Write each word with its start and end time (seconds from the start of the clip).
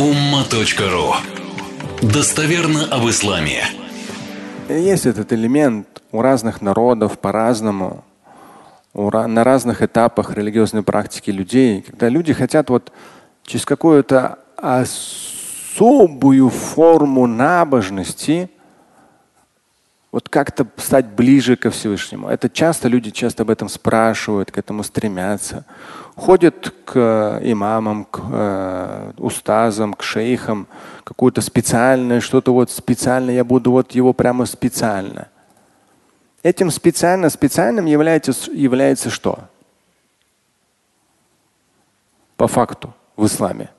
umma.ru 0.00 1.12
Достоверно 2.00 2.86
об 2.90 3.06
исламе. 3.10 3.64
Есть 4.70 5.04
этот 5.04 5.30
элемент 5.34 5.86
у 6.10 6.22
разных 6.22 6.62
народов 6.62 7.18
по-разному, 7.18 8.02
на 8.94 9.44
разных 9.44 9.82
этапах 9.82 10.34
религиозной 10.34 10.82
практики 10.82 11.30
людей, 11.30 11.82
когда 11.82 12.08
люди 12.08 12.32
хотят 12.32 12.70
вот 12.70 12.90
через 13.44 13.66
какую-то 13.66 14.38
особую 14.56 16.48
форму 16.48 17.26
набожности 17.26 18.48
вот 20.12 20.30
как-то 20.30 20.66
стать 20.78 21.08
ближе 21.08 21.56
ко 21.56 21.70
Всевышнему. 21.70 22.28
Это 22.28 22.48
часто 22.48 22.88
люди 22.88 23.10
часто 23.10 23.42
об 23.42 23.50
этом 23.50 23.68
спрашивают, 23.68 24.50
к 24.50 24.56
этому 24.56 24.82
стремятся. 24.82 25.66
Ходят 26.16 26.74
к 26.84 27.40
имамам, 27.42 28.04
к 28.04 28.20
э, 28.30 29.12
устазам, 29.18 29.94
к 29.94 30.02
шейхам, 30.02 30.66
какое-то 31.04 31.40
специальное, 31.40 32.20
что-то 32.20 32.52
вот 32.52 32.70
специальное, 32.70 33.34
я 33.34 33.44
буду 33.44 33.70
вот 33.70 33.92
его 33.92 34.12
прямо 34.12 34.46
специально. 34.46 35.28
Этим 36.42 36.70
специально 36.70 37.28
специальным 37.28 37.86
является, 37.86 38.32
является 38.50 39.10
что? 39.10 39.40
По 42.36 42.48
факту 42.48 42.94
в 43.16 43.26
исламе. 43.26 43.70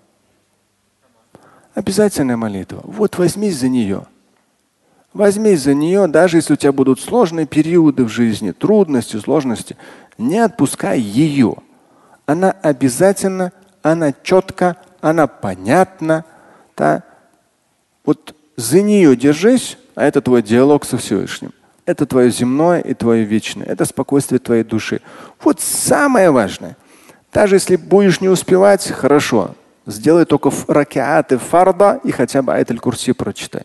Обязательная 1.73 2.37
молитва. 2.37 2.81
Вот 2.83 3.17
возьмись 3.17 3.57
за 3.57 3.69
нее. 3.69 4.05
Возьмись 5.13 5.61
за 5.61 5.73
нее, 5.73 6.07
даже 6.07 6.37
если 6.37 6.53
у 6.53 6.55
тебя 6.55 6.71
будут 6.71 6.99
сложные 6.99 7.45
периоды 7.45 8.05
в 8.05 8.09
жизни, 8.09 8.51
трудности, 8.51 9.17
сложности, 9.17 9.75
не 10.17 10.39
отпускай 10.39 10.99
ее. 10.99 11.55
Она 12.31 12.55
обязательно, 12.61 13.51
она 13.81 14.13
четко, 14.23 14.77
она 15.01 15.27
понятна. 15.27 16.23
Да? 16.77 17.03
Вот 18.05 18.33
за 18.55 18.81
нее 18.81 19.17
держись, 19.17 19.77
а 19.95 20.05
это 20.05 20.21
твой 20.21 20.41
диалог 20.41 20.85
со 20.85 20.97
Всевышним. 20.97 21.51
Это 21.85 22.05
твое 22.05 22.31
земное 22.31 22.79
и 22.79 22.93
твое 22.93 23.25
вечное. 23.25 23.67
Это 23.67 23.83
спокойствие 23.83 24.39
твоей 24.39 24.63
души. 24.63 25.01
Вот 25.43 25.59
самое 25.59 26.31
важное. 26.31 26.77
Даже 27.33 27.57
если 27.57 27.75
будешь 27.75 28.21
не 28.21 28.29
успевать, 28.29 28.87
хорошо. 28.87 29.53
Сделай 29.85 30.23
только 30.23 30.53
ракеаты 30.69 31.37
фарда 31.37 31.99
и 32.01 32.11
хотя 32.11 32.41
бы 32.41 32.53
айталь 32.53 32.79
курси 32.79 33.11
прочитай. 33.11 33.63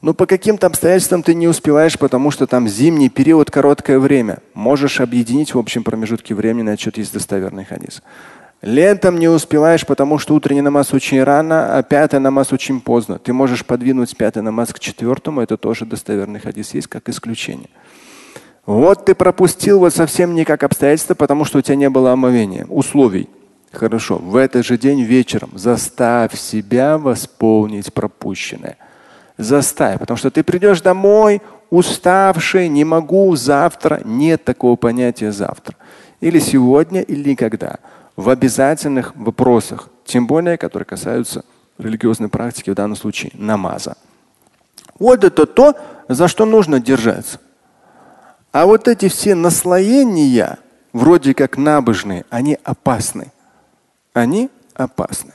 Но 0.00 0.14
по 0.14 0.26
каким-то 0.26 0.68
обстоятельствам 0.68 1.24
ты 1.24 1.34
не 1.34 1.48
успеваешь, 1.48 1.98
потому 1.98 2.30
что 2.30 2.46
там 2.46 2.68
зимний 2.68 3.08
период, 3.08 3.50
короткое 3.50 3.98
время. 3.98 4.38
Можешь 4.54 5.00
объединить 5.00 5.54
в 5.54 5.58
общем 5.58 5.82
промежутке 5.82 6.34
времени, 6.34 6.62
на 6.62 6.72
отчет 6.72 6.98
есть 6.98 7.12
достоверный 7.12 7.64
хадис. 7.64 8.02
Летом 8.62 9.18
не 9.18 9.28
успеваешь, 9.28 9.86
потому 9.86 10.18
что 10.18 10.34
утренний 10.34 10.62
намаз 10.62 10.92
очень 10.92 11.22
рано, 11.22 11.76
а 11.76 11.82
пятый 11.82 12.18
намаз 12.20 12.52
очень 12.52 12.80
поздно. 12.80 13.18
Ты 13.18 13.32
можешь 13.32 13.64
подвинуть 13.64 14.16
пятый 14.16 14.42
намаз 14.42 14.72
к 14.72 14.78
четвертому, 14.80 15.40
это 15.40 15.56
тоже 15.56 15.84
достоверный 15.84 16.40
хадис 16.40 16.74
есть 16.74 16.88
как 16.88 17.08
исключение. 17.08 17.70
Вот 18.66 19.04
ты 19.04 19.14
пропустил 19.14 19.78
вот 19.78 19.94
совсем 19.94 20.34
никак 20.34 20.62
обстоятельства, 20.62 21.14
потому 21.14 21.44
что 21.44 21.58
у 21.58 21.62
тебя 21.62 21.76
не 21.76 21.88
было 21.88 22.12
омовения, 22.12 22.66
условий. 22.66 23.28
Хорошо, 23.72 24.18
в 24.18 24.36
этот 24.36 24.64
же 24.64 24.76
день 24.76 25.02
вечером 25.02 25.50
заставь 25.54 26.38
себя 26.38 26.98
восполнить 26.98 27.92
пропущенное. 27.92 28.76
Заставь, 29.38 29.98
потому 29.98 30.18
что 30.18 30.30
ты 30.30 30.42
придешь 30.42 30.80
домой 30.80 31.40
уставший, 31.70 32.68
не 32.68 32.84
могу 32.84 33.34
завтра. 33.36 34.00
Нет 34.04 34.44
такого 34.44 34.76
понятия 34.76 35.32
завтра. 35.32 35.76
Или 36.20 36.38
сегодня, 36.38 37.00
или 37.00 37.30
никогда 37.30 37.78
в 38.18 38.30
обязательных 38.30 39.14
вопросах, 39.14 39.88
тем 40.04 40.26
более, 40.26 40.58
которые 40.58 40.84
касаются 40.86 41.44
религиозной 41.78 42.28
практики, 42.28 42.70
в 42.70 42.74
данном 42.74 42.96
случае 42.96 43.30
намаза. 43.34 43.96
Вот 44.98 45.22
это 45.22 45.46
то, 45.46 45.76
за 46.08 46.26
что 46.26 46.44
нужно 46.44 46.80
держаться. 46.80 47.38
А 48.50 48.66
вот 48.66 48.88
эти 48.88 49.08
все 49.08 49.36
наслоения, 49.36 50.58
вроде 50.92 51.32
как 51.32 51.56
набожные, 51.56 52.24
они 52.28 52.58
опасны. 52.64 53.30
Они 54.14 54.50
опасны. 54.74 55.34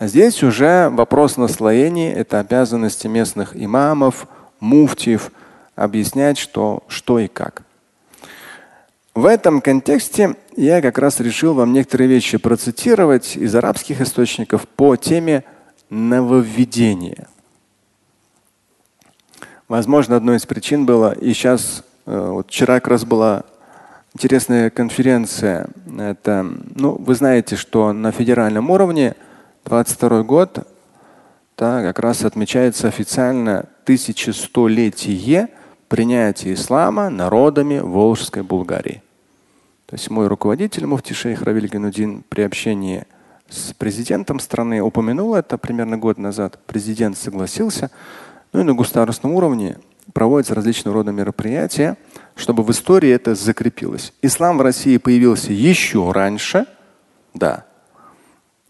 А 0.00 0.06
здесь 0.06 0.42
уже 0.42 0.88
вопрос 0.88 1.36
наслоений– 1.36 2.10
это 2.14 2.40
обязанности 2.40 3.06
местных 3.06 3.54
имамов, 3.54 4.26
муфтиев 4.58 5.30
объяснять, 5.76 6.38
что, 6.38 6.82
что 6.88 7.18
и 7.18 7.28
как. 7.28 7.64
В 9.14 9.26
этом 9.26 9.60
контексте 9.60 10.36
я 10.56 10.80
как 10.80 10.96
раз 10.96 11.20
решил 11.20 11.52
вам 11.52 11.74
некоторые 11.74 12.08
вещи 12.08 12.38
процитировать 12.38 13.36
из 13.36 13.54
арабских 13.54 14.00
источников 14.00 14.66
по 14.66 14.96
теме 14.96 15.44
нововведения. 15.90 17.28
Возможно, 19.68 20.16
одной 20.16 20.38
из 20.38 20.46
причин 20.46 20.86
было, 20.86 21.12
и 21.12 21.34
сейчас, 21.34 21.84
э, 22.06 22.18
вот 22.18 22.46
вчера 22.46 22.80
как 22.80 22.88
раз 22.88 23.04
была 23.04 23.44
интересная 24.14 24.70
конференция. 24.70 25.68
Это, 25.98 26.50
ну, 26.74 26.92
вы 26.92 27.14
знаете, 27.14 27.56
что 27.56 27.92
на 27.92 28.12
федеральном 28.12 28.70
уровне 28.70 29.14
22 29.64 30.22
год 30.22 30.66
да, 31.60 31.82
как 31.82 31.98
раз 31.98 32.24
отмечается 32.24 32.88
официально 32.88 33.66
1100-летие 33.84 35.48
принятия 35.88 36.54
ислама 36.54 37.10
народами 37.10 37.80
Волжской 37.80 38.42
Булгарии. 38.42 39.02
То 39.84 39.96
есть 39.96 40.08
мой 40.08 40.26
руководитель 40.26 40.86
муфти 40.86 41.12
шейх 41.12 41.42
Равиль 41.42 41.68
Ганудин 41.68 42.24
при 42.28 42.42
общении 42.42 43.04
с 43.50 43.74
президентом 43.74 44.38
страны 44.38 44.80
упомянул 44.80 45.34
это 45.34 45.58
примерно 45.58 45.98
год 45.98 46.16
назад. 46.16 46.58
Президент 46.66 47.18
согласился. 47.18 47.90
Ну 48.52 48.60
и 48.60 48.62
на 48.62 48.72
государственном 48.72 49.36
уровне 49.36 49.78
проводятся 50.14 50.54
различного 50.54 50.98
рода 50.98 51.12
мероприятия, 51.12 51.98
чтобы 52.36 52.62
в 52.62 52.70
истории 52.70 53.10
это 53.10 53.34
закрепилось. 53.34 54.14
Ислам 54.22 54.56
в 54.56 54.62
России 54.62 54.96
появился 54.96 55.52
еще 55.52 56.10
раньше, 56.12 56.66
да. 57.34 57.66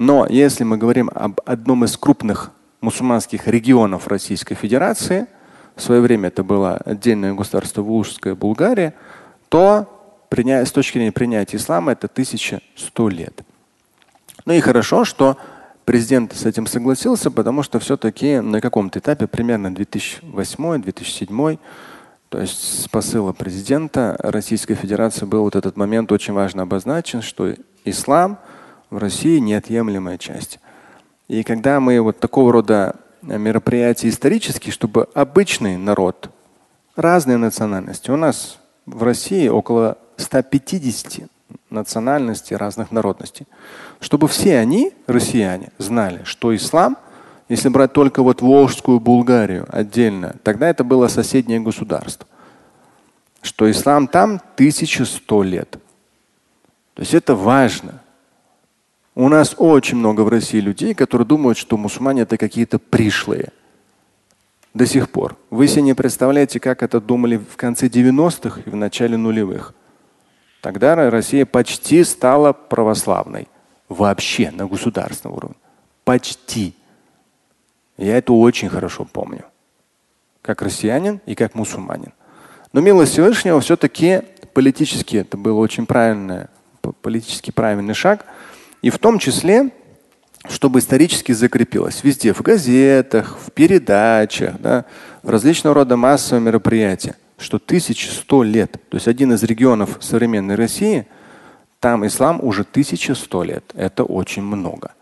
Но 0.00 0.26
если 0.26 0.64
мы 0.64 0.78
говорим 0.78 1.10
об 1.14 1.42
одном 1.44 1.84
из 1.84 1.94
крупных 1.98 2.52
мусульманских 2.80 3.46
регионов 3.46 4.08
Российской 4.08 4.54
Федерации, 4.54 5.26
в 5.76 5.82
свое 5.82 6.00
время 6.00 6.28
это 6.28 6.42
было 6.42 6.78
отдельное 6.78 7.34
государство 7.34 7.82
Волжская 7.82 8.34
Булгария, 8.34 8.94
то 9.50 9.86
с 10.32 10.72
точки 10.72 10.94
зрения 10.94 11.12
принятия 11.12 11.58
ислама 11.58 11.92
это 11.92 12.06
1100 12.06 13.08
лет. 13.10 13.42
Ну 14.46 14.54
и 14.54 14.60
хорошо, 14.60 15.04
что 15.04 15.36
президент 15.84 16.32
с 16.32 16.46
этим 16.46 16.66
согласился, 16.66 17.30
потому 17.30 17.62
что 17.62 17.78
все-таки 17.78 18.40
на 18.40 18.62
каком-то 18.62 19.00
этапе, 19.00 19.26
примерно 19.26 19.66
2008-2007, 19.66 21.58
то 22.30 22.40
есть 22.40 22.84
с 22.84 22.88
посыла 22.88 23.34
президента 23.34 24.16
Российской 24.20 24.76
Федерации 24.76 25.26
был 25.26 25.42
вот 25.42 25.56
этот 25.56 25.76
момент 25.76 26.10
очень 26.10 26.32
важно 26.32 26.62
обозначен, 26.62 27.20
что 27.20 27.54
ислам 27.84 28.38
в 28.90 28.98
России 28.98 29.38
неотъемлемая 29.38 30.18
часть. 30.18 30.58
И 31.28 31.42
когда 31.42 31.80
мы 31.80 32.00
вот 32.00 32.18
такого 32.18 32.52
рода 32.52 32.96
мероприятия 33.22 34.08
исторические, 34.08 34.72
чтобы 34.72 35.08
обычный 35.14 35.76
народ, 35.76 36.30
разные 36.96 37.36
национальности, 37.36 38.10
у 38.10 38.16
нас 38.16 38.58
в 38.86 39.02
России 39.02 39.48
около 39.48 39.98
150 40.16 41.28
национальностей, 41.70 42.56
разных 42.56 42.90
народностей. 42.90 43.46
Чтобы 44.00 44.28
все 44.28 44.58
они, 44.58 44.92
россияне, 45.06 45.70
знали, 45.78 46.22
что 46.24 46.54
ислам, 46.54 46.96
если 47.48 47.68
брать 47.68 47.92
только 47.92 48.22
вот 48.22 48.42
Волжскую 48.42 49.00
Булгарию 49.00 49.66
отдельно, 49.68 50.36
тогда 50.42 50.68
это 50.68 50.84
было 50.84 51.08
соседнее 51.08 51.60
государство. 51.60 52.26
Что 53.42 53.70
ислам 53.70 54.06
там 54.06 54.40
1100 54.54 55.42
лет. 55.42 55.70
То 56.94 57.00
есть 57.02 57.14
это 57.14 57.34
важно. 57.34 58.00
У 59.20 59.28
нас 59.28 59.54
очень 59.58 59.98
много 59.98 60.22
в 60.22 60.30
России 60.30 60.60
людей, 60.60 60.94
которые 60.94 61.26
думают, 61.26 61.58
что 61.58 61.76
мусульмане 61.76 62.22
это 62.22 62.38
какие-то 62.38 62.78
пришлые. 62.78 63.50
До 64.72 64.86
сих 64.86 65.10
пор. 65.10 65.36
Вы 65.50 65.68
себе 65.68 65.82
не 65.82 65.92
представляете, 65.92 66.58
как 66.58 66.82
это 66.82 67.02
думали 67.02 67.36
в 67.36 67.54
конце 67.58 67.88
90-х 67.88 68.62
и 68.64 68.70
в 68.70 68.76
начале 68.76 69.18
нулевых. 69.18 69.74
Тогда 70.62 71.10
Россия 71.10 71.44
почти 71.44 72.02
стала 72.02 72.54
православной. 72.54 73.48
Вообще 73.90 74.50
на 74.52 74.66
государственном 74.66 75.36
уровне. 75.36 75.56
Почти. 76.04 76.74
Я 77.98 78.16
это 78.16 78.32
очень 78.32 78.70
хорошо 78.70 79.04
помню. 79.04 79.44
Как 80.40 80.62
россиянин 80.62 81.20
и 81.26 81.34
как 81.34 81.54
мусульманин. 81.54 82.14
Но 82.72 82.80
милость 82.80 83.12
Всевышнего 83.12 83.60
все-таки 83.60 84.22
политически 84.54 85.18
это 85.18 85.36
был 85.36 85.58
очень 85.58 85.84
правильный, 85.84 86.46
политически 87.02 87.50
правильный 87.50 87.92
шаг. 87.92 88.24
И 88.82 88.90
в 88.90 88.98
том 88.98 89.18
числе, 89.18 89.70
чтобы 90.48 90.78
исторически 90.78 91.32
закрепилось 91.32 92.02
везде, 92.02 92.32
в 92.32 92.42
газетах, 92.42 93.38
в 93.38 93.52
передачах, 93.52 94.54
да, 94.58 94.84
в 95.22 95.30
различного 95.30 95.74
рода 95.74 95.96
массовые 95.96 96.42
мероприятия 96.42 97.16
что 97.40 97.56
1100 97.56 98.42
лет, 98.42 98.72
то 98.90 98.96
есть 98.96 99.08
один 99.08 99.32
из 99.32 99.42
регионов 99.42 99.96
современной 100.00 100.54
России, 100.54 101.06
там 101.80 102.06
ислам 102.06 102.38
уже 102.42 102.62
1100 102.62 103.42
лет. 103.44 103.64
Это 103.74 104.04
очень 104.04 104.42
много. 104.42 104.92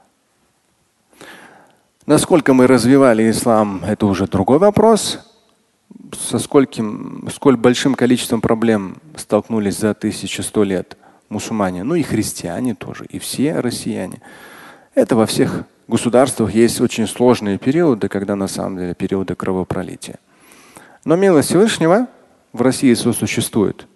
Насколько 2.06 2.54
мы 2.54 2.66
развивали 2.66 3.28
ислам, 3.30 3.84
это 3.84 4.06
уже 4.06 4.26
другой 4.26 4.58
вопрос. 4.58 5.18
Со 6.16 6.38
скольким, 6.38 7.28
сколь 7.34 7.56
большим 7.56 7.94
количеством 7.94 8.40
проблем 8.40 8.98
столкнулись 9.16 9.76
за 9.76 9.90
1100 9.90 10.62
лет 10.62 10.96
мусульмане, 11.28 11.82
ну 11.82 11.94
и 11.94 12.02
христиане 12.02 12.74
тоже, 12.74 13.04
и 13.06 13.18
все 13.18 13.60
россияне. 13.60 14.20
Это 14.94 15.16
во 15.16 15.26
всех 15.26 15.64
государствах 15.86 16.54
есть 16.54 16.80
очень 16.80 17.06
сложные 17.06 17.58
периоды, 17.58 18.08
когда 18.08 18.36
на 18.36 18.48
самом 18.48 18.78
деле 18.78 18.94
периоды 18.94 19.34
кровопролития. 19.34 20.18
Но 21.04 21.16
милость 21.16 21.48
Всевышнего 21.48 22.08
в 22.52 22.62
России 22.62 22.94
существует 22.94 23.86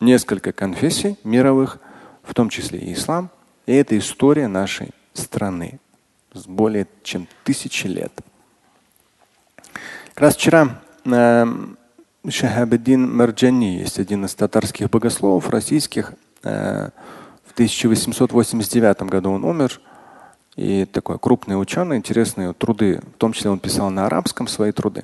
несколько 0.00 0.52
конфессий 0.52 1.16
мировых, 1.24 1.78
в 2.22 2.34
том 2.34 2.48
числе 2.48 2.78
и 2.78 2.92
ислам, 2.92 3.30
и 3.66 3.72
это 3.72 3.96
история 3.98 4.48
нашей 4.48 4.90
страны 5.12 5.78
с 6.32 6.46
более 6.46 6.86
чем 7.02 7.28
тысячи 7.44 7.86
лет. 7.86 8.12
Как 10.14 10.20
раз 10.20 10.36
вчера 10.36 10.80
э, 11.04 11.46
Шахабеддин 12.28 13.16
Марджани, 13.16 13.78
есть 13.78 13.98
один 13.98 14.24
из 14.24 14.34
татарских 14.34 14.90
богословов 14.90 15.48
российских, 15.50 16.14
в 16.44 17.52
1889 17.54 19.02
году 19.02 19.32
он 19.32 19.44
умер. 19.44 19.80
И 20.56 20.84
такой 20.84 21.18
крупный 21.18 21.60
ученый, 21.60 21.96
интересные 21.96 22.52
труды, 22.52 23.00
в 23.16 23.18
том 23.18 23.32
числе 23.32 23.50
он 23.50 23.58
писал 23.58 23.90
на 23.90 24.06
арабском 24.06 24.46
свои 24.46 24.70
труды. 24.70 25.02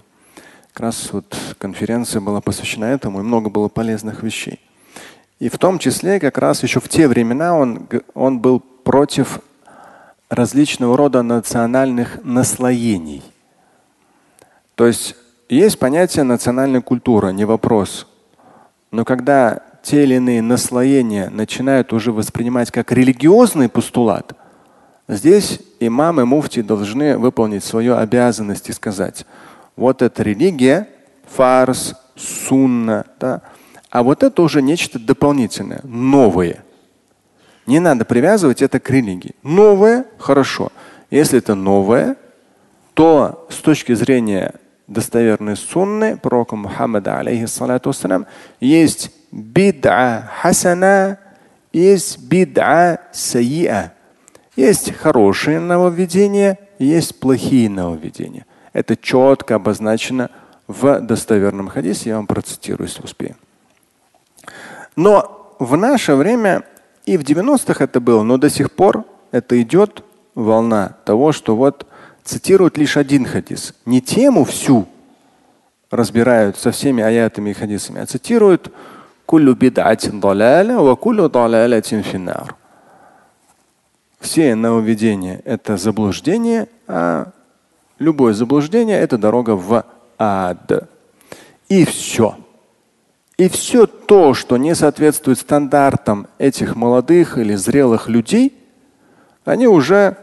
Как 0.73 0.81
раз 0.81 1.13
вот 1.13 1.37
конференция 1.59 2.21
была 2.21 2.41
посвящена 2.41 2.85
этому, 2.85 3.21
и 3.21 3.25
много 3.25 3.51
было 3.51 3.69
полезных 3.69 4.23
вещей. 4.23 4.61
И 5.41 5.49
в 5.49 5.59
том 5.59 5.79
числе 5.79 6.21
как 6.21 6.39
раз 6.39 6.63
еще 6.63 6.79
в 6.79 6.89
те 6.89 7.09
времена 7.09 7.57
он, 7.57 7.89
он 8.15 8.39
был 8.39 8.61
против 8.61 9.41
различного 10.29 10.97
рода 10.97 11.23
национальных 11.23 12.23
наслоений. 12.23 13.23
То 14.77 14.87
есть 14.87 15.17
есть 15.49 15.79
понятие 15.81 16.23
национальной 16.23 16.81
культуры, 16.81 17.33
не 17.33 17.45
вопрос. 17.45 18.07
Но 18.93 19.05
когда 19.05 19.63
те 19.83 20.05
или 20.05 20.15
иные 20.15 20.43
наслоения 20.43 21.31
начинают 21.31 21.93
уже 21.93 22.13
воспринимать 22.13 22.71
как 22.71 22.93
религиозный 22.93 23.69
постулат, 23.69 24.35
здесь 25.09 25.61
имам 25.81 26.21
и 26.21 26.25
муфти 26.25 26.63
должны 26.63 27.19
выполнить 27.19 27.65
свою 27.65 27.97
обязанность 27.97 28.69
и 28.69 28.73
сказать, 28.73 29.27
вот 29.77 30.03
это 30.03 30.23
религия, 30.23 30.89
фарс, 31.27 31.95
сунна, 32.17 33.07
да, 33.19 33.43
а 33.91 34.03
вот 34.03 34.23
это 34.23 34.43
уже 34.43 34.63
нечто 34.63 34.99
дополнительное, 34.99 35.81
новое– 35.85 36.65
не 37.71 37.79
надо 37.79 38.05
привязывать 38.05 38.63
это 38.63 38.81
к 38.81 38.91
религии. 38.91 39.37
Новое– 39.45 40.07
хорошо. 40.19 40.73
Если 41.09 41.39
это 41.39 41.55
новое, 41.55 42.17
то 42.95 43.47
с 43.49 43.59
точки 43.59 43.95
зрения 43.95 44.55
достоверной 44.89 45.57
сунны 45.57 46.17
пророка 46.17 46.57
Мухаммада, 46.57 47.19
алейхиссалату 47.19 47.93
есть 48.59 49.13
бид'a 49.33 50.31
хасана, 50.43 51.19
есть 51.73 52.19
бид'a 52.19 53.01
сайя. 53.13 53.95
Есть 54.57 54.93
хорошие 54.95 55.61
нововведения, 55.61 56.59
есть 56.79 57.19
плохие 57.19 57.71
нововведения. 57.71 58.45
Это 58.73 58.97
четко 58.97 59.55
обозначено 59.57 60.31
в 60.67 61.01
достоверном 61.01 61.69
хадисе. 61.69 62.11
Я 62.11 62.17
вам 62.17 62.27
процитирую, 62.27 62.89
если 62.89 63.03
успею. 63.03 63.37
Но 64.97 65.57
в 65.59 65.77
наше 65.77 66.15
время 66.15 66.65
и 67.07 67.17
в 67.17 67.23
90-х 67.23 67.83
это 67.83 68.01
было, 68.01 68.23
но 68.23 68.37
до 68.37 68.51
сих 68.51 68.73
пор 68.73 69.05
это 69.31 69.61
идет 69.63 70.05
волна 70.35 70.97
того, 71.05 71.33
что 71.33 71.57
вот 71.57 71.87
цитируют 72.23 72.77
лишь 72.77 72.97
один 72.97 73.25
хадис. 73.25 73.75
Не 73.87 74.01
тему 74.01 74.45
всю 74.45 74.87
разбирают 75.91 76.57
со 76.57 76.71
всеми 76.71 77.03
аятами 77.03 77.51
и 77.51 77.55
хадисами, 77.55 78.01
а 78.01 78.07
цитируют 78.07 78.73
куллю 79.31 79.55
бидатин 79.55 80.21
даляля 80.21 80.81
ва 80.81 80.97
куллю 80.97 81.29
далялятин 81.29 82.03
финар. 82.03 82.57
Все 84.19 84.57
нововведения– 84.57 85.41
это 85.45 85.77
заблуждение, 85.77 86.67
а 86.89 87.29
любое 88.01 88.33
заблуждение– 88.35 88.99
это 89.01 89.19
дорога 89.19 89.55
в 89.55 89.85
ад. 90.19 90.89
И 91.69 91.85
все. 91.85 92.37
И 93.39 93.49
все 93.49 93.87
то, 93.87 94.35
что 94.35 94.57
не 94.57 94.75
соответствует 94.75 95.39
стандартам 95.39 96.27
этих 96.39 96.75
молодых 96.75 97.39
или 97.39 97.55
зрелых 97.55 98.09
людей, 98.09 98.53
они 99.45 99.69
уже, 99.69 100.17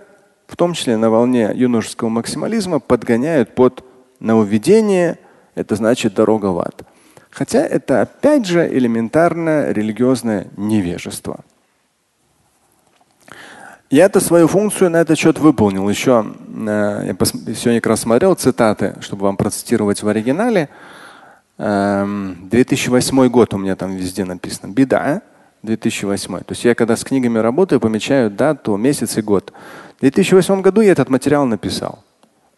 в 0.48 0.58
том 0.58 0.74
числе 0.74 0.98
на 0.98 1.10
волне 1.10 1.50
юношеского 1.56 2.10
максимализма, 2.10 2.82
подгоняют 2.82 3.56
под 3.56 3.86
нововведение, 4.20 5.18
это 5.56 5.76
значит 5.76 6.14
дорога 6.14 6.48
в 6.48 6.60
ад. 6.60 6.84
Хотя 7.38 7.60
это 7.60 8.02
опять 8.02 8.48
же 8.48 8.68
элементарное 8.68 9.72
религиозное 9.72 10.48
невежество. 10.58 11.42
Я 13.92 14.06
это 14.06 14.20
свою 14.20 14.48
функцию 14.48 14.90
на 14.90 14.98
этот 14.98 15.20
счет 15.20 15.38
выполнил. 15.38 15.88
Еще 15.88 16.26
э, 16.66 17.04
я 17.06 17.26
сегодня 17.54 17.80
как 17.80 17.92
раз 17.92 18.00
смотрел 18.00 18.34
цитаты, 18.34 18.96
чтобы 19.02 19.26
вам 19.26 19.38
процитировать 19.38 20.02
в 20.02 20.08
оригинале. 20.08 20.70
2008 21.60 23.20
эм, 23.20 23.30
год 23.30 23.54
у 23.54 23.60
меня 23.60 23.76
там 23.76 23.96
везде 23.96 24.26
написано. 24.26 24.74
Беда, 24.74 25.22
2008. 25.62 26.40
То 26.40 26.44
есть 26.50 26.66
я 26.66 26.74
когда 26.74 26.96
с 26.96 27.04
книгами 27.04 27.38
работаю, 27.38 27.80
помечаю 27.80 28.32
дату, 28.32 28.78
месяц 28.78 29.16
и 29.18 29.22
год. 29.22 29.54
В 29.98 30.00
2008 30.00 30.62
году 30.62 30.82
я 30.82 30.92
этот 30.92 31.10
материал 31.10 31.46
написал. 31.46 32.04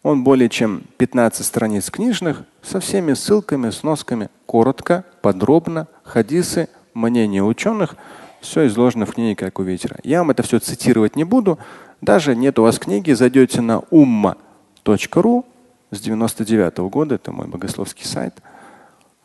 Он 0.02 0.24
более 0.24 0.48
чем 0.48 0.82
15 0.96 1.44
страниц 1.44 1.90
книжных 1.90 2.42
со 2.62 2.80
всеми 2.80 3.12
ссылками, 3.12 3.70
сносками. 3.70 4.28
Коротко, 4.46 5.04
подробно, 5.22 5.88
хадисы, 6.02 6.68
мнения 6.94 7.42
ученых. 7.42 7.96
Все 8.40 8.66
изложено 8.66 9.04
в 9.04 9.12
книге 9.12 9.36
«Как 9.36 9.58
у 9.58 9.62
ветера». 9.62 9.98
Я 10.02 10.20
вам 10.20 10.30
это 10.30 10.42
все 10.42 10.58
цитировать 10.58 11.16
не 11.16 11.24
буду. 11.24 11.58
Даже 12.00 12.34
нет 12.34 12.58
у 12.58 12.62
вас 12.62 12.78
книги, 12.78 13.12
зайдете 13.12 13.60
на 13.60 13.80
umma.ru 13.90 15.44
с 15.90 16.00
99 16.00 16.78
-го 16.78 16.88
года, 16.88 17.16
это 17.16 17.32
мой 17.32 17.46
богословский 17.46 18.06
сайт– 18.06 18.34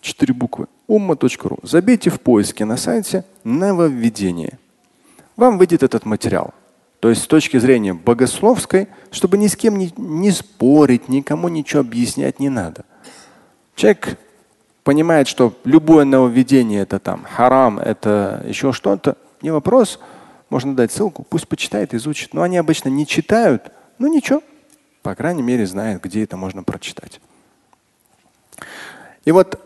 четыре 0.05 0.33
буквы. 0.33 0.67
Умма.ру. 0.87 1.59
Забейте 1.63 2.09
в 2.09 2.21
поиске 2.21 2.63
на 2.63 2.77
сайте 2.77 3.25
нововведение. 3.43 4.59
Вам 5.35 5.57
выйдет 5.57 5.83
этот 5.83 6.05
материал. 6.05 6.53
То 6.99 7.09
есть 7.09 7.23
с 7.23 7.27
точки 7.27 7.57
зрения 7.57 7.93
богословской, 7.93 8.87
чтобы 9.11 9.37
ни 9.37 9.47
с 9.47 9.55
кем 9.55 9.77
не, 9.77 9.93
не 9.97 10.31
спорить, 10.31 11.07
никому 11.09 11.49
ничего 11.49 11.81
объяснять 11.81 12.39
не 12.39 12.49
надо. 12.49 12.85
Человек 13.75 14.17
понимает, 14.83 15.27
что 15.27 15.53
любое 15.65 16.05
нововведение 16.05 16.81
это 16.81 16.99
там 16.99 17.25
харам, 17.29 17.79
это 17.79 18.43
еще 18.47 18.71
что-то, 18.71 19.17
не 19.41 19.51
вопрос. 19.51 19.99
Можно 20.49 20.75
дать 20.75 20.91
ссылку, 20.91 21.25
пусть 21.29 21.47
почитает, 21.47 21.93
изучит. 21.93 22.33
Но 22.33 22.43
они 22.43 22.57
обычно 22.57 22.89
не 22.89 23.05
читают, 23.05 23.71
ну 23.97 24.07
ничего, 24.07 24.41
по 25.01 25.15
крайней 25.15 25.43
мере, 25.43 25.65
знают, 25.65 26.03
где 26.03 26.23
это 26.23 26.37
можно 26.37 26.63
прочитать. 26.63 27.19
И 29.25 29.31
вот 29.31 29.59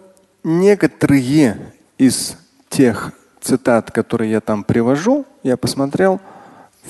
некоторые 0.44 1.74
из 1.98 2.38
тех 2.70 3.12
цитат, 3.42 3.92
которые 3.92 4.32
я 4.32 4.42
там 4.42 4.64
привожу, 4.64 5.26
я 5.44 5.58
посмотрел, 5.58 6.20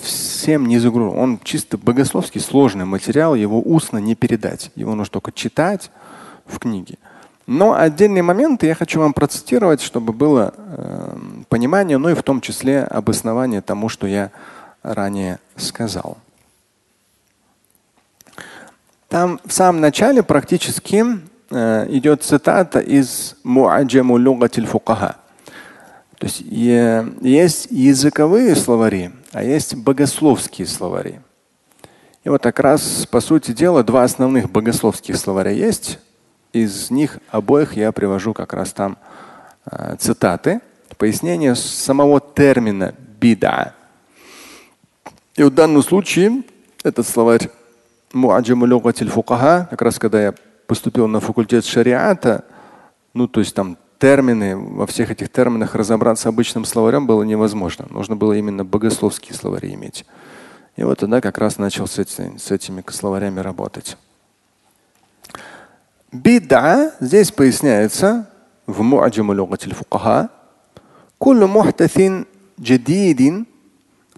всем 0.01 0.67
не 0.67 0.79
загружу. 0.79 1.12
Он 1.12 1.39
чисто 1.43 1.77
богословский 1.77 2.41
сложный 2.41 2.86
материал, 2.86 3.36
его 3.36 3.62
устно 3.62 3.98
не 3.98 4.15
передать. 4.15 4.72
Его 4.75 4.96
нужно 4.96 5.13
только 5.13 5.31
читать 5.31 5.91
в 6.46 6.60
книге. 6.60 6.98
Но 7.48 7.74
отдельные 7.74 8.24
моменты 8.24 8.67
я 8.67 8.75
хочу 8.75 9.00
вам 9.00 9.13
процитировать, 9.13 9.81
чтобы 9.81 10.13
было 10.13 10.53
э, 10.55 11.17
понимание, 11.50 11.98
ну 11.98 12.10
и 12.10 12.13
в 12.13 12.22
том 12.22 12.41
числе 12.41 12.84
обоснование 12.84 13.62
тому, 13.62 13.89
что 13.89 14.05
я 14.05 14.31
ранее 14.84 15.39
сказал. 15.55 16.17
Там 19.08 19.39
в 19.43 19.51
самом 19.51 19.81
начале 19.81 20.22
практически 20.22 21.03
Э, 21.51 21.88
идет 21.89 22.24
цитата 22.24 22.79
из 22.79 23.36
Муаджаму 23.43 24.17
лугатиль 24.17 24.67
фукаха. 24.67 25.15
То 26.19 26.27
есть 26.27 26.41
есть 26.41 27.67
языковые 27.72 28.55
словари, 28.55 29.12
а 29.31 29.43
есть 29.43 29.75
богословские 29.75 30.67
словари. 30.67 31.21
И 32.24 32.29
вот 32.29 32.43
как 32.43 32.59
раз, 32.59 33.05
по 33.09 33.21
сути 33.21 33.51
дела, 33.51 33.83
два 33.83 34.03
основных 34.03 34.50
богословских 34.50 35.15
словаря 35.15 35.51
есть. 35.51 36.00
Из 36.51 36.89
них 36.91 37.19
обоих 37.29 37.77
я 37.77 37.91
привожу 37.91 38.33
как 38.33 38.53
раз 38.53 38.74
там 38.74 38.98
э, 39.65 39.95
цитаты, 40.00 40.62
пояснение 40.98 41.55
самого 41.55 42.19
термина 42.19 42.93
бида. 43.21 43.74
И 45.36 45.43
в 45.43 45.50
данном 45.51 45.83
случае 45.83 46.43
этот 46.83 47.07
словарь 47.07 47.50
как 49.69 49.81
раз 49.81 50.00
когда 50.00 50.21
я 50.21 50.33
поступил 50.67 51.07
на 51.07 51.19
факультет 51.19 51.65
шариата, 51.65 52.43
ну 53.13 53.27
то 53.27 53.39
есть 53.39 53.55
там 53.55 53.77
термины, 53.99 54.56
во 54.56 54.87
всех 54.87 55.11
этих 55.11 55.30
терминах 55.30 55.75
разобраться 55.75 56.28
обычным 56.28 56.64
словарем 56.64 57.06
было 57.06 57.23
невозможно. 57.23 57.87
Нужно 57.90 58.16
было 58.16 58.32
именно 58.34 58.64
богословские 58.64 59.34
словари 59.34 59.75
иметь. 59.75 60.04
И 60.76 60.82
вот 60.82 60.99
тогда 60.99 61.20
как 61.20 61.38
раз 61.38 61.58
начал 61.58 61.87
с, 61.87 61.99
эти, 61.99 62.37
с 62.37 62.50
этими 62.50 62.84
словарями 62.90 63.40
работать. 63.40 63.96
Бида 66.12 66.94
здесь 67.00 67.30
поясняется 67.32 68.28
в 68.66 68.82
му'аджаму 68.82 69.34
лугатиль 69.34 69.75
фукаха. 69.75 70.30
كل 71.18 71.46
محدث 71.46 72.25
جديد 72.61 73.44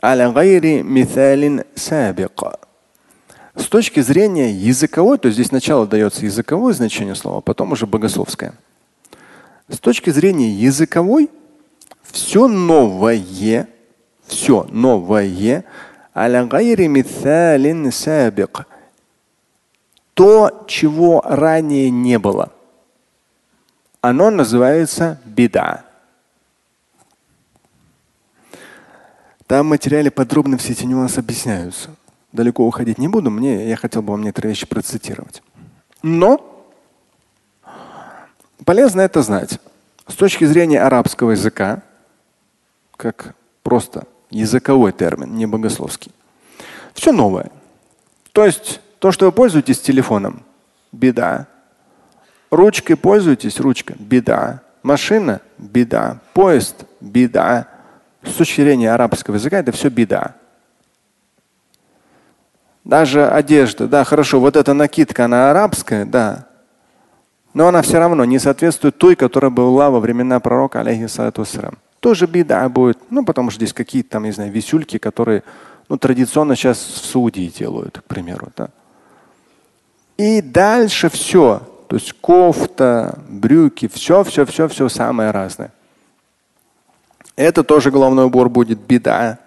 على 0.02 0.26
غير 0.26 0.82
مثال 0.82 1.64
سابق. 1.76 2.54
С 3.54 3.66
точки 3.68 4.00
зрения 4.00 4.50
языковой, 4.52 5.16
то 5.18 5.28
есть 5.28 5.36
здесь 5.36 5.48
сначала 5.48 5.86
дается 5.86 6.26
языковое 6.26 6.74
значение 6.74 7.14
слова, 7.14 7.38
а 7.38 7.40
потом 7.40 7.72
уже 7.72 7.86
богословское. 7.86 8.52
С 9.71 9.79
точки 9.79 10.09
зрения 10.09 10.51
языковой, 10.51 11.29
все 12.03 12.47
новое, 12.47 13.67
все 14.25 14.63
новое, 14.65 15.63
то, 20.13 20.65
чего 20.67 21.21
ранее 21.21 21.89
не 21.89 22.19
было. 22.19 22.51
Оно 24.01 24.29
называется 24.29 25.21
беда. 25.25 25.85
Там 29.47 29.67
в 29.67 29.69
материале 29.69 30.11
подробно 30.11 30.57
все 30.57 30.73
эти 30.73 30.83
нюансы 30.83 31.19
объясняются. 31.19 31.95
Далеко 32.33 32.67
уходить 32.67 32.97
не 32.97 33.07
буду, 33.07 33.31
мне, 33.31 33.69
я 33.69 33.77
хотел 33.77 34.01
бы 34.01 34.11
вам 34.11 34.23
некоторые 34.23 34.51
вещи 34.51 34.65
процитировать. 34.65 35.41
Но 36.03 36.50
полезно 38.65 39.01
это 39.01 39.21
знать. 39.21 39.59
С 40.07 40.15
точки 40.15 40.45
зрения 40.45 40.81
арабского 40.81 41.31
языка, 41.31 41.83
как 42.97 43.35
просто 43.63 44.05
языковой 44.29 44.91
термин, 44.91 45.35
не 45.35 45.45
богословский, 45.45 46.11
все 46.93 47.11
новое. 47.11 47.51
То 48.31 48.45
есть 48.45 48.81
то, 48.99 49.11
что 49.11 49.25
вы 49.25 49.31
пользуетесь 49.31 49.79
телефоном, 49.79 50.43
беда. 50.91 51.47
Ручкой 52.49 52.95
пользуетесь, 52.95 53.59
ручка, 53.59 53.95
беда. 53.97 54.61
Машина, 54.83 55.41
беда. 55.57 56.19
Поезд, 56.33 56.85
беда 56.99 57.67
с 58.23 58.33
точки 58.33 58.61
зрения 58.61 58.93
арабского 58.93 59.35
языка 59.35 59.59
это 59.59 59.71
все 59.71 59.89
беда. 59.89 60.35
Даже 62.83 63.27
одежда, 63.27 63.87
да, 63.87 64.03
хорошо, 64.03 64.39
вот 64.39 64.55
эта 64.55 64.73
накидка, 64.73 65.25
она 65.25 65.51
арабская, 65.51 66.05
да. 66.05 66.47
Но 67.53 67.67
она 67.67 67.81
все 67.81 67.99
равно 67.99 68.23
не 68.25 68.39
соответствует 68.39 68.97
той, 68.97 69.15
которая 69.15 69.51
была 69.51 69.89
во 69.89 69.99
времена 69.99 70.39
пророка, 70.39 70.79
алейхиссалату 70.79 71.45
Тоже 71.99 72.25
беда 72.25 72.67
будет. 72.69 72.97
Ну, 73.09 73.25
потому 73.25 73.49
что 73.49 73.59
здесь 73.59 73.73
какие-то 73.73 74.11
там, 74.11 74.23
не 74.23 74.31
знаю, 74.31 74.51
висюльки, 74.51 74.97
которые 74.97 75.43
ну, 75.89 75.97
традиционно 75.97 76.55
сейчас 76.55 76.77
в 76.77 77.05
Саудии 77.05 77.51
делают, 77.55 77.99
к 77.99 78.03
примеру. 78.05 78.49
Да. 78.55 78.69
И 80.17 80.41
дальше 80.41 81.09
все. 81.09 81.61
То 81.87 81.97
есть 81.97 82.13
кофта, 82.21 83.19
брюки, 83.27 83.89
все, 83.89 84.23
все, 84.23 84.45
все, 84.45 84.69
все 84.69 84.87
самое 84.87 85.31
разное. 85.31 85.73
Это 87.35 87.63
тоже 87.63 87.91
головной 87.91 88.25
убор 88.25 88.47
будет 88.47 88.79
беда. 88.79 89.39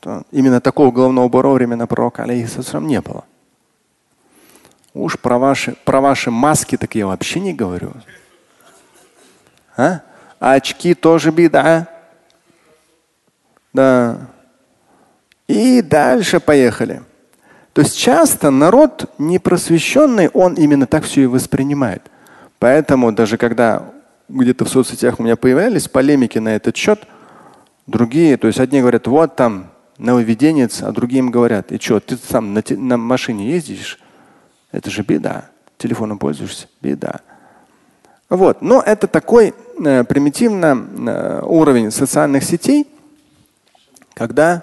То 0.00 0.24
именно 0.32 0.60
такого 0.60 0.90
головного 0.90 1.26
убора 1.26 1.48
во 1.48 1.54
времена 1.54 1.86
пророка 1.86 2.24
алейхиссалам 2.24 2.86
не 2.86 3.00
было. 3.00 3.24
Уж 4.94 5.18
про 5.18 5.38
ваши, 5.38 5.76
про 5.84 6.00
ваши 6.00 6.30
маски 6.30 6.76
так 6.76 6.94
я 6.94 7.06
вообще 7.06 7.40
не 7.40 7.54
говорю. 7.54 7.92
А? 9.76 10.00
а 10.40 10.52
очки 10.54 10.94
тоже 10.94 11.30
беда. 11.30 11.86
Да. 13.72 14.28
И 15.46 15.82
дальше 15.82 16.40
поехали. 16.40 17.02
То 17.72 17.82
есть 17.82 17.96
часто 17.96 18.50
народ 18.50 19.12
непросвещенный, 19.18 20.28
он 20.28 20.54
именно 20.54 20.86
так 20.86 21.04
все 21.04 21.22
и 21.22 21.26
воспринимает. 21.26 22.02
Поэтому 22.58 23.12
даже 23.12 23.36
когда 23.38 23.92
где-то 24.28 24.64
в 24.64 24.68
соцсетях 24.68 25.20
у 25.20 25.22
меня 25.22 25.36
появлялись 25.36 25.88
полемики 25.88 26.38
на 26.38 26.56
этот 26.56 26.76
счет. 26.76 27.06
Другие, 27.86 28.36
то 28.36 28.46
есть 28.46 28.60
одни 28.60 28.80
говорят, 28.80 29.06
вот 29.06 29.36
там 29.36 29.70
нововведенец, 29.98 30.82
а 30.82 30.92
другие 30.92 31.20
им 31.20 31.30
говорят, 31.30 31.72
и 31.72 31.78
что, 31.80 32.00
ты 32.00 32.16
сам 32.16 32.54
на, 32.54 32.62
на 32.68 32.96
машине 32.96 33.50
ездишь? 33.50 33.98
Это 34.72 34.90
же 34.90 35.02
беда. 35.02 35.50
Телефоном 35.78 36.18
пользуешься? 36.18 36.68
Беда. 36.80 37.20
Вот. 38.28 38.62
Но 38.62 38.80
это 38.80 39.06
такой 39.06 39.54
э, 39.84 40.04
примитивно 40.04 40.86
э, 41.08 41.42
уровень 41.44 41.90
социальных 41.90 42.44
сетей, 42.44 42.86
когда 44.14 44.62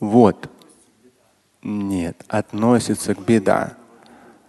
вот. 0.00 0.50
Нет, 1.62 2.24
относится 2.28 3.14
к 3.14 3.20
беда. 3.24 3.74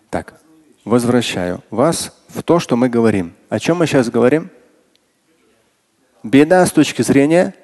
Так, 0.10 0.40
возвращаю 0.86 1.64
вас 1.70 2.16
в 2.28 2.44
то, 2.44 2.60
что 2.60 2.76
мы 2.76 2.90
говорим. 2.90 3.34
О 3.50 3.60
чем 3.60 3.78
мы 3.78 3.88
сейчас 3.88 4.10
говорим? 4.10 4.50
Беда 6.24 6.66
с 6.66 6.72
точки 6.72 7.02
зрения 7.02 7.56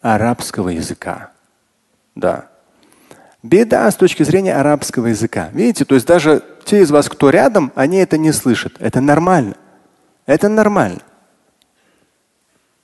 арабского 0.00 0.68
языка. 0.70 1.32
Да. 2.14 2.48
Беда 3.44 3.88
с 3.88 3.94
точки 3.94 4.24
зрения 4.24 4.56
арабского 4.56 5.06
языка. 5.06 5.50
Видите, 5.52 5.84
то 5.84 5.94
есть 5.94 6.06
даже 6.08 6.42
те 6.64 6.80
из 6.80 6.90
вас, 6.90 7.08
кто 7.08 7.30
рядом, 7.30 7.70
они 7.76 7.98
это 7.98 8.18
не 8.18 8.32
слышат. 8.32 8.74
Это 8.80 9.00
нормально. 9.00 9.54
Это 10.26 10.48
нормально. 10.48 11.02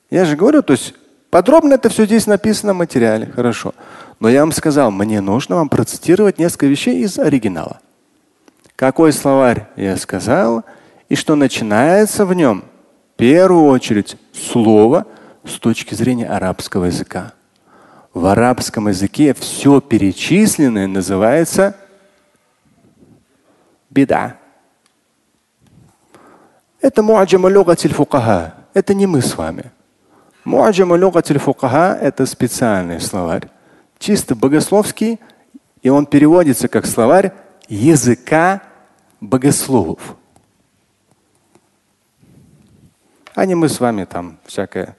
Я 0.09 0.25
же 0.25 0.37
говорю, 0.37 0.62
то 0.62 0.75
есть 0.75 0.95
подробно 1.31 1.75
это 1.75 1.88
все 1.88 2.05
здесь 2.05 2.29
написано 2.29 2.75
в 2.75 2.76
материале. 2.76 3.26
Хорошо. 3.26 3.75
Но 4.21 4.29
я 4.29 4.40
вам 4.40 4.52
сказал, 4.52 4.93
мне 4.93 5.21
нужно 5.21 5.57
вам 5.57 5.69
процитировать 5.69 6.38
несколько 6.38 6.67
вещей 6.67 7.02
из 7.02 7.19
оригинала 7.19 7.81
какой 8.81 9.12
словарь 9.12 9.67
я 9.76 9.95
сказал, 9.99 10.64
и 11.11 11.14
что 11.14 11.35
начинается 11.35 12.25
в 12.25 12.33
нем 12.33 12.64
в 13.12 13.19
первую 13.19 13.67
очередь 13.67 14.17
слово 14.33 15.07
с 15.45 15.59
точки 15.59 15.93
зрения 15.93 16.26
арабского 16.26 16.87
языка. 16.87 17.35
В 18.12 18.26
арабском 18.26 18.88
языке 18.88 19.35
все 19.35 19.81
перечисленное 19.81 20.88
называется 20.88 21.76
беда. 23.88 24.37
Это 26.81 27.02
муаджама 27.02 27.50
фукаха. 27.75 28.55
Это 28.75 28.95
не 28.95 29.07
мы 29.07 29.21
с 29.21 29.37
вами. 29.37 29.71
Муаджама 30.45 30.99
фукаха– 31.38 31.97
это 32.00 32.26
специальный 32.26 33.00
словарь, 33.00 33.49
чисто 33.99 34.35
богословский, 34.35 35.21
и 35.83 35.88
он 35.88 36.07
переводится 36.07 36.67
как 36.67 36.87
словарь 36.87 37.33
языка 37.69 38.62
богословов. 39.21 40.17
А 43.35 43.47
не 43.47 43.55
мы 43.55 43.69
с 43.69 43.79
вами 43.79 44.05
там 44.05 44.38
всякое 44.47 44.97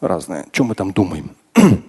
разное. 0.00 0.46
Чем 0.52 0.66
мы 0.66 0.74
там 0.76 0.92
думаем? 0.92 1.34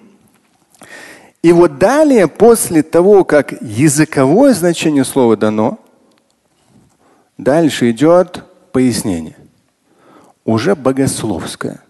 И 1.43 1.51
вот 1.51 1.77
далее, 1.77 2.29
после 2.29 2.81
того, 2.83 3.25
как 3.25 3.51
языковое 3.62 4.53
значение 4.53 5.03
слова 5.03 5.35
дано, 5.35 5.77
дальше 7.38 7.91
идет 7.91 8.43
пояснение. 8.71 9.35
Уже 10.45 10.73
богословское. 10.73 11.81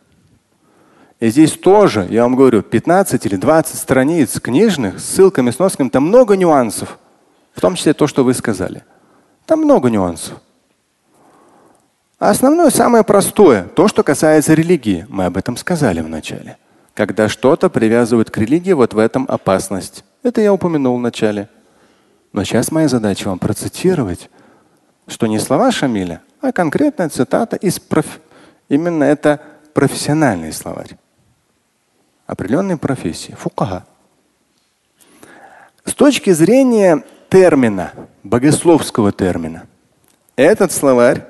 И 1.19 1.29
здесь 1.29 1.53
тоже, 1.53 2.07
я 2.09 2.23
вам 2.23 2.35
говорю, 2.35 2.63
15 2.63 3.25
или 3.27 3.35
20 3.35 3.77
страниц 3.77 4.39
книжных 4.39 4.99
с 4.99 5.05
ссылками, 5.05 5.51
сносками, 5.51 5.89
там 5.89 6.07
много 6.07 6.35
нюансов. 6.35 6.97
В 7.53 7.61
том 7.61 7.75
числе 7.75 7.93
то, 7.93 8.07
что 8.07 8.23
вы 8.23 8.33
сказали. 8.33 8.83
Там 9.45 9.59
много 9.59 9.89
нюансов. 9.89 10.41
А 12.17 12.31
основное, 12.31 12.71
самое 12.71 13.03
простое, 13.03 13.65
то, 13.65 13.87
что 13.87 14.01
касается 14.01 14.55
религии. 14.55 15.05
Мы 15.09 15.25
об 15.25 15.37
этом 15.37 15.57
сказали 15.57 16.01
в 16.01 16.09
начале. 16.09 16.57
Когда 16.93 17.27
что-то 17.27 17.69
привязывают 17.69 18.29
к 18.29 18.37
религии, 18.37 18.73
вот 18.73 18.93
в 18.93 18.99
этом 18.99 19.25
опасность. 19.27 20.03
Это 20.21 20.41
я 20.41 20.53
упомянул 20.53 20.97
в 20.97 21.01
начале. 21.01 21.49
Но 22.33 22.43
сейчас 22.43 22.71
моя 22.71 22.87
задача 22.87 23.27
вам 23.27 23.39
процитировать, 23.39 24.29
что 25.07 25.27
не 25.27 25.39
слова 25.39 25.71
Шамиля, 25.71 26.21
а 26.41 26.51
конкретная 26.51 27.09
цитата 27.09 27.55
из 27.55 27.79
проф... 27.79 28.19
именно 28.69 29.03
это 29.03 29.41
профессиональный 29.73 30.53
словарь. 30.53 30.97
Определенной 32.27 32.77
профессии. 32.77 33.33
Фукаха. 33.33 33.85
С 35.83 35.93
точки 35.93 36.31
зрения 36.31 37.03
термина, 37.29 37.91
богословского 38.23 39.11
термина. 39.11 39.67
Этот 40.35 40.71
словарь 40.71 41.25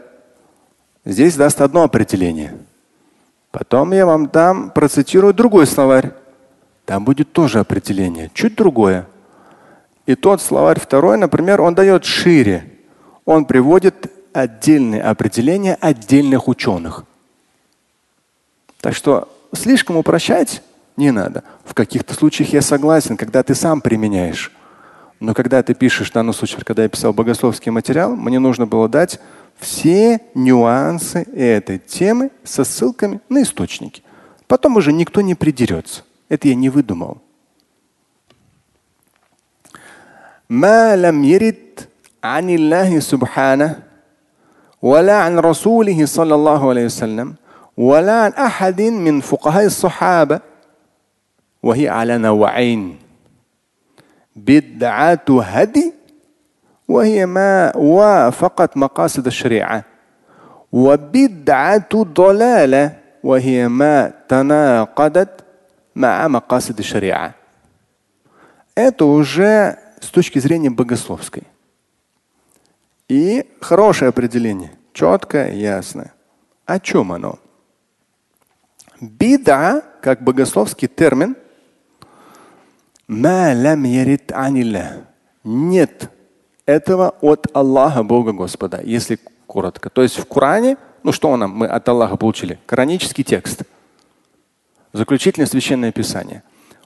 здесь 1.06 1.36
даст 1.36 1.62
одно 1.62 1.84
определение. 1.84 2.54
Потом 3.54 3.94
я 3.94 4.08
вам 4.08 4.30
дам, 4.30 4.72
процитирую 4.72 5.32
другой 5.32 5.68
словарь. 5.68 6.14
Там 6.86 7.06
будет 7.06 7.34
тоже 7.34 7.60
определение, 7.60 8.32
чуть 8.34 8.56
другое. 8.56 9.06
И 10.08 10.16
тот 10.16 10.42
словарь 10.42 10.80
второй, 10.80 11.20
например, 11.20 11.62
он 11.62 11.76
дает 11.76 12.04
шире. 12.04 12.66
Он 13.26 13.46
приводит 13.46 14.12
отдельные 14.34 15.04
определения 15.04 15.78
отдельных 15.80 16.48
ученых. 16.48 17.06
Так 18.82 18.96
что 18.96 19.30
слишком 19.54 19.98
упрощать 19.98 20.64
не 20.98 21.12
надо. 21.12 21.44
В 21.64 21.76
каких-то 21.76 22.16
случаях 22.16 22.54
я 22.54 22.64
согласен, 22.64 23.18
когда 23.18 23.44
ты 23.44 23.54
сам 23.54 23.82
применяешь. 23.82 24.52
Но 25.20 25.36
когда 25.36 25.62
ты 25.62 25.76
пишешь, 25.76 26.10
в 26.10 26.14
данном 26.14 26.34
случае, 26.34 26.64
когда 26.66 26.82
я 26.82 26.90
писал 26.90 27.14
богословский 27.14 27.72
материал, 27.72 28.16
мне 28.16 28.40
нужно 28.40 28.66
было 28.66 28.90
дать 28.90 29.20
все 29.63 30.21
нюансы 30.35 31.23
этой 31.35 31.79
темы 31.79 32.31
со 32.45 32.65
ссылками 32.65 33.21
на 33.29 33.43
источники. 33.43 34.03
Потом 34.47 34.77
уже 34.77 34.93
никто 34.93 35.21
не 35.21 35.35
придерется. 35.35 36.05
Это 36.29 36.49
я 36.49 36.55
не 36.55 36.69
выдумал. 36.69 37.19
ما 40.49 40.97
لم 40.97 41.25
يرد 41.25 41.81
عن 42.25 42.51
الله 42.51 43.01
سبحانه 43.01 43.83
ولا 44.83 45.17
عن 45.17 45.39
رسوله 45.39 46.07
صلى 46.07 46.35
الله 46.35 46.69
عليه 46.69 46.85
وسلم 46.85 47.35
ولا 47.77 48.13
عن 48.13 48.33
احد 48.33 48.81
من 48.81 49.21
فقهاء 49.21 49.67
الصحابه 49.67 50.41
وهي 51.63 51.89
على 51.89 52.19
نوعين 52.19 52.97
بدعة 54.37 55.27
هدي 55.29 55.93
وهي 56.89 57.27
ما 57.27 57.77
وافقت 57.77 58.77
مقاصد 58.77 59.27
الشريعة 59.27 59.85
وبدعة 60.73 61.89
ضلالة 61.95 62.97
وهي 63.23 63.69
ما 63.69 64.13
تناقضت 64.29 65.45
مع 65.95 66.29
مقاصد 66.29 66.79
الشريعة. 66.79 67.35
Это 68.75 69.05
уже 69.05 69.77
с 70.01 70.07
точки 70.07 70.39
зрения 70.39 70.71
богословской. 70.71 71.43
И 73.09 73.45
хорошее 73.61 74.11
определение, 74.11 74.71
четкое, 74.93 75.53
ясное. 75.53 76.13
О 76.65 76.79
чем 76.79 77.11
оно? 77.13 77.39
Бида, 79.01 79.83
как 80.01 80.23
богословский 80.23 80.87
термин, 80.87 81.35
нет 85.45 86.11
этого 86.66 87.16
от 87.22 87.48
Аллаха, 87.54 88.04
Бога 88.04 88.32
Господа, 88.32 88.82
если 88.84 89.20
коротко. 89.48 89.90
То 89.90 90.02
есть 90.02 90.18
в 90.18 90.26
Коране, 90.26 90.78
ну 91.04 91.12
что 91.12 91.36
нам 91.36 91.52
мы 91.52 91.68
от 91.68 91.88
Аллаха 91.88 92.18
получили? 92.18 92.60
Коранический 92.66 93.24
текст. 93.24 93.64
Заключительное 94.94 95.48
священное 95.48 95.92
писание. 95.92 96.44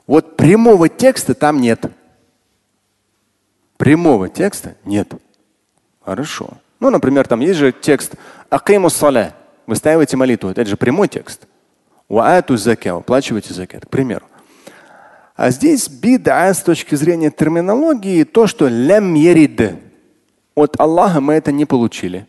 Вот 0.07 0.37
прямого 0.37 0.89
текста 0.89 1.33
там 1.33 1.59
нет. 1.59 1.85
Прямого 3.77 4.29
текста 4.29 4.75
нет. 4.85 5.13
Хорошо. 6.01 6.49
Ну, 6.79 6.89
например, 6.89 7.27
там 7.27 7.41
есть 7.41 7.59
же 7.59 7.71
текст 7.71 8.13
Акиму 8.49 8.89
саля. 8.89 9.35
Выстаивайте 9.65 10.15
молитву. 10.15 10.49
Это 10.49 10.65
же 10.65 10.77
прямой 10.77 11.09
текст. 11.09 11.47
Уаату 12.07 12.55
зака. 12.55 12.95
Уплачивайте 12.95 13.53
закат, 13.53 13.85
к 13.85 13.89
примеру. 13.89 14.25
А 15.37 15.51
здесь 15.51 15.87
бида 15.87 16.51
с 16.51 16.63
точки 16.63 16.95
зрения 16.95 17.29
терминологии 17.29 18.23
то, 18.23 18.47
что 18.47 18.67
лям. 18.67 19.15
От 20.55 20.79
Аллаха 20.79 21.21
мы 21.21 21.35
это 21.35 21.51
не 21.51 21.65
получили. 21.65 22.27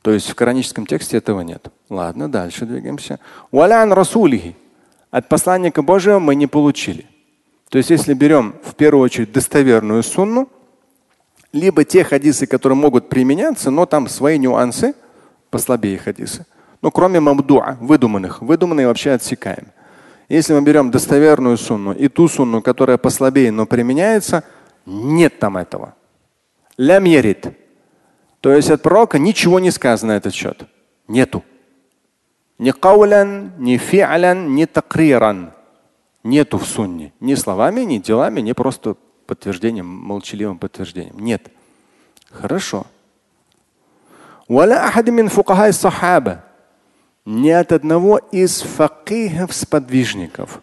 То 0.00 0.12
есть 0.12 0.30
в 0.30 0.34
кораническом 0.36 0.86
тексте 0.86 1.16
этого 1.16 1.40
нет. 1.40 1.66
Ладно, 1.90 2.30
дальше 2.30 2.66
двигаемся. 2.66 3.18
Валян 3.50 3.92
расулихи. 3.92 4.54
От 5.10 5.28
посланника 5.28 5.82
Божьего 5.82 6.20
мы 6.20 6.36
не 6.36 6.46
получили. 6.46 7.04
То 7.68 7.78
есть 7.78 7.90
если 7.90 8.14
берем 8.14 8.54
в 8.62 8.76
первую 8.76 9.02
очередь 9.02 9.32
достоверную 9.32 10.04
сунну, 10.04 10.48
либо 11.52 11.84
те 11.84 12.04
хадисы, 12.04 12.46
которые 12.46 12.76
могут 12.76 13.08
применяться, 13.08 13.72
но 13.72 13.86
там 13.86 14.08
свои 14.08 14.38
нюансы, 14.38 14.94
послабее 15.50 15.98
хадисы. 15.98 16.46
Но 16.80 16.92
кроме 16.92 17.18
мамдуа, 17.18 17.76
выдуманных. 17.80 18.40
Выдуманные 18.40 18.86
вообще 18.86 19.12
отсекаем. 19.12 19.66
Если 20.33 20.53
мы 20.53 20.61
берем 20.61 20.91
достоверную 20.91 21.57
сунну 21.57 21.93
и 21.93 22.07
ту 22.07 22.27
сунну, 22.27 22.61
которая 22.61 22.97
послабее, 22.97 23.51
но 23.51 23.65
применяется, 23.65 24.43
нет 24.85 25.39
там 25.39 25.57
этого. 25.57 25.95
Лям 26.77 27.03
ярит. 27.05 27.47
То 28.41 28.53
есть 28.53 28.69
от 28.69 28.81
пророка 28.81 29.19
ничего 29.19 29.59
не 29.59 29.71
сказано 29.71 30.13
на 30.13 30.17
этот 30.17 30.33
счет. 30.33 30.63
Нету. 31.07 31.43
Ни 32.57 32.71
каулян, 32.71 33.53
ни 33.57 33.77
фи'алян, 33.77 34.55
ни 34.55 34.65
такриран. 34.65 35.51
Нету 36.23 36.57
в 36.57 36.65
сунне. 36.65 37.13
Ни 37.19 37.35
словами, 37.35 37.81
ни 37.81 37.97
делами, 37.97 38.41
ни 38.41 38.51
просто 38.51 38.95
подтверждением, 39.25 39.87
молчаливым 39.87 40.57
подтверждением. 40.59 41.19
Нет. 41.19 41.51
Хорошо. 42.31 42.85
ولا 44.49 44.87
أحد 44.87 45.09
من 45.09 45.27
فقهاء 45.27 45.69
الصحابة 45.69 46.39
ни 47.24 47.50
от 47.50 47.72
одного 47.72 48.18
из 48.18 48.62
факихов-сподвижников. 48.62 50.60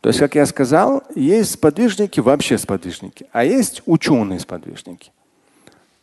То 0.00 0.10
есть, 0.10 0.20
как 0.20 0.36
я 0.36 0.46
сказал, 0.46 1.02
есть 1.14 1.52
сподвижники, 1.52 2.20
вообще 2.20 2.56
сподвижники, 2.56 3.26
а 3.32 3.44
есть 3.44 3.82
ученые-сподвижники. 3.86 5.10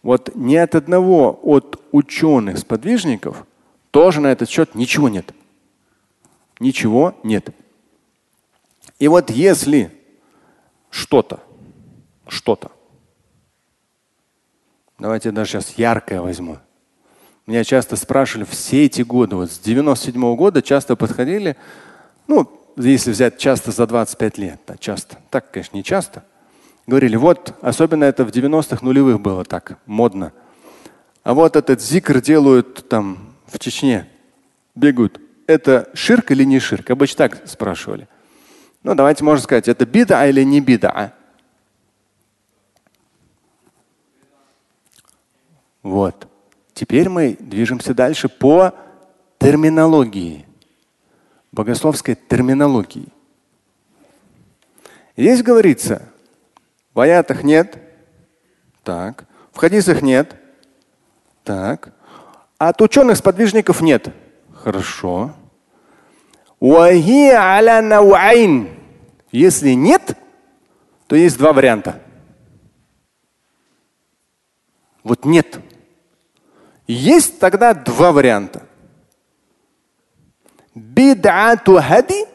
Вот 0.03 0.35
ни 0.35 0.55
от 0.55 0.75
одного 0.75 1.39
от 1.41 1.81
ученых-сподвижников 1.91 3.45
тоже 3.91 4.19
на 4.19 4.27
этот 4.27 4.49
счет 4.49 4.75
ничего 4.75 5.07
нет. 5.07 5.33
Ничего 6.59 7.15
нет. 7.23 7.49
И 8.99 9.07
вот 9.07 9.29
если 9.29 9.91
что-то, 10.89 11.39
что-то, 12.27 12.71
давайте 14.99 15.31
даже 15.31 15.51
сейчас 15.51 15.77
яркое 15.77 16.21
возьму, 16.21 16.59
меня 17.47 17.63
часто 17.63 17.95
спрашивали 17.95 18.45
все 18.45 18.85
эти 18.85 19.01
годы, 19.01 19.35
вот 19.35 19.51
с 19.51 19.59
97 19.59 20.21
-го 20.21 20.35
года 20.35 20.61
часто 20.61 20.95
подходили, 20.95 21.55
ну, 22.27 22.49
если 22.75 23.11
взять 23.11 23.37
часто 23.37 23.71
за 23.71 23.85
25 23.85 24.37
лет, 24.37 24.59
да, 24.67 24.75
часто, 24.77 25.17
так, 25.29 25.51
конечно, 25.51 25.77
не 25.77 25.83
часто, 25.83 26.23
говорили, 26.87 27.15
вот, 27.15 27.53
особенно 27.61 28.03
это 28.03 28.25
в 28.25 28.29
90-х 28.29 28.83
нулевых 28.83 29.19
было 29.19 29.43
так, 29.45 29.77
модно. 29.85 30.33
А 31.23 31.33
вот 31.33 31.55
этот 31.55 31.81
зикр 31.81 32.21
делают 32.21 32.87
там 32.89 33.35
в 33.47 33.59
Чечне, 33.59 34.07
бегают. 34.75 35.19
Это 35.47 35.89
ширк 35.93 36.31
или 36.31 36.43
не 36.43 36.59
ширк? 36.59 36.89
Обычно 36.89 37.29
так 37.29 37.47
спрашивали. 37.47 38.07
Ну, 38.83 38.93
давайте 38.95 39.23
можно 39.23 39.43
сказать, 39.43 39.67
это 39.67 39.85
бида 39.85 40.27
или 40.27 40.43
не 40.43 40.61
бида? 40.61 41.13
Вот. 45.81 46.27
Теперь 46.75 47.07
мы 47.07 47.37
движемся 47.39 47.93
дальше 47.93 48.27
по 48.27 48.73
терминологии, 49.39 50.45
богословской 51.53 52.15
терминологии. 52.15 53.07
Здесь 55.15 55.41
говорится, 55.41 56.09
в 56.93 56.99
аятах 56.99 57.43
нет, 57.43 57.81
так, 58.83 59.23
в 59.53 59.57
хадисах 59.57 60.01
нет, 60.01 60.35
так, 61.45 61.93
а 62.57 62.67
от 62.67 62.81
ученых 62.81 63.15
сподвижников 63.17 63.79
нет. 63.79 64.13
Хорошо. 64.53 65.33
Если 69.31 69.71
нет, 69.71 70.17
то 71.07 71.15
есть 71.15 71.37
два 71.37 71.53
варианта. 71.53 72.01
Вот 75.05 75.23
нет. 75.23 75.61
Есть 76.86 77.38
тогда 77.38 77.74
два 77.74 78.12
варианта. 78.12 78.62
بدعة 80.74 81.78
هدي 81.78 82.26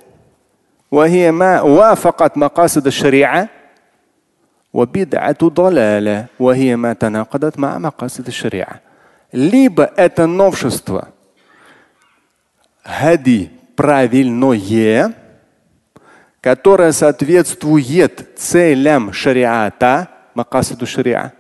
وهي 0.91 1.32
ما 1.32 1.62
وافقت 1.62 2.38
مقاصد 2.38 2.88
الشريعة 2.88 3.50
وبدعة 4.74 5.38
ضلالة 5.44 6.26
وهي 6.39 6.76
ما 6.76 6.94
تناقضت 6.94 7.60
مع 7.60 7.78
مقاصد 7.78 8.28
الشريعة. 8.28 8.82
Либо 9.32 9.91
это 9.98 10.28
новшество 10.28 11.10
хади 12.84 13.52
правильное, 13.76 15.13
которое 16.39 16.91
соответствует 16.91 18.38
целям 18.38 19.12
шариата, 19.12 20.08
макасиду 20.36 20.86
шариа, 20.86 21.34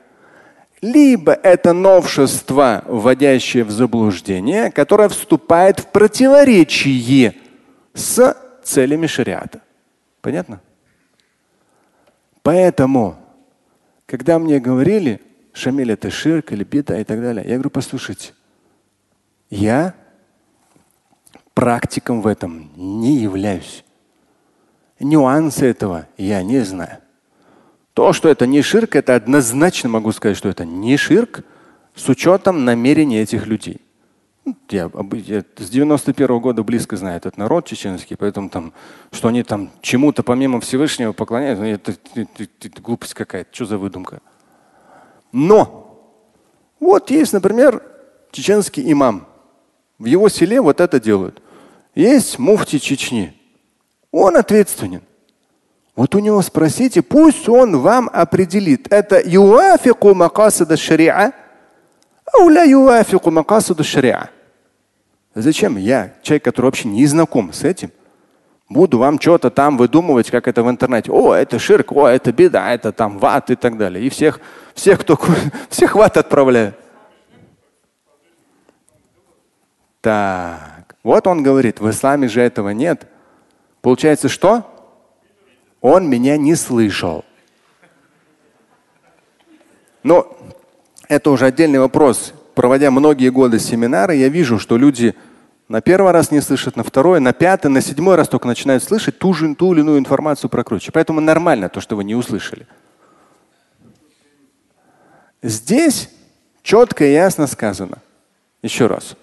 либо 0.82 1.32
это 1.32 1.72
новшество, 1.72 2.84
вводящее 2.86 3.64
в 3.64 3.70
заблуждение, 3.70 4.70
которое 4.70 5.08
вступает 5.08 5.80
в 5.80 5.86
противоречие 5.86 7.34
с 7.92 8.36
целями 8.62 9.06
шариата. 9.06 9.60
Понятно? 10.22 10.60
Поэтому, 12.42 13.16
когда 14.06 14.38
мне 14.38 14.58
говорили, 14.58 15.20
Шамиль 15.52 15.92
это 15.92 16.10
ширк 16.10 16.52
или 16.52 16.64
бита 16.64 16.98
и 16.98 17.04
так 17.04 17.20
далее, 17.20 17.44
я 17.46 17.54
говорю, 17.54 17.70
послушайте, 17.70 18.32
я 19.50 19.94
практиком 21.54 22.22
в 22.22 22.26
этом 22.26 22.70
не 22.76 23.16
являюсь. 23.16 23.84
Нюансы 24.98 25.66
этого 25.66 26.06
я 26.16 26.42
не 26.42 26.60
знаю. 26.60 26.98
То, 27.94 28.12
что 28.12 28.28
это 28.28 28.46
не 28.46 28.62
ширк, 28.62 28.96
это 28.96 29.14
однозначно 29.14 29.88
могу 29.88 30.12
сказать, 30.12 30.36
что 30.36 30.48
это 30.48 30.64
не 30.64 30.96
ширк 30.96 31.42
с 31.94 32.08
учетом 32.08 32.64
намерений 32.64 33.18
этих 33.18 33.46
людей. 33.46 33.80
Я, 34.68 34.90
я 35.26 35.44
с 35.56 35.68
91 35.68 36.26
-го 36.26 36.40
года 36.40 36.62
близко 36.62 36.96
знаю 36.96 37.16
этот 37.18 37.36
народ 37.36 37.66
чеченский, 37.66 38.16
поэтому 38.16 38.48
там, 38.48 38.72
что 39.12 39.28
они 39.28 39.42
там 39.42 39.70
чему-то 39.82 40.22
помимо 40.22 40.60
Всевышнего 40.60 41.12
поклоняются, 41.12 41.62
ну, 41.62 41.68
это, 41.68 41.92
это, 42.14 42.42
это, 42.42 42.66
это 42.66 42.82
глупость 42.82 43.14
какая-то, 43.14 43.50
что 43.52 43.66
за 43.66 43.78
выдумка. 43.78 44.20
Но 45.32 45.90
вот 46.80 47.10
есть, 47.10 47.32
например, 47.32 47.82
чеченский 48.32 48.90
имам. 48.90 49.26
В 49.98 50.06
его 50.06 50.28
селе 50.28 50.60
вот 50.60 50.80
это 50.80 50.98
делают. 50.98 51.42
Есть 51.94 52.38
муфти 52.38 52.78
Чечни. 52.78 53.34
Он 54.10 54.36
ответственен. 54.36 55.02
Вот 55.96 56.14
у 56.14 56.18
него 56.18 56.40
спросите, 56.42 57.02
пусть 57.02 57.48
он 57.48 57.78
вам 57.78 58.08
определит, 58.12 58.92
это 58.92 59.20
юафику 59.22 60.14
макасида 60.14 60.76
шариа, 60.76 61.32
ауля 62.32 62.64
юафику 62.64 63.30
макасида 63.30 63.82
шариа. 63.82 64.30
Зачем 65.34 65.76
я, 65.76 66.14
человек, 66.22 66.44
который 66.44 66.66
вообще 66.66 66.88
не 66.88 67.06
знаком 67.06 67.52
с 67.52 67.64
этим, 67.64 67.90
буду 68.68 68.98
вам 68.98 69.20
что-то 69.20 69.50
там 69.50 69.76
выдумывать, 69.76 70.30
как 70.30 70.48
это 70.48 70.62
в 70.62 70.70
интернете. 70.70 71.10
О, 71.12 71.34
это 71.34 71.58
ширк, 71.58 71.92
о, 71.92 72.08
это 72.08 72.32
беда, 72.32 72.72
это 72.72 72.92
там 72.92 73.18
ват 73.18 73.50
и 73.50 73.56
так 73.56 73.76
далее. 73.76 74.04
И 74.04 74.08
всех, 74.08 74.40
всех, 74.74 75.00
кто, 75.00 75.18
всех 75.68 75.94
ват 75.94 76.16
отправляю. 76.16 76.74
Так, 80.00 80.96
вот 81.02 81.26
он 81.26 81.42
говорит, 81.42 81.80
в 81.80 81.90
исламе 81.90 82.28
же 82.28 82.40
этого 82.40 82.70
нет. 82.70 83.06
Получается, 83.82 84.28
что? 84.28 84.69
Он 85.80 86.08
меня 86.08 86.36
не 86.36 86.54
слышал. 86.54 87.24
Но 90.02 90.36
это 91.08 91.30
уже 91.30 91.46
отдельный 91.46 91.78
вопрос. 91.78 92.34
Проводя 92.54 92.90
многие 92.90 93.30
годы 93.30 93.58
семинары, 93.58 94.16
я 94.16 94.28
вижу, 94.28 94.58
что 94.58 94.76
люди 94.76 95.14
на 95.68 95.80
первый 95.80 96.12
раз 96.12 96.30
не 96.30 96.40
слышат, 96.40 96.76
на 96.76 96.82
второй, 96.82 97.20
на 97.20 97.32
пятый, 97.32 97.68
на 97.68 97.80
седьмой 97.80 98.16
раз 98.16 98.28
только 98.28 98.46
начинают 98.46 98.82
слышать 98.82 99.18
ту 99.18 99.32
же 99.32 99.54
ту 99.54 99.72
или 99.72 99.80
иную 99.80 99.98
информацию 99.98 100.50
про 100.50 100.58
прокруче. 100.58 100.90
Поэтому 100.92 101.20
нормально 101.20 101.68
то, 101.68 101.80
что 101.80 101.96
вы 101.96 102.04
не 102.04 102.14
услышали. 102.14 102.66
Здесь 105.42 106.10
четко 106.62 107.04
и 107.04 107.12
ясно 107.12 107.46
сказано. 107.46 107.98
Еще 108.62 108.86
раз. 108.86 109.16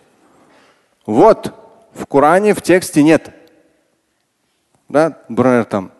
Вот 1.05 1.53
в 1.93 2.05
Коране 2.05 2.53
в 2.53 2.61
тексте 2.61 3.03
нет. 3.03 3.29
Да, 4.89 5.19
например, 5.27 5.65
там 5.65 5.91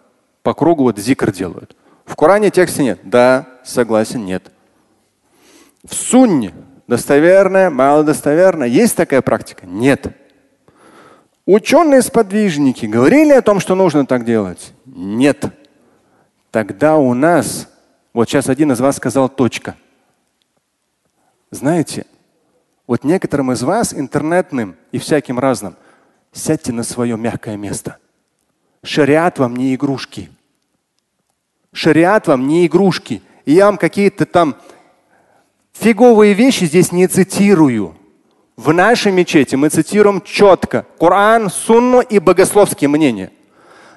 по 0.47 0.53
кругу 0.53 0.83
вот 0.83 0.97
зикр 0.97 1.33
делают. 1.33 1.75
В 2.05 2.15
Коране 2.15 2.51
тексте 2.51 2.81
нет. 2.81 3.01
Да, 3.03 3.47
согласен, 3.65 4.23
нет. 4.23 4.49
В 5.83 5.93
сунне 5.93 6.53
достоверная, 6.88 7.69
малодостоверная. 7.69 8.69
Есть 8.69 8.95
такая 8.95 9.21
практика? 9.21 9.65
Нет. 9.65 10.07
Ученые-сподвижники 11.45 12.86
говорили 12.86 13.33
о 13.33 13.41
том, 13.41 13.60
что 13.60 13.75
нужно 13.75 14.05
так 14.05 14.23
делать? 14.23 14.71
Нет. 14.86 15.47
Тогда 16.49 16.95
у 16.95 17.13
нас, 17.13 17.67
вот 18.13 18.29
сейчас 18.29 18.47
один 18.47 18.71
из 18.71 18.79
вас 18.79 18.95
сказал 18.95 19.27
точка. 19.27 19.75
Знаете, 21.51 22.05
вот 22.88 23.03
некоторым 23.03 23.51
из 23.51 23.63
вас, 23.63 23.93
интернетным 23.93 24.77
и 24.93 24.97
всяким 24.97 25.39
разным, 25.39 25.75
сядьте 26.31 26.71
на 26.71 26.83
свое 26.83 27.17
мягкое 27.17 27.57
место. 27.57 27.97
Шариат 28.81 29.39
вам 29.39 29.57
не 29.57 29.75
игрушки. 29.75 30.29
Шариат 31.73 32.27
вам 32.27 32.47
не 32.47 32.65
игрушки. 32.65 33.21
И 33.45 33.53
я 33.53 33.67
вам 33.67 33.77
какие-то 33.77 34.25
там 34.25 34.56
фиговые 35.73 36.34
вещи 36.34 36.65
здесь 36.65 36.91
не 36.91 37.08
цитирую. 37.08 37.95
В 38.56 38.73
нашей 38.73 39.12
мечети 39.12 39.56
мы 39.56 39.69
цитируем 39.69 40.21
четко 40.21 40.86
Коран, 40.99 41.49
Сунну 41.49 42.01
и 42.01 42.19
богословские 42.19 42.89
мнения. 42.89 43.32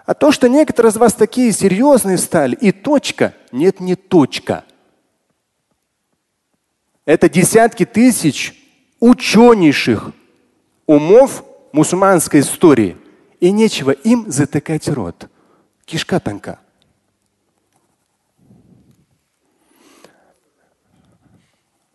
А 0.04 0.14
то, 0.14 0.32
что 0.32 0.48
некоторые 0.48 0.90
из 0.90 0.96
вас 0.96 1.14
такие 1.14 1.52
серьезные 1.52 2.18
стали, 2.18 2.56
и 2.56 2.72
точка, 2.72 3.34
нет, 3.52 3.80
не 3.80 3.94
точка. 3.94 4.64
Это 7.04 7.28
десятки 7.28 7.86
тысяч 7.86 8.54
ученейших 8.98 10.12
умов 10.86 11.44
мусульманской 11.72 12.40
истории. 12.40 12.96
И 13.40 13.50
нечего 13.50 13.92
им 13.92 14.30
затыкать 14.30 14.88
рот. 14.88 15.28
Кишка 15.86 16.20
тонка. 16.20 16.60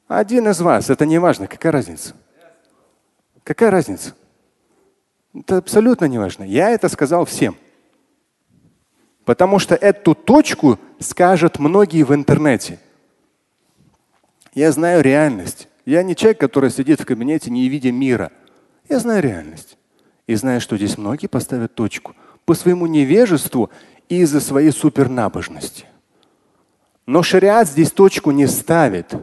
Один 0.08 0.48
из 0.48 0.62
вас, 0.62 0.90
это 0.90 1.06
не 1.06 1.18
важно, 1.18 1.48
какая 1.48 1.72
разница? 1.72 2.14
Какая 3.44 3.72
разница? 3.72 4.14
Это 5.34 5.58
абсолютно 5.58 6.06
не 6.06 6.18
важно. 6.18 6.44
Я 6.44 6.70
это 6.70 6.90
сказал 6.90 7.26
всем. 7.26 7.56
Потому 9.26 9.60
что 9.60 9.76
эту 9.76 10.14
точку 10.14 10.80
скажут 11.00 11.60
многие 11.60 12.04
в 12.04 12.14
интернете. 12.14 12.80
Я 14.54 14.72
знаю 14.72 15.04
реальность. 15.04 15.68
Я 15.86 16.04
не 16.04 16.16
человек, 16.16 16.40
который 16.40 16.70
сидит 16.70 17.02
в 17.02 17.06
кабинете, 17.06 17.52
не 17.52 17.68
видя 17.68 17.92
мира. 17.92 18.32
Я 18.88 19.00
знаю 19.00 19.22
реальность. 19.22 19.78
И 20.28 20.36
знаю, 20.36 20.62
что 20.62 20.78
здесь 20.78 20.98
многие 20.98 21.28
поставят 21.28 21.76
точку 21.76 22.16
по 22.46 22.54
своему 22.54 22.88
невежеству 22.88 23.70
и 24.08 24.22
из-за 24.22 24.40
своей 24.40 24.72
супернабожности. 24.72 25.86
Но 27.06 27.22
шариат 27.22 27.68
здесь 27.68 27.92
точку 27.92 28.32
не 28.32 28.48
ставит. 28.48 29.14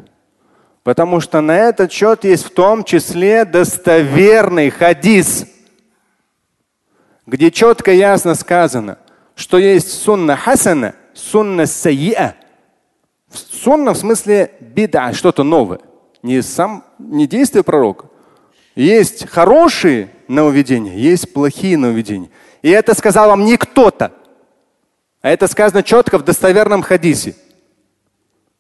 Потому 0.83 1.21
что 1.21 1.41
на 1.41 1.57
этот 1.57 1.93
счет 1.93 2.25
есть 2.25 2.45
в 2.45 2.51
том 2.51 2.83
числе 2.83 3.45
достоверный 3.45 4.71
хадис, 4.71 5.47
где 7.27 7.51
четко 7.53 7.93
ясно 7.93 8.35
сказано, 8.35 8.99
что 9.37 9.59
есть 9.59 9.93
сунна 9.93 10.37
хасана, 10.37 10.95
сунна 11.15 11.67
сайя. 11.67 12.37
Сунна 13.31 13.93
в 13.95 13.97
смысле 13.97 14.53
беда, 14.61 15.13
что-то 15.13 15.45
новое. 15.45 15.81
Не, 16.23 16.43
сам, 16.43 16.85
не 16.99 17.27
действие 17.27 17.63
пророка. 17.63 18.07
Есть 18.75 19.29
хорошие 19.29 20.11
нововведения, 20.29 20.95
есть 20.95 21.33
плохие 21.33 21.77
нововведения. 21.79 22.31
И 22.61 22.71
это 22.71 22.95
сказал 22.95 23.29
вам 23.29 23.45
не 23.45 23.57
кто-то, 23.57 24.13
а 25.21 25.31
это 25.31 25.47
сказано 25.47 25.83
четко 25.83 26.19
в 26.19 26.25
достоверном 26.25 26.83
хадисе. 26.83 27.37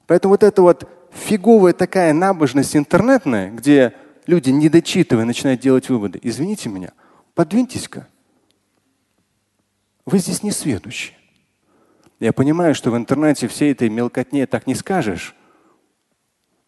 Поэтому 0.06 0.35
вот 0.35 0.42
это 0.42 0.62
вот 0.62 0.88
фиговая 1.12 1.72
такая 1.72 2.12
набожность 2.12 2.77
интернетная, 2.77 3.51
где 3.51 3.94
люди, 4.27 4.51
не 4.51 4.68
дочитывая, 4.68 5.25
начинают 5.25 5.61
делать 5.61 5.88
выводы. 5.88 6.18
Извините 6.22 6.68
меня, 6.68 6.92
подвиньтесь-ка. 7.35 8.09
Вы 10.05 10.18
здесь 10.18 10.42
не 10.42 10.51
сведущие. 10.51 11.16
Я 12.18 12.33
понимаю, 12.33 12.75
что 12.75 12.90
в 12.90 12.96
интернете 12.96 13.48
всей 13.48 13.72
этой 13.72 13.88
мелкотне 13.88 14.46
так 14.46 14.66
не 14.66 14.75
скажешь. 14.75 15.35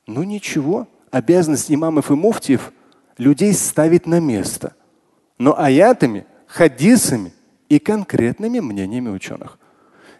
Но 0.07 0.25
ничего, 0.25 0.89
обязанность 1.11 1.71
имамов 1.71 2.11
и 2.11 2.15
муфтиев 2.15 2.73
людей 3.19 3.53
ставить 3.55 4.07
на 4.07 4.21
место. 4.21 4.75
Но 5.39 5.59
аятами, 5.59 6.27
хадисами 6.47 7.33
и 7.69 7.79
конкретными 7.79 8.61
мнениями 8.61 9.09
ученых. 9.09 9.59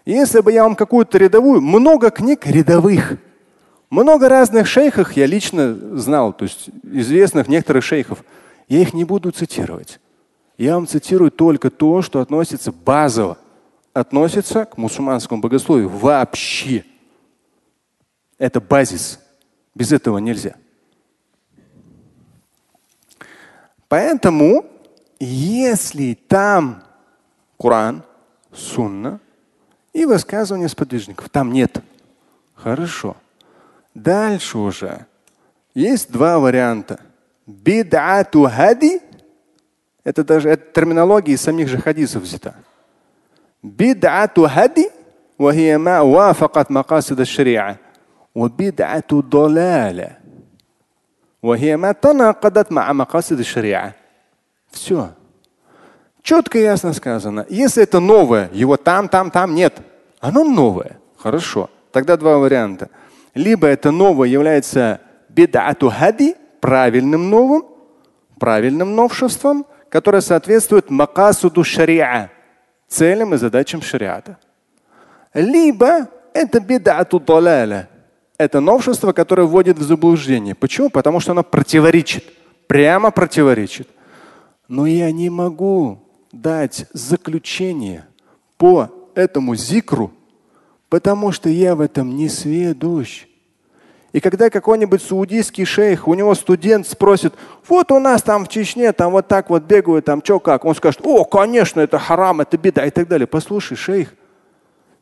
Если 0.05 0.41
бы 0.41 0.53
я 0.53 0.65
вам 0.65 0.77
какую-то 0.77 1.19
рядовую, 1.19 1.61
много 1.61 2.11
книг 2.11 2.47
рядовых– 2.47 3.19
много 3.95 4.29
разных 4.29 4.67
шейхов 4.67 5.13
я 5.13 5.27
лично 5.27 5.75
знал, 5.97 6.33
то 6.33 6.45
есть 6.45 6.69
известных 6.83 7.49
некоторых 7.49 7.85
шейхов. 7.85 8.25
Я 8.69 8.81
их 8.81 8.93
не 8.93 9.05
буду 9.05 9.31
цитировать. 9.31 10.01
Я 10.59 10.75
вам 10.75 10.87
цитирую 10.87 11.31
только 11.31 11.71
то, 11.71 12.03
что 12.03 12.21
относится 12.21 12.73
базово, 12.73 13.39
относится 13.93 14.65
к 14.65 14.77
мусульманскому 14.77 15.41
богословию 15.41 15.89
вообще. 15.89 16.85
Это 18.39 18.61
базис. 18.61 19.21
Без 19.75 19.93
этого 19.93 20.19
нельзя. 20.19 20.57
Поэтому, 23.89 24.67
если 25.21 26.15
там 26.15 26.83
Коран, 27.59 28.03
Сунна 28.53 29.21
и 29.93 30.05
высказывания 30.05 30.69
сподвижников, 30.69 31.29
там 31.29 31.53
нет. 31.53 31.83
Хорошо. 32.55 33.17
Дальше 33.94 34.58
уже 34.58 35.06
есть 35.74 36.12
два 36.12 36.40
варианта. 36.40 37.00
Бид'ату 37.48 38.50
хади – 38.50 40.04
это 40.04 40.24
даже 40.24 40.50
это 40.50 40.72
терминология 40.72 41.34
из 41.34 41.42
самих 41.42 41.68
же 41.68 41.78
хадисов 41.78 42.24
взята. 42.24 42.56
Бид'ату 43.64 44.48
хади 44.48 44.90
وهي 45.40 45.78
ما 45.78 46.02
وافقت 46.02 46.70
مقاصد 46.72 47.20
الشريعة 47.20 47.78
وبدعة 48.36 49.12
ضلالة 49.12 50.18
وهي 51.42 51.78
ما 51.78 51.92
تناقضت 51.92 52.72
مع 52.72 52.94
مقاصد 52.94 53.40
الشريعة. 53.40 53.94
Все. 54.72 55.12
Четко 56.22 56.60
и 56.60 56.64
ясно 56.64 56.94
сказано. 56.94 57.46
Если 57.50 57.84
это 57.84 58.02
новое, 58.02 58.50
его 58.52 58.76
там, 58.76 59.08
там, 59.08 59.32
там 59.32 59.56
нет. 59.56 59.78
Оно 60.20 60.44
новое. 60.44 61.00
Хорошо. 61.18 61.70
Тогда 61.92 62.18
два 62.18 62.38
варианта – 62.38 63.00
либо 63.35 63.67
это 63.67 63.91
новое 63.91 64.29
является 64.29 65.01
бедату 65.29 65.91
хади, 65.91 66.37
правильным 66.61 67.29
новым, 67.31 67.65
правильным 68.39 68.95
новшеством, 68.95 69.67
которое 69.89 70.21
соответствует 70.21 70.91
макасуду 70.91 71.65
шариа, 71.65 72.31
целям 72.89 73.35
и 73.35 73.37
задачам 73.37 73.83
шариата. 73.83 74.39
Либо 75.35 76.09
это 76.33 76.61
бедату 76.61 77.21
далаля. 77.21 77.89
Это 78.39 78.61
новшество, 78.61 79.13
которое 79.13 79.47
вводит 79.47 79.79
в 79.79 79.83
заблуждение. 79.83 80.55
Почему? 80.55 80.91
Потому 80.91 81.21
что 81.21 81.33
оно 81.33 81.43
противоречит. 81.45 82.25
Прямо 82.67 83.11
противоречит. 83.11 83.89
Но 84.69 84.87
я 84.87 85.13
не 85.13 85.31
могу 85.31 86.03
дать 86.33 86.87
заключение 86.93 88.07
по 88.57 88.91
этому 89.15 89.55
зикру, 89.55 90.13
потому 90.95 91.33
что 91.33 91.49
я 91.49 91.75
в 91.75 91.81
этом 91.81 92.15
не 92.15 92.29
сведущ. 92.29 93.27
И 94.13 94.21
когда 94.21 94.49
какой-нибудь 94.49 95.03
саудийский 95.03 95.65
шейх, 95.65 96.07
у 96.07 96.15
него 96.15 96.37
студент 96.37 96.87
спросит, 96.87 97.35
вот 97.67 97.91
у 97.91 97.99
нас 97.99 98.23
там 98.23 98.45
в 98.45 98.49
Чечне, 98.49 98.93
там 98.93 99.11
вот 99.11 99.27
так 99.27 99.51
вот 99.51 99.65
бегают, 99.65 100.05
там 100.05 100.23
что 100.23 100.39
как, 100.39 100.65
он 100.65 100.73
скажет, 100.77 101.01
о, 101.03 101.25
конечно, 101.25 101.81
это 101.81 101.99
харам, 101.99 102.43
это 102.43 102.57
беда 102.57 102.87
и 102.87 102.91
так 102.91 103.09
далее. 103.09 103.27
Послушай, 103.27 103.77
шейх, 103.77 104.15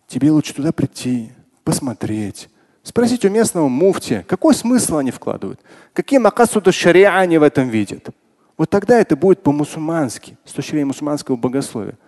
тебе 0.06 0.30
лучше 0.30 0.54
туда 0.54 0.72
прийти, 0.72 1.32
посмотреть, 1.62 2.48
спросить 2.82 3.26
у 3.26 3.28
местного 3.28 3.68
муфтия, 3.68 4.24
какой 4.26 4.54
смысл 4.54 4.96
они 4.96 5.10
вкладывают, 5.10 5.60
какие 5.92 6.20
макасуды 6.20 6.72
шариа 6.72 7.18
они 7.18 7.36
в 7.36 7.42
этом 7.42 7.68
видят. 7.68 8.08
Вот 8.56 8.70
тогда 8.70 8.98
это 8.98 9.14
будет 9.14 9.42
по-мусульмански, 9.42 10.38
с 10.46 10.52
точки 10.54 10.70
зрения 10.70 10.86
мусульманского 10.86 11.36
богословия. 11.36 11.98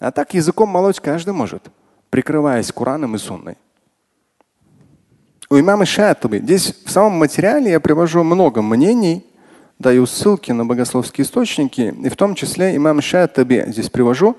А 0.00 0.10
так 0.10 0.34
языком 0.34 0.68
молоть 0.68 0.98
каждый 0.98 1.32
может, 1.32 1.70
прикрываясь 2.14 2.70
Кураном 2.70 3.16
и 3.16 3.18
Сунной. 3.18 3.56
У 5.50 5.58
имама 5.58 5.84
Шатаби, 5.84 6.38
здесь 6.38 6.72
в 6.84 6.88
самом 6.88 7.14
материале 7.18 7.72
я 7.72 7.80
привожу 7.80 8.22
много 8.22 8.62
мнений, 8.62 9.26
даю 9.80 10.06
ссылки 10.06 10.52
на 10.52 10.64
богословские 10.64 11.24
источники, 11.24 11.92
и 12.04 12.08
в 12.08 12.14
том 12.14 12.36
числе 12.36 12.76
имам 12.76 13.00
Шатаби 13.00 13.64
здесь 13.66 13.90
привожу. 13.90 14.36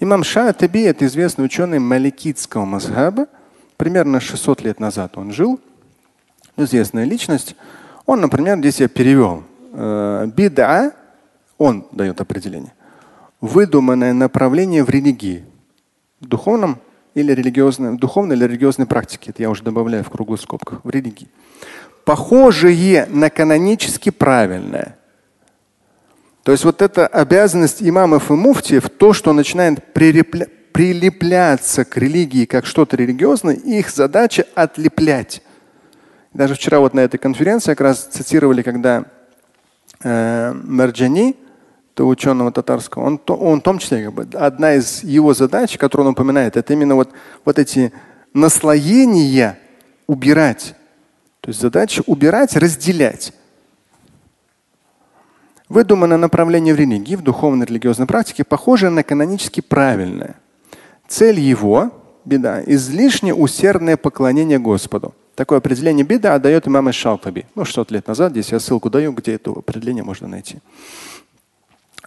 Имам 0.00 0.24
Шатаби– 0.24 0.80
это 0.84 1.04
известный 1.04 1.44
ученый 1.44 1.78
маликитского 1.78 2.64
мазхаба, 2.64 3.26
примерно 3.76 4.20
600 4.20 4.62
лет 4.62 4.80
назад 4.80 5.18
он 5.18 5.30
жил, 5.30 5.60
известная 6.56 7.04
личность. 7.04 7.56
Он, 8.06 8.22
например, 8.22 8.56
здесь 8.56 8.80
я 8.80 8.88
перевел. 8.88 9.42
Э, 9.74 10.26
бида, 10.34 10.94
он 11.58 11.86
дает 11.92 12.22
определение, 12.22 12.72
выдуманное 13.42 14.14
направление 14.14 14.82
в 14.82 14.88
религии, 14.88 15.44
в 16.20 16.26
духовном 16.26 16.78
или 17.14 17.32
религиозной, 17.32 17.96
духовной 17.96 18.36
или 18.36 18.44
религиозной 18.44 18.86
практике. 18.86 19.30
Это 19.30 19.42
я 19.42 19.50
уже 19.50 19.62
добавляю 19.62 20.04
в 20.04 20.10
круглых 20.10 20.40
скобках. 20.40 20.80
В 20.84 20.90
религии. 20.90 21.28
Похожее 22.04 23.06
на 23.10 23.30
канонически 23.30 24.10
правильное. 24.10 24.96
То 26.42 26.52
есть 26.52 26.64
вот 26.64 26.80
эта 26.80 27.06
обязанность 27.06 27.82
имамов 27.82 28.30
и 28.30 28.34
муфтиев, 28.34 28.88
то, 28.88 29.12
что 29.12 29.32
начинает 29.32 29.92
прилепля, 29.92 30.48
прилепляться 30.72 31.84
к 31.84 31.96
религии 31.96 32.44
как 32.44 32.64
что-то 32.64 32.96
религиозное, 32.96 33.54
их 33.54 33.90
задача 33.90 34.46
отлеплять. 34.54 35.42
Даже 36.32 36.54
вчера 36.54 36.78
вот 36.78 36.94
на 36.94 37.00
этой 37.00 37.18
конференции 37.18 37.72
как 37.72 37.80
раз 37.80 38.04
цитировали, 38.04 38.62
когда 38.62 39.04
э, 40.02 40.52
Марджани, 40.52 41.36
то 41.98 42.06
ученого 42.06 42.52
татарского, 42.52 43.02
он, 43.02 43.20
он 43.26 43.58
в 43.58 43.62
том 43.64 43.80
числе 43.80 44.04
как 44.04 44.14
бы, 44.14 44.28
одна 44.38 44.74
из 44.74 45.02
его 45.02 45.34
задач, 45.34 45.76
которую 45.76 46.06
он 46.06 46.12
упоминает, 46.12 46.56
это 46.56 46.72
именно 46.72 46.94
вот, 46.94 47.10
вот 47.44 47.58
эти 47.58 47.92
наслоения 48.32 49.58
убирать. 50.06 50.76
То 51.40 51.48
есть 51.48 51.60
задача 51.60 52.04
убирать, 52.06 52.54
разделять. 52.54 53.32
Выдуманное 55.68 56.18
направление 56.18 56.72
в 56.72 56.76
религии, 56.76 57.16
в 57.16 57.22
духовной 57.22 57.66
религиозной 57.66 58.06
практике, 58.06 58.44
похоже 58.44 58.90
на 58.90 59.02
канонически 59.02 59.60
правильное. 59.60 60.36
Цель 61.08 61.40
его, 61.40 61.90
беда, 62.24 62.62
излишне 62.64 63.34
усердное 63.34 63.96
поклонение 63.96 64.60
Господу. 64.60 65.16
Такое 65.34 65.58
определение 65.58 66.06
беда 66.06 66.38
дает 66.38 66.68
имам 66.68 66.92
Шалтаби. 66.92 67.46
Ну, 67.56 67.64
600 67.64 67.90
лет 67.90 68.06
назад, 68.06 68.30
здесь 68.30 68.52
я 68.52 68.60
ссылку 68.60 68.88
даю, 68.88 69.10
где 69.10 69.34
это 69.34 69.50
определение 69.50 70.04
можно 70.04 70.28
найти 70.28 70.60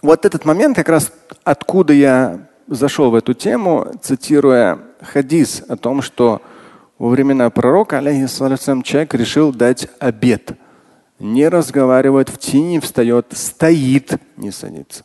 вот 0.02 0.24
этот 0.24 0.44
момент, 0.44 0.76
как 0.76 0.88
раз 0.88 1.12
откуда 1.44 1.92
я 1.92 2.48
зашел 2.66 3.10
в 3.10 3.14
эту 3.14 3.34
тему, 3.34 3.92
цитируя 4.02 4.78
хадис 5.00 5.62
о 5.68 5.76
том, 5.76 6.02
что 6.02 6.42
во 7.02 7.08
времена 7.08 7.50
пророка, 7.50 7.98
алейхиссалям, 7.98 8.82
человек 8.82 9.14
решил 9.14 9.52
дать 9.52 9.88
обед. 9.98 10.52
Не 11.18 11.48
разговаривает, 11.48 12.28
в 12.28 12.38
тени 12.38 12.78
встает, 12.78 13.26
стоит, 13.32 14.20
не 14.36 14.50
садится. 14.52 15.04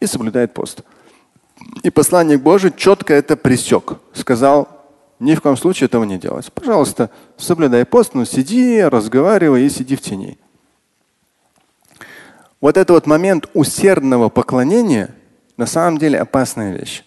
И 0.00 0.06
соблюдает 0.06 0.54
пост. 0.54 0.82
И 1.84 1.90
посланник 1.90 2.40
Божий 2.40 2.72
четко 2.76 3.14
это 3.14 3.36
пресек. 3.36 3.98
Сказал, 4.12 4.68
ни 5.20 5.36
в 5.36 5.42
коем 5.42 5.56
случае 5.56 5.86
этого 5.86 6.02
не 6.02 6.18
делать. 6.18 6.50
Пожалуйста, 6.52 7.10
соблюдай 7.36 7.84
пост, 7.84 8.14
но 8.14 8.24
сиди, 8.24 8.80
разговаривай 8.82 9.66
и 9.66 9.70
сиди 9.70 9.94
в 9.94 10.00
тени. 10.00 10.38
Вот 12.60 12.76
этот 12.76 12.90
вот 12.90 13.06
момент 13.06 13.48
усердного 13.54 14.28
поклонения 14.28 15.14
на 15.56 15.66
самом 15.66 15.98
деле 15.98 16.18
опасная 16.18 16.76
вещь. 16.76 17.04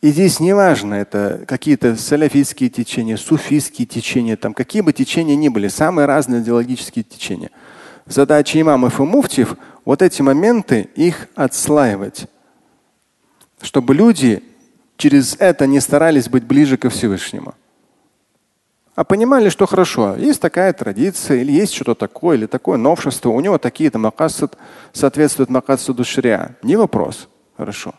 И 0.00 0.10
здесь 0.10 0.38
не 0.38 0.54
важно, 0.54 0.94
это 0.94 1.44
какие-то 1.46 1.96
салафистские 1.96 2.68
течения, 2.68 3.16
суфистские 3.16 3.86
течения, 3.86 4.36
там 4.36 4.52
какие 4.52 4.82
бы 4.82 4.92
течения 4.92 5.34
ни 5.34 5.48
были, 5.48 5.68
самые 5.68 6.06
разные 6.06 6.42
идеологические 6.42 7.04
течения. 7.04 7.50
Задача 8.06 8.60
имамов 8.60 9.00
и 9.00 9.02
муфтиев 9.02 9.56
вот 9.86 10.02
эти 10.02 10.20
моменты 10.20 10.90
их 10.94 11.28
отслаивать, 11.34 12.26
чтобы 13.62 13.94
люди 13.94 14.42
через 14.98 15.36
это 15.38 15.66
не 15.66 15.80
старались 15.80 16.28
быть 16.28 16.44
ближе 16.44 16.76
ко 16.76 16.90
Всевышнему 16.90 17.54
а 18.94 19.04
понимали, 19.04 19.48
что 19.48 19.66
хорошо, 19.66 20.14
есть 20.16 20.40
такая 20.40 20.72
традиция, 20.72 21.38
или 21.38 21.50
есть 21.50 21.74
что-то 21.74 21.94
такое, 21.94 22.36
или 22.36 22.46
такое 22.46 22.78
новшество, 22.78 23.30
у 23.30 23.40
него 23.40 23.58
такие-то 23.58 23.98
макасад 23.98 24.56
соответствуют 24.92 25.50
макасаду 25.50 26.04
шриа. 26.04 26.56
Не 26.62 26.76
вопрос. 26.76 27.28
Хорошо. 27.56 27.94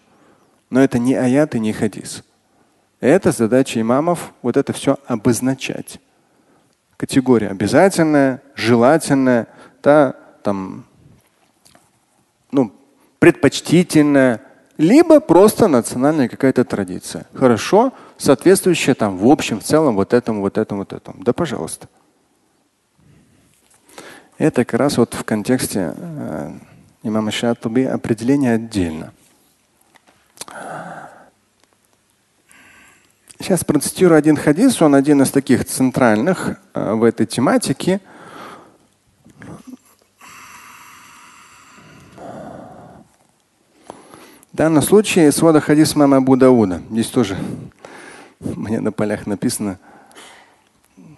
Но 0.69 0.81
это 0.81 0.99
не 0.99 1.15
аят 1.15 1.55
и 1.55 1.59
не 1.59 1.73
хадис. 1.73 2.23
Это 2.99 3.31
задача 3.31 3.79
имамов 3.79 4.33
вот 4.41 4.57
это 4.57 4.73
все 4.73 4.97
обозначать. 5.05 5.99
Категория 6.97 7.49
обязательная, 7.49 8.41
желательная, 8.55 9.47
да, 9.83 10.15
там, 10.43 10.85
ну, 12.51 12.71
предпочтительная, 13.19 14.41
либо 14.77 15.19
просто 15.19 15.67
национальная 15.67 16.27
какая-то 16.27 16.65
традиция. 16.65 17.25
Хорошо, 17.33 17.93
соответствующее 18.17 18.95
там 18.95 19.17
в 19.17 19.27
общем, 19.27 19.59
в 19.59 19.63
целом 19.63 19.95
вот 19.95 20.13
этому, 20.13 20.41
вот 20.41 20.57
этому, 20.57 20.81
вот 20.81 20.93
этому. 20.93 21.23
Да, 21.23 21.33
пожалуйста. 21.33 21.87
Это 24.37 24.65
как 24.65 24.79
раз 24.79 24.97
вот 24.97 25.13
в 25.13 25.23
контексте 25.23 25.93
э, 25.95 26.51
имама 27.03 27.31
Шатуби 27.31 27.83
определение 27.83 28.55
отдельно. 28.55 29.13
Сейчас 33.39 33.63
процитирую 33.63 34.17
один 34.17 34.35
хадис, 34.35 34.81
он 34.81 34.95
один 34.95 35.21
из 35.21 35.31
таких 35.31 35.65
центральных 35.65 36.57
э, 36.73 36.93
в 36.93 37.03
этой 37.03 37.25
тематике. 37.25 38.01
Данном 44.55 44.81
случае 44.81 45.33
свода 45.33 45.59
хадис 45.59 45.97
мама 45.97 46.15
Абу 46.15 46.37
Дауда. 46.37 46.81
Здесь 46.89 47.07
тоже 47.07 47.37
мне 48.39 48.79
на 48.79 48.93
полях 48.93 49.27
написано 49.27 49.79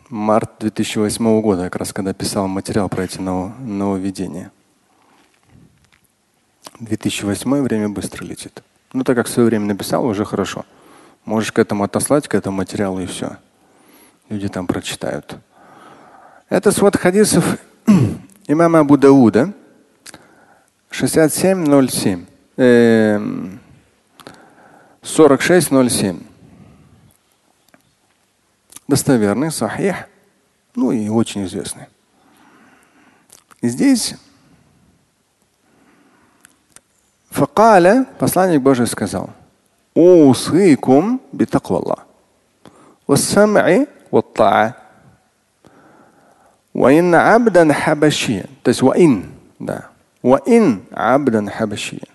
март 0.10 0.54
2008 0.62 1.42
года, 1.42 1.66
как 1.66 1.76
раз 1.76 1.94
когда 1.94 2.16
писал 2.16 2.48
материал 2.48 2.90
про 2.90 3.04
эти 3.04 3.20
нововведения. 3.20 4.52
2008 6.80 7.62
время 7.62 7.90
быстро 7.90 8.26
летит. 8.26 8.64
Ну, 8.92 9.04
так 9.04 9.16
как 9.16 9.28
в 9.28 9.30
свое 9.30 9.50
время 9.50 9.68
написал, 9.68 10.04
уже 10.08 10.26
хорошо. 10.26 10.66
Можешь 11.24 11.52
к 11.52 11.60
этому 11.60 11.84
отослать, 11.84 12.28
к 12.28 12.34
этому 12.34 12.58
материалу 12.58 13.02
и 13.02 13.06
все. 13.06 13.38
Люди 14.30 14.48
там 14.48 14.66
прочитают. 14.66 15.38
Это 16.50 16.72
свод 16.72 16.98
хадисов 16.98 17.60
имама 18.48 18.80
Абу 18.80 18.98
Дауда 18.98 19.54
6707. 20.90 22.26
Э, 22.57 23.19
4607 25.03 26.21
достоверный, 28.87 29.51
сахих, 29.51 30.07
ну 30.75 30.93
и 30.93 31.09
очень 31.09 31.45
известный. 31.47 31.87
И 33.61 33.69
здесь 33.69 34.15
Факаля, 37.31 38.07
посланник 38.19 38.61
Божий 38.61 38.87
сказал, 38.87 39.31
«Усыкум 39.95 41.21
битакваллах, 41.33 42.07
والسمع 43.09 43.85
والطاعة 44.13 44.75
وإن 46.75 47.15
عبدا 47.15 47.73
حبشيا 47.73 48.47
то 48.65 48.71
есть 48.71 48.83
وإن 48.83 49.23
Да. 49.61 49.91
وإن 50.23 50.81
عبدا 50.93 51.51
حبشيا 51.51 52.09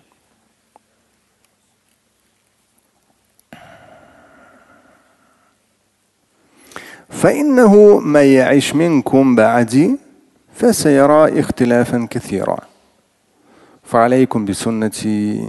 فإنه 7.23 8.01
من 8.01 8.21
يعش 8.21 8.75
منكم 8.75 9.35
بعدي 9.37 9.97
فسيرى 10.55 11.41
اختلافا 11.41 12.07
كثيرا. 12.11 12.59
فعليكم 13.83 14.45
بسنتي 14.45 15.49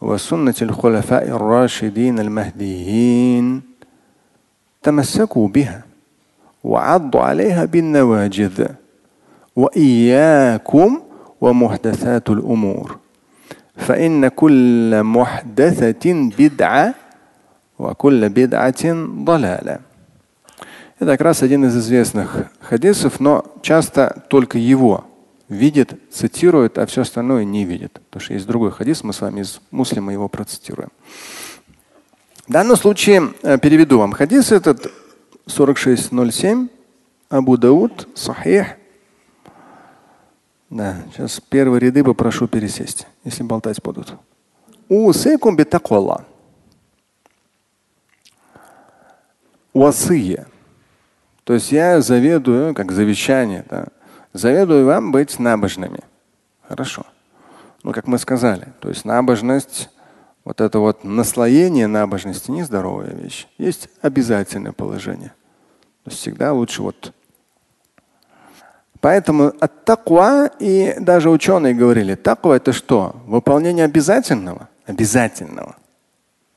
وسنة 0.00 0.54
الخلفاء 0.62 1.28
الراشدين 1.28 2.18
المهديين. 2.18 3.62
تمسكوا 4.82 5.48
بها 5.48 5.82
وعضوا 6.64 7.20
عليها 7.20 7.64
بالنواجذ. 7.64 8.66
وإياكم 9.56 11.00
ومحدثات 11.40 12.30
الأمور. 12.30 12.96
فإن 13.76 14.28
كل 14.28 15.02
محدثة 15.02 16.30
بدعة 16.38 16.94
وكل 17.78 18.28
بدعة 18.28 18.92
ضلالة. 19.24 19.89
Это 21.00 21.12
как 21.12 21.22
раз 21.22 21.42
один 21.42 21.64
из 21.64 21.74
известных 21.74 22.50
хадисов, 22.60 23.20
но 23.20 23.56
часто 23.62 24.22
только 24.28 24.58
его 24.58 25.06
видит, 25.48 25.94
цитирует, 26.12 26.76
а 26.76 26.84
все 26.84 27.00
остальное 27.00 27.44
не 27.44 27.64
видит. 27.64 27.94
Потому 28.10 28.22
что 28.22 28.34
есть 28.34 28.46
другой 28.46 28.70
хадис, 28.70 29.02
мы 29.02 29.14
с 29.14 29.22
вами 29.22 29.40
из 29.40 29.62
муслима 29.70 30.12
его 30.12 30.28
процитируем. 30.28 30.90
В 32.46 32.52
данном 32.52 32.76
случае 32.76 33.32
э, 33.42 33.56
переведу 33.56 33.98
вам 33.98 34.12
хадис 34.12 34.52
этот 34.52 34.92
4607 35.46 36.68
Абу 37.30 37.56
Дауд, 37.56 38.06
Сахих. 38.14 38.66
Да, 40.68 40.98
сейчас 41.14 41.40
первые 41.40 41.80
ряды 41.80 42.04
попрошу 42.04 42.46
пересесть, 42.46 43.06
если 43.24 43.42
болтать 43.42 43.82
будут. 43.82 44.16
Усейкум 44.90 45.56
битаквалла. 45.56 46.26
Уасия. 49.72 50.46
То 51.50 51.54
есть 51.54 51.72
я 51.72 52.00
заведую, 52.00 52.76
как 52.76 52.92
завещание, 52.92 53.64
да, 53.68 53.86
заведую 54.32 54.86
вам 54.86 55.10
быть 55.10 55.36
набожными. 55.40 55.98
Хорошо. 56.62 57.04
Ну, 57.82 57.92
как 57.92 58.06
мы 58.06 58.18
сказали, 58.18 58.68
то 58.78 58.88
есть 58.88 59.04
набожность, 59.04 59.90
вот 60.44 60.60
это 60.60 60.78
вот 60.78 61.02
наслоение 61.02 61.88
набожности 61.88 62.52
нездоровая 62.52 63.10
вещь. 63.10 63.48
Есть 63.58 63.88
обязательное 64.00 64.70
положение. 64.70 65.32
То 66.04 66.10
есть 66.12 66.20
всегда 66.20 66.52
лучше 66.52 66.82
вот. 66.82 67.12
Поэтому 69.00 69.52
от 69.58 69.84
таква 69.84 70.46
и 70.60 70.94
даже 71.00 71.30
ученые 71.30 71.74
говорили, 71.74 72.14
таква 72.14 72.58
это 72.58 72.72
что? 72.72 73.16
Выполнение 73.26 73.86
обязательного? 73.86 74.68
Обязательного. 74.86 75.74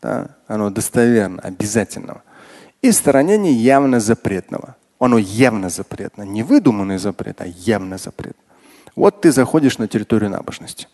Да? 0.04 0.36
Оно 0.46 0.70
достоверно, 0.70 1.42
обязательного 1.42 2.22
и 2.84 2.92
сторонение 2.92 3.54
явно 3.54 4.00
запретного. 4.00 4.76
Оно 5.03 5.19
явно 5.19 5.69
запретно. 5.69 6.23
Не 6.23 6.43
выдуманный 6.43 6.99
запрет, 6.99 7.41
а 7.41 7.47
явно 7.47 7.99
запрет. 7.99 8.37
Вот 8.97 9.21
ты 9.21 9.33
заходишь 9.33 9.79
на 9.79 9.88
территорию 9.88 10.31
набожности. 10.31 10.88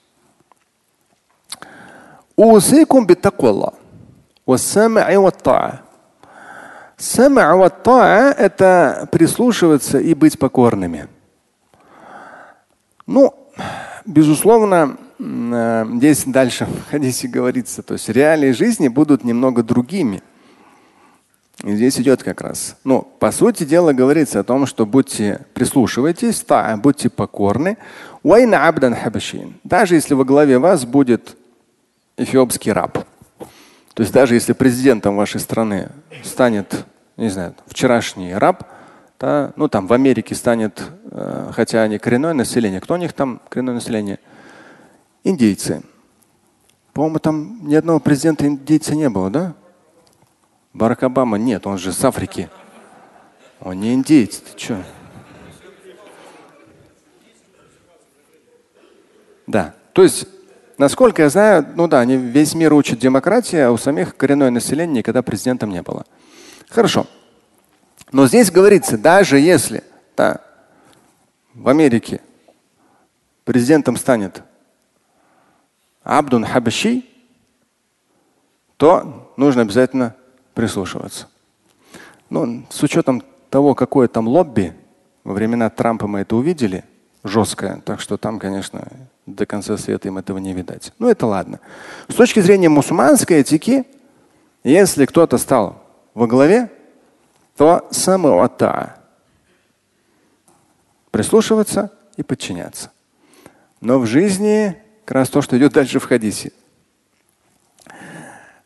أوصيكم 2.38 3.06
بالتقوى 3.06 3.50
الله 3.50 3.72
والسمع 4.46 5.16
والطاعة. 5.16 5.84
Сам'a 6.96 7.56
ва 7.56 8.32
это 8.38 9.08
прислушиваться 9.10 9.98
и 9.98 10.14
быть 10.14 10.38
покорными. 10.38 11.08
Ну, 13.06 13.34
безусловно, 14.06 14.96
э, 15.18 15.86
здесь 15.96 16.24
дальше 16.24 16.66
в 16.66 16.90
хадисе 16.90 17.26
говорится, 17.26 17.82
то 17.82 17.94
есть 17.94 18.08
реалии 18.08 18.52
жизни 18.52 18.88
будут 18.88 19.24
немного 19.24 19.62
другими. 19.62 20.22
И 21.63 21.75
здесь 21.75 21.99
идет 21.99 22.23
как 22.23 22.41
раз. 22.41 22.77
Ну, 22.83 23.01
по 23.01 23.31
сути 23.31 23.65
дела 23.65 23.91
говорится 23.91 24.39
о 24.39 24.43
том, 24.43 24.65
что 24.65 24.85
будьте, 24.85 25.45
прислушивайтесь, 25.53 26.39
та, 26.41 26.77
будьте 26.77 27.09
покорны. 27.09 27.77
Даже 29.63 29.95
если 29.95 30.13
во 30.13 30.23
главе 30.23 30.57
вас 30.57 30.85
будет 30.85 31.35
эфиопский 32.15 32.71
раб. 32.71 32.99
То 33.93 34.03
есть 34.03 34.13
даже 34.13 34.35
если 34.35 34.53
президентом 34.53 35.17
вашей 35.17 35.41
страны 35.41 35.89
станет, 36.23 36.85
не 37.17 37.29
знаю, 37.29 37.55
вчерашний 37.67 38.33
раб, 38.33 38.63
да, 39.19 39.51
ну 39.57 39.67
там 39.67 39.87
в 39.87 39.91
Америке 39.91 40.35
станет, 40.35 40.81
э, 41.11 41.51
хотя 41.53 41.81
они 41.81 41.97
коренное 41.97 42.33
население, 42.33 42.79
кто 42.79 42.93
у 42.93 42.97
них 42.97 43.11
там 43.11 43.41
коренное 43.49 43.73
население? 43.73 44.19
Индейцы. 45.25 45.83
По-моему, 46.93 47.19
там 47.19 47.67
ни 47.67 47.75
одного 47.75 47.99
президента 47.99 48.47
индейца 48.47 48.95
не 48.95 49.09
было, 49.09 49.29
да? 49.29 49.55
Барак 50.73 51.03
Обама 51.03 51.37
нет, 51.37 51.65
он 51.65 51.77
же 51.77 51.91
с 51.91 52.03
Африки. 52.03 52.49
Он 53.59 53.79
не 53.79 53.93
индейец, 53.93 54.37
ты 54.37 54.57
что? 54.57 54.83
Да. 59.47 59.73
То 59.93 60.03
есть, 60.03 60.27
насколько 60.77 61.23
я 61.23 61.29
знаю, 61.29 61.67
ну 61.75 61.87
да, 61.87 61.99
они 61.99 62.15
весь 62.15 62.53
мир 62.53 62.73
учат 62.73 62.99
демократии, 62.99 63.57
а 63.57 63.71
у 63.71 63.77
самих 63.77 64.15
коренное 64.15 64.51
население 64.51 64.99
никогда 64.99 65.21
президентом 65.23 65.71
не 65.71 65.81
было. 65.81 66.05
Хорошо. 66.69 67.07
Но 68.11 68.27
здесь 68.27 68.51
говорится, 68.51 68.97
даже 68.97 69.39
если 69.39 69.83
да, 70.15 70.41
в 71.53 71.67
Америке 71.67 72.21
президентом 73.43 73.97
станет 73.97 74.43
Абдун 76.03 76.45
Хабаши, 76.45 77.03
то 78.77 79.33
нужно 79.35 79.63
обязательно 79.63 80.15
прислушиваться. 80.59 81.27
Ну, 82.29 82.65
с 82.69 82.83
учетом 82.83 83.23
того, 83.49 83.75
какое 83.75 84.09
там 84.09 84.27
лобби, 84.27 84.73
во 85.23 85.33
времена 85.33 85.69
Трампа 85.69 86.05
мы 86.05 86.19
это 86.19 86.35
увидели, 86.35 86.83
жесткое, 87.23 87.81
так 87.85 88.01
что 88.01 88.17
там, 88.17 88.39
конечно, 88.39 88.85
до 89.25 89.45
конца 89.45 89.77
света 89.77 90.09
им 90.09 90.17
этого 90.17 90.37
не 90.37 90.51
видать. 90.51 90.91
Ну 90.99 91.07
это 91.07 91.27
ладно. 91.27 91.61
С 92.09 92.15
точки 92.15 92.41
зрения 92.41 92.67
мусульманской 92.67 93.37
этики, 93.37 93.85
если 94.65 95.05
кто-то 95.05 95.37
стал 95.37 95.81
во 96.13 96.27
главе, 96.27 96.69
то 97.55 97.87
самоата 97.89 98.97
прислушиваться 101.09 101.89
и 102.17 102.23
подчиняться. 102.23 102.91
Но 103.79 103.97
в 103.97 104.05
жизни 104.05 104.75
как 105.05 105.15
раз 105.15 105.29
то, 105.29 105.41
что 105.41 105.57
идет 105.57 105.71
дальше 105.71 105.99
в 105.99 106.05
хадисе. 106.05 106.51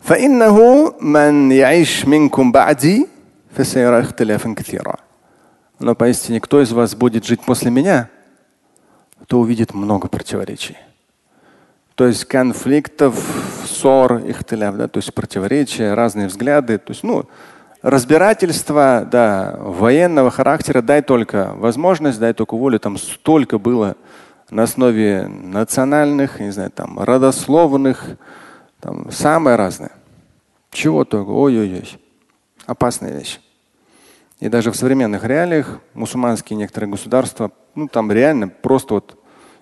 فإنه 0.03 0.95
من 1.01 1.53
يعيش 1.53 2.07
منكم 2.07 2.53
بعدي 2.53 3.07
فسيرى 3.57 4.01
اختلافا 4.01 4.55
كثيرا. 4.55 4.97
Но 5.81 5.95
поистине, 5.95 6.41
кто 6.41 6.61
из 6.61 6.73
вас 6.73 6.97
будет 6.97 7.25
жить 7.25 7.41
после 7.41 7.71
меня, 7.71 8.09
то 9.29 9.39
увидит 9.39 9.75
много 9.75 10.09
противоречий. 10.09 10.77
То 11.95 12.07
есть 12.07 12.25
конфликтов, 12.25 13.15
ссор, 13.65 14.23
ихтиляф, 14.27 14.77
да, 14.77 14.89
то 14.89 14.99
есть 14.99 15.13
противоречия, 15.15 15.95
разные 15.95 16.29
взгляды. 16.29 16.79
То 16.79 16.93
есть, 16.93 17.03
ну, 17.03 17.25
разбирательства 17.83 19.07
да, 19.11 19.57
военного 19.59 20.31
характера, 20.31 20.81
дай 20.81 21.03
только 21.03 21.53
возможность, 21.57 22.19
дай 22.19 22.33
только 22.33 22.57
волю. 22.57 22.79
Там 22.79 22.99
столько 22.99 23.59
было 23.59 23.97
на 24.51 24.63
основе 24.63 25.27
национальных, 25.27 26.41
не 26.41 26.51
знаю, 26.51 26.71
там, 26.71 26.99
родословных, 26.99 28.17
там 28.84 29.10
самое 29.12 29.56
разное. 29.56 29.94
Чего 30.70 31.06
только. 31.06 31.30
Ой-ой-ой. 31.30 31.98
Опасная 32.66 33.18
вещь. 33.18 33.40
И 34.42 34.50
даже 34.50 34.72
в 34.72 34.76
современных 34.76 35.24
реалиях 35.24 35.80
мусульманские 35.94 36.58
некоторые 36.58 36.92
государства, 36.92 37.52
ну 37.76 37.88
там 37.88 38.12
реально 38.12 38.50
просто 38.50 38.96
вот, 38.96 39.18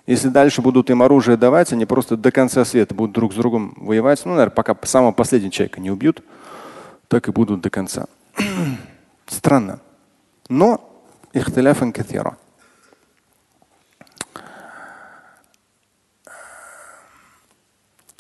если 0.08 0.30
дальше 0.30 0.64
будут 0.64 0.90
им 0.90 1.04
оружие 1.04 1.38
давать, 1.38 1.72
они 1.72 1.86
просто 1.86 2.18
до 2.18 2.32
конца 2.32 2.66
света 2.66 2.96
будут 2.96 3.14
друг 3.14 3.34
с 3.34 3.36
другом 3.36 3.76
воевать. 3.78 4.20
Ну, 4.26 4.32
наверное, 4.32 4.56
пока 4.56 4.76
самого 4.88 5.12
последнего 5.12 5.52
человека 5.52 5.80
не 5.80 5.92
убьют, 5.92 6.24
так 7.08 7.28
и 7.28 7.32
будут 7.32 7.62
до 7.62 7.70
конца. 7.70 8.08
Странно. 9.28 9.82
Но 10.50 10.82
ихтиляфан 11.32 11.94
катира. 11.94 12.38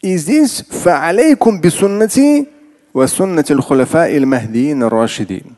И 0.01 0.17
здесь 0.17 0.65
фаалейкум 0.69 1.61
бисуннати 1.61 2.47
ва 2.93 3.07
суннати 3.07 3.53
хулафа 3.53 4.07
иль 4.07 4.25
махдиин 4.25 4.83
рашидин. 4.83 5.57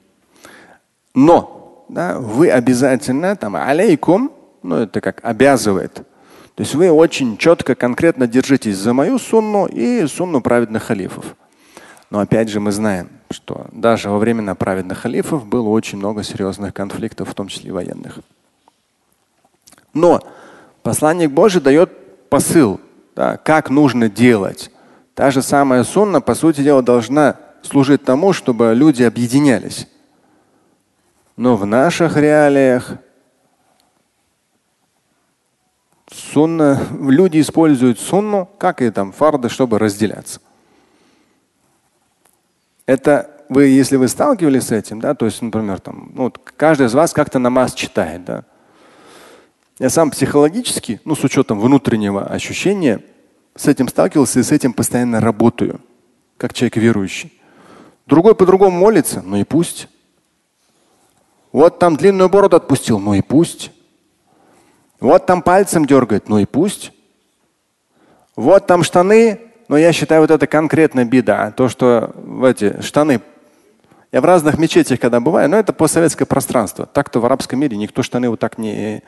Но 1.15 1.85
да, 1.89 2.19
вы 2.19 2.49
обязательно 2.49 3.35
там 3.35 3.55
алейкум, 3.55 4.31
ну 4.63 4.77
это 4.77 4.99
как 4.99 5.23
обязывает. 5.23 5.93
То 6.55 6.61
есть 6.61 6.75
вы 6.75 6.91
очень 6.91 7.37
четко, 7.37 7.73
конкретно 7.75 8.27
держитесь 8.27 8.77
за 8.77 8.93
мою 8.93 9.17
сунну 9.17 9.65
и 9.65 10.05
сунну 10.07 10.41
праведных 10.41 10.83
халифов. 10.83 11.35
Но 12.09 12.19
опять 12.19 12.49
же 12.49 12.59
мы 12.59 12.71
знаем, 12.71 13.09
что 13.31 13.67
даже 13.71 14.09
во 14.09 14.19
времена 14.19 14.53
праведных 14.53 14.99
халифов 14.99 15.45
было 15.47 15.69
очень 15.69 15.97
много 15.97 16.21
серьезных 16.21 16.73
конфликтов, 16.73 17.29
в 17.29 17.33
том 17.33 17.47
числе 17.47 17.71
военных. 17.71 18.19
Но 19.93 20.21
посланник 20.83 21.31
Божий 21.31 21.61
дает 21.61 22.29
посыл, 22.29 22.79
да, 23.15 23.37
как 23.37 23.69
нужно 23.69 24.09
делать. 24.09 24.71
Та 25.13 25.31
же 25.31 25.41
самая 25.41 25.83
сунна, 25.83 26.21
по 26.21 26.35
сути 26.35 26.61
дела, 26.61 26.81
должна 26.81 27.37
служить 27.61 28.03
тому, 28.03 28.33
чтобы 28.33 28.73
люди 28.75 29.03
объединялись. 29.03 29.87
Но 31.35 31.55
в 31.55 31.65
наших 31.65 32.17
реалиях 32.17 32.97
сунна, 36.11 36.79
люди 36.99 37.41
используют 37.41 37.99
сунну, 37.99 38.49
как 38.57 38.81
и 38.81 38.89
там 38.89 39.11
фарды, 39.11 39.49
чтобы 39.49 39.79
разделяться. 39.79 40.39
Это 42.85 43.29
вы, 43.49 43.65
если 43.67 43.97
вы 43.97 44.07
сталкивались 44.07 44.67
с 44.67 44.71
этим, 44.71 44.99
да, 44.99 45.13
то 45.13 45.25
есть, 45.25 45.41
например, 45.41 45.79
там, 45.79 46.11
ну, 46.13 46.23
вот 46.23 46.37
каждый 46.37 46.87
из 46.87 46.93
вас 46.93 47.13
как-то 47.13 47.39
намаз 47.39 47.73
читает, 47.73 48.25
да. 48.25 48.43
Я 49.79 49.89
сам 49.89 50.11
психологически, 50.11 51.01
ну, 51.03 51.15
с 51.15 51.23
учетом 51.23 51.59
внутреннего 51.59 52.25
ощущения, 52.25 53.01
с 53.55 53.67
этим 53.67 53.87
сталкивался 53.87 54.39
и 54.39 54.43
с 54.43 54.51
этим 54.51 54.73
постоянно 54.73 55.19
работаю, 55.19 55.81
как 56.37 56.53
человек 56.53 56.77
верующий. 56.77 57.33
Другой 58.05 58.35
по-другому 58.35 58.77
молится, 58.77 59.23
ну 59.25 59.37
и 59.37 59.43
пусть. 59.43 59.87
Вот 61.51 61.79
там 61.79 61.95
длинную 61.95 62.29
бороду 62.29 62.55
отпустил, 62.55 62.99
ну 62.99 63.15
и 63.15 63.21
пусть. 63.21 63.71
Вот 64.99 65.25
там 65.25 65.41
пальцем 65.41 65.85
дергает, 65.85 66.29
ну 66.29 66.37
и 66.37 66.45
пусть. 66.45 66.91
Вот 68.35 68.67
там 68.67 68.83
штаны, 68.83 69.39
но 69.67 69.77
я 69.77 69.91
считаю, 69.91 70.21
вот 70.21 70.31
это 70.31 70.45
конкретно 70.45 71.03
беда. 71.05 71.51
То, 71.51 71.67
что 71.67 72.11
в 72.15 72.43
эти 72.43 72.81
штаны 72.81 73.21
я 74.11 74.21
в 74.21 74.25
разных 74.25 74.59
мечетях, 74.59 74.99
когда 74.99 75.19
бываю, 75.19 75.49
но 75.49 75.57
это 75.57 75.73
постсоветское 75.73 76.27
пространство. 76.27 76.85
Так-то 76.85 77.19
в 77.19 77.25
арабском 77.25 77.59
мире 77.59 77.77
никто 77.77 78.03
штаны 78.03 78.29
вот 78.29 78.39
так 78.39 78.59
не, 78.59 79.01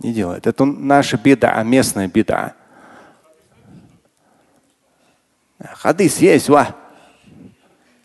не 0.00 0.12
делает. 0.12 0.46
Это 0.46 0.64
наша 0.64 1.16
беда, 1.16 1.62
местная 1.62 2.08
беда. 2.08 2.54
Хадис 5.62 6.18
есть, 6.18 6.48
ва. 6.48 6.74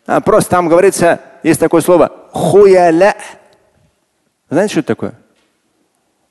А, 0.06 0.20
просто 0.20 0.50
там 0.50 0.68
говорится, 0.68 1.20
есть 1.42 1.58
такое 1.58 1.80
слово 1.80 2.12
хуяля. 2.32 3.16
Знаете, 4.50 4.72
что 4.72 4.80
это 4.80 4.88
такое? 4.88 5.14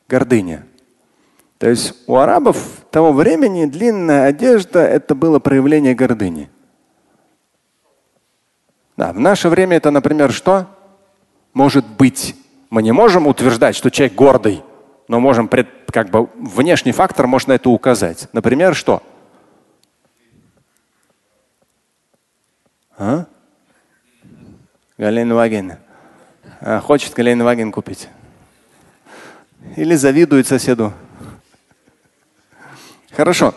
Гордыня. 0.07 0.65
То 1.57 1.69
есть 1.69 1.95
у 2.07 2.15
арабов 2.17 2.85
того 2.91 3.11
времени 3.11 3.65
длинная 3.65 4.27
одежда 4.27 4.85
это 4.85 5.15
было 5.15 5.39
проявление 5.39 5.95
гордыни. 5.95 6.49
Да, 8.97 9.11
в 9.11 9.19
наше 9.19 9.49
время 9.49 9.77
это, 9.77 9.91
например, 9.91 10.31
что? 10.31 10.67
Может 11.53 11.85
быть. 11.85 12.35
Мы 12.69 12.83
не 12.83 12.91
можем 12.91 13.27
утверждать, 13.27 13.75
что 13.75 13.89
человек 13.89 14.15
гордый, 14.15 14.63
но 15.07 15.19
можем 15.19 15.47
пред, 15.47 15.67
как 15.91 16.09
бы 16.09 16.29
внешний 16.35 16.91
фактор 16.91 17.27
может 17.27 17.47
на 17.47 17.53
это 17.53 17.69
указать. 17.69 18.27
Например, 18.33 18.75
что? 18.75 19.03
А? 22.97 23.25
Галенваген. 24.97 25.73
А, 26.61 26.79
хочет 26.79 27.13
Галенваген 27.13 27.71
купить. 27.71 28.09
Или 29.75 29.95
завидует 29.95 30.47
соседу. 30.47 30.93
Хорошо. 33.11 33.53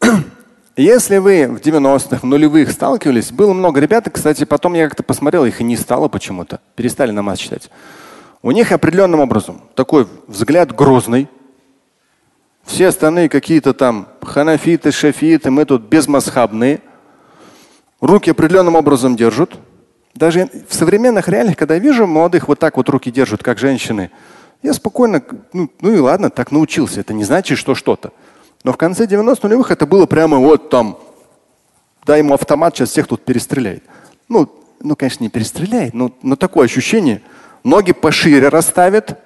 Если 0.76 1.18
вы 1.18 1.48
в 1.48 1.56
90-х, 1.56 2.18
в 2.18 2.24
нулевых 2.24 2.70
сталкивались, 2.70 3.32
было 3.32 3.52
много 3.52 3.80
ребят, 3.80 4.08
кстати, 4.12 4.44
потом 4.44 4.74
я 4.74 4.88
как-то 4.88 5.02
посмотрел, 5.02 5.44
их 5.44 5.60
и 5.60 5.64
не 5.64 5.76
стало 5.76 6.08
почему-то. 6.08 6.60
Перестали 6.74 7.10
намаз 7.10 7.38
читать. 7.38 7.70
У 8.46 8.52
них 8.52 8.70
определенным 8.70 9.18
образом 9.18 9.60
такой 9.74 10.06
взгляд 10.28 10.72
грозный. 10.72 11.28
Все 12.62 12.86
остальные 12.86 13.28
какие-то 13.28 13.74
там 13.74 14.06
ханафиты, 14.22 14.92
шафиты, 14.92 15.50
мы 15.50 15.64
тут 15.64 15.82
безмасхабные. 15.82 16.80
Руки 18.00 18.30
определенным 18.30 18.76
образом 18.76 19.16
держат. 19.16 19.58
Даже 20.14 20.48
в 20.68 20.72
современных 20.72 21.26
реалиях, 21.26 21.56
когда 21.56 21.74
я 21.74 21.80
вижу 21.80 22.06
молодых 22.06 22.46
вот 22.46 22.60
так 22.60 22.76
вот 22.76 22.88
руки 22.88 23.10
держат, 23.10 23.42
как 23.42 23.58
женщины, 23.58 24.12
я 24.62 24.74
спокойно, 24.74 25.24
ну, 25.52 25.68
ну 25.80 25.92
и 25.92 25.98
ладно, 25.98 26.30
так 26.30 26.52
научился. 26.52 27.00
Это 27.00 27.14
не 27.14 27.24
значит, 27.24 27.58
что 27.58 27.74
что-то. 27.74 28.12
Но 28.62 28.72
в 28.72 28.76
конце 28.76 29.06
90-х 29.06 29.40
нулевых 29.42 29.72
это 29.72 29.86
было 29.86 30.06
прямо 30.06 30.38
вот 30.38 30.70
там, 30.70 31.00
дай 32.04 32.20
ему 32.20 32.32
автомат, 32.32 32.76
сейчас 32.76 32.90
всех 32.90 33.08
тут 33.08 33.24
перестреляет. 33.24 33.82
Ну, 34.28 34.48
ну 34.78 34.94
конечно, 34.94 35.24
не 35.24 35.30
перестреляет, 35.30 35.94
но, 35.94 36.12
но 36.22 36.36
такое 36.36 36.66
ощущение. 36.66 37.22
Ноги 37.66 37.90
пошире 37.90 38.48
расставят, 38.48 39.18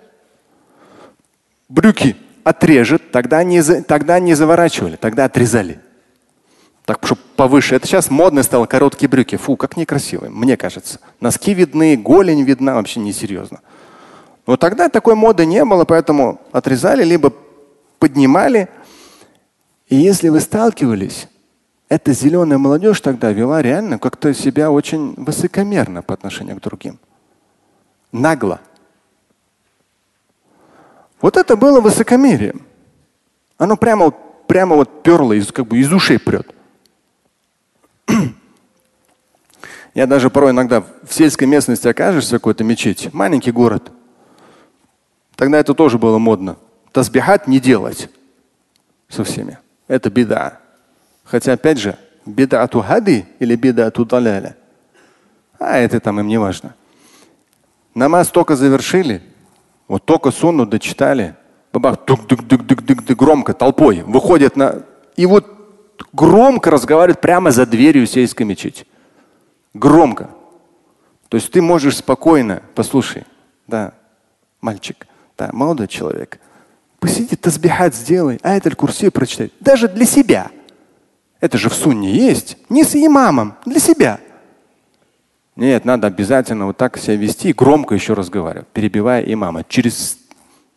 брюки 1.69 2.17
отрежет, 2.43 3.11
тогда 3.11 3.45
не, 3.45 3.63
тогда 3.83 4.19
не 4.19 4.33
заворачивали, 4.33 4.97
тогда 4.97 5.27
отрезали. 5.27 5.79
Так, 6.87 7.01
чтобы 7.05 7.21
повыше. 7.37 7.75
Это 7.75 7.87
сейчас 7.87 8.09
модно 8.09 8.43
стало 8.43 8.65
короткие 8.65 9.11
брюки. 9.11 9.37
Фу, 9.37 9.57
как 9.57 9.77
некрасиво, 9.77 10.31
мне 10.31 10.57
кажется. 10.57 11.01
Носки 11.21 11.53
видны, 11.53 11.99
голень 11.99 12.43
видна, 12.43 12.77
вообще 12.77 13.01
несерьезно. 13.01 13.61
Но 14.47 14.57
тогда 14.57 14.89
такой 14.89 15.17
моды 15.17 15.45
не 15.45 15.63
было, 15.63 15.85
поэтому 15.85 16.41
отрезали, 16.51 17.05
либо 17.05 17.35
поднимали, 17.99 18.71
и 19.89 19.97
если 19.97 20.31
вы 20.31 20.41
сталкивались, 20.41 21.29
эта 21.91 22.15
зеленая 22.15 22.57
молодежь 22.57 23.03
тогда 23.03 23.33
вела 23.33 23.61
реально 23.61 23.99
как-то 23.99 24.33
себя 24.33 24.71
очень 24.71 25.13
высокомерно 25.19 26.01
по 26.01 26.15
отношению 26.15 26.57
к 26.57 26.63
другим. 26.63 26.99
Нагло. 28.13 28.61
Вот 31.21 31.37
это 31.37 31.57
было 31.57 31.81
высокомерие. 31.81 32.55
Оно 33.59 33.77
прямо, 33.77 34.11
прямо 34.11 34.77
вот 34.77 35.03
перло, 35.03 35.33
из, 35.33 35.53
как 35.53 35.67
бы 35.67 35.79
из 35.79 35.93
ушей 35.93 36.19
прет. 36.19 36.49
Я 39.95 40.07
даже 40.07 40.31
порой 40.31 40.53
иногда 40.53 40.81
в 40.81 41.13
сельской 41.13 41.47
местности 41.47 41.89
окажешься 41.89 42.37
в 42.37 42.39
какой-то 42.39 42.65
мечети, 42.65 43.11
маленький 43.13 43.53
город. 43.53 43.93
Тогда 45.37 45.59
это 45.59 45.75
тоже 45.75 45.99
было 45.99 46.19
модно. 46.19 46.57
Тазбихат 46.93 47.47
не 47.47 47.61
делать 47.61 48.09
со 49.09 49.25
всеми 49.25 49.59
это 49.91 50.09
беда. 50.09 50.61
Хотя, 51.25 51.55
опять 51.55 51.79
же, 51.79 51.99
беда 52.25 52.63
ату 52.63 52.81
хади 52.81 53.27
или 53.41 53.57
беда 53.57 53.89
ату 53.89 54.05
даляля. 54.05 54.57
А 55.59 55.79
это 55.79 55.99
там 55.99 56.21
им 56.21 56.29
не 56.29 56.39
важно. 56.39 56.75
Намаз 58.01 58.29
только 58.29 58.57
завершили, 58.57 59.21
вот 59.87 60.07
только 60.07 60.31
сунну 60.31 60.65
дочитали, 60.65 61.37
бабах, 61.71 62.07
дук 62.07 62.27
дук 62.27 62.47
дук 62.47 62.65
дук 62.65 62.83
дук 62.83 63.05
дук 63.05 63.19
громко, 63.19 63.53
толпой, 63.53 64.01
выходят 64.01 64.57
на... 64.57 64.85
И 65.17 65.27
вот 65.27 65.47
громко 66.15 66.71
разговаривают 66.71 67.21
прямо 67.21 67.51
за 67.51 67.67
дверью 67.67 68.07
сельской 68.07 68.47
мечети. 68.47 68.87
Громко. 69.75 70.31
То 71.29 71.37
есть 71.37 71.53
ты 71.53 71.61
можешь 71.61 71.99
спокойно, 71.99 72.63
послушай, 72.75 73.25
да, 73.67 73.93
мальчик, 74.63 75.07
да, 75.37 75.51
молодой 75.53 75.87
человек– 75.87 76.41
Посиди, 77.01 77.37
тазбихат 77.37 77.95
сделай, 77.95 78.39
а 78.43 78.57
это 78.57 78.75
курси 78.75 79.11
прочитай. 79.11 79.53
Даже 79.61 79.89
для 79.89 80.07
себя. 80.07 80.51
Это 81.41 81.59
же 81.59 81.69
в 81.69 81.75
сунне 81.75 82.13
есть. 82.13 82.57
Не 82.71 82.85
с 82.85 82.95
имамом, 82.95 83.57
для 83.67 83.81
себя. 83.81 84.21
Нет, 85.61 85.85
надо 85.85 86.07
обязательно 86.07 86.65
вот 86.65 86.79
так 86.79 86.97
себя 86.97 87.17
вести 87.17 87.51
и 87.51 87.53
громко 87.53 87.95
еще 87.95 88.15
разговаривать, 88.15 88.67
перебивая 88.69 89.23
имама. 89.23 89.63
Через 89.69 90.17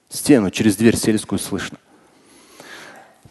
стену, 0.09 0.51
через 0.51 0.75
дверь 0.75 0.97
сельскую 0.97 1.39
слышно. 1.39 1.77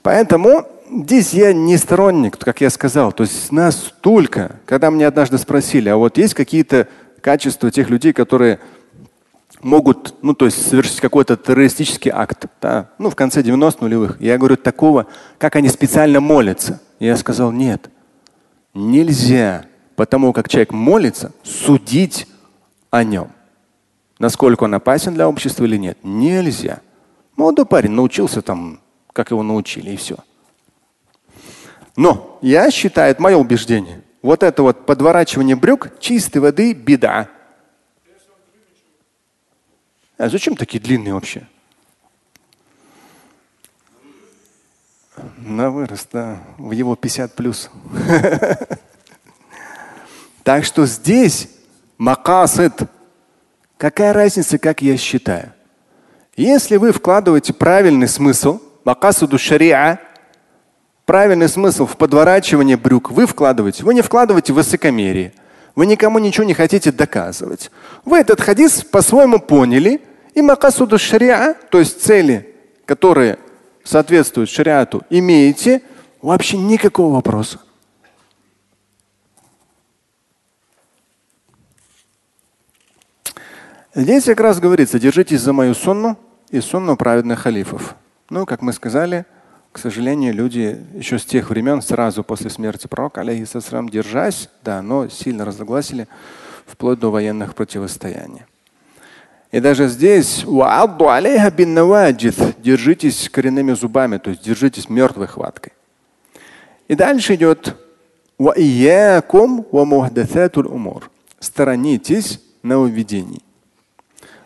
Поэтому 0.02 0.66
здесь 0.90 1.34
я 1.34 1.52
не 1.52 1.76
сторонник, 1.76 2.38
как 2.38 2.62
я 2.62 2.70
сказал. 2.70 3.12
То 3.12 3.24
есть 3.24 3.52
нас 3.52 3.92
только, 4.00 4.60
когда 4.64 4.90
мне 4.90 5.06
однажды 5.06 5.36
спросили, 5.36 5.90
а 5.90 5.98
вот 5.98 6.16
есть 6.16 6.32
какие-то 6.32 6.88
качества 7.20 7.70
тех 7.70 7.90
людей, 7.90 8.14
которые 8.14 8.58
могут, 9.60 10.14
ну, 10.22 10.32
то 10.32 10.46
есть 10.46 10.66
совершить 10.66 11.02
какой-то 11.02 11.36
террористический 11.36 12.10
акт. 12.10 12.46
Да? 12.62 12.88
Ну, 12.96 13.10
в 13.10 13.14
конце 13.14 13.42
90-х 13.42 13.76
нулевых. 13.82 14.18
Я 14.22 14.38
говорю 14.38 14.56
такого, 14.56 15.06
как 15.36 15.54
они 15.56 15.68
специально 15.68 16.18
молятся. 16.18 16.80
Я 16.98 17.14
сказал, 17.18 17.52
нет, 17.52 17.90
нельзя, 18.72 19.66
потому 19.96 20.32
как 20.32 20.48
человек 20.48 20.72
молится, 20.72 21.32
судить 21.42 22.26
о 22.90 23.04
нем. 23.04 23.32
Насколько 24.18 24.64
он 24.64 24.74
опасен 24.74 25.14
для 25.14 25.28
общества 25.28 25.64
или 25.64 25.76
нет. 25.76 25.98
Нельзя. 26.02 26.80
Молодой 27.36 27.66
парень 27.66 27.90
научился 27.90 28.42
там, 28.42 28.80
как 29.12 29.30
его 29.30 29.42
научили, 29.42 29.90
и 29.90 29.96
все. 29.96 30.16
Но 31.96 32.38
я 32.42 32.70
считаю, 32.70 33.10
это 33.10 33.20
мое 33.20 33.36
убеждение, 33.36 34.02
вот 34.22 34.42
это 34.42 34.62
вот 34.62 34.86
подворачивание 34.86 35.56
брюк 35.56 35.98
чистой 35.98 36.38
воды 36.38 36.72
беда. 36.72 37.28
А 40.16 40.28
зачем 40.28 40.54
такие 40.54 40.80
длинные 40.80 41.14
вообще? 41.14 41.46
На 45.38 45.70
вырост, 45.70 46.08
да. 46.12 46.42
В 46.58 46.70
его 46.70 46.94
50 46.94 47.34
плюс. 47.34 47.70
Так 50.42 50.64
что 50.64 50.86
здесь 50.86 51.48
макасид. 51.98 52.72
Какая 53.76 54.12
разница, 54.12 54.58
как 54.58 54.82
я 54.82 54.96
считаю? 54.96 55.52
Если 56.36 56.76
вы 56.76 56.92
вкладываете 56.92 57.52
правильный 57.52 58.08
смысл, 58.08 58.60
макасуду 58.84 59.38
шариа, 59.38 59.98
правильный 61.04 61.48
смысл 61.48 61.86
в 61.86 61.96
подворачивание 61.96 62.76
брюк, 62.76 63.10
вы 63.10 63.26
вкладываете, 63.26 63.84
вы 63.84 63.94
не 63.94 64.02
вкладываете 64.02 64.52
высокомерие. 64.52 65.32
Вы 65.74 65.86
никому 65.86 66.18
ничего 66.18 66.44
не 66.44 66.54
хотите 66.54 66.92
доказывать. 66.92 67.70
Вы 68.04 68.18
этот 68.18 68.40
хадис 68.40 68.82
по-своему 68.84 69.38
поняли, 69.38 70.00
и 70.34 70.42
макасуду 70.42 70.98
шариа, 70.98 71.54
то 71.70 71.78
есть 71.78 72.02
цели, 72.02 72.54
которые 72.86 73.38
соответствуют 73.84 74.48
шариату, 74.48 75.02
имеете, 75.10 75.82
вообще 76.20 76.56
никакого 76.56 77.14
вопроса. 77.14 77.60
Здесь 83.94 84.24
как 84.24 84.40
раз 84.40 84.58
говорится, 84.58 84.98
держитесь 84.98 85.42
за 85.42 85.52
мою 85.52 85.74
сунну 85.74 86.16
и 86.48 86.60
сунну 86.60 86.96
праведных 86.96 87.40
халифов. 87.40 87.94
Ну, 88.30 88.46
как 88.46 88.62
мы 88.62 88.72
сказали, 88.72 89.26
к 89.70 89.78
сожалению, 89.78 90.32
люди 90.32 90.78
еще 90.94 91.18
с 91.18 91.26
тех 91.26 91.50
времен, 91.50 91.82
сразу 91.82 92.24
после 92.24 92.48
смерти 92.48 92.86
пророка, 92.86 93.20
алейхиссалам, 93.20 93.90
держась, 93.90 94.48
да, 94.64 94.80
но 94.80 95.08
сильно 95.08 95.44
разогласили 95.44 96.08
вплоть 96.64 97.00
до 97.00 97.10
военных 97.10 97.54
противостояний. 97.54 98.44
И 99.50 99.60
даже 99.60 99.88
здесь 99.88 100.44
держитесь 102.62 103.28
коренными 103.28 103.72
зубами, 103.72 104.16
то 104.16 104.30
есть 104.30 104.42
держитесь 104.42 104.88
мертвой 104.88 105.26
хваткой. 105.26 105.74
И 106.88 106.94
дальше 106.94 107.34
идет 107.34 107.76
Сторонитесь 111.40 112.40
нововведений. 112.62 113.42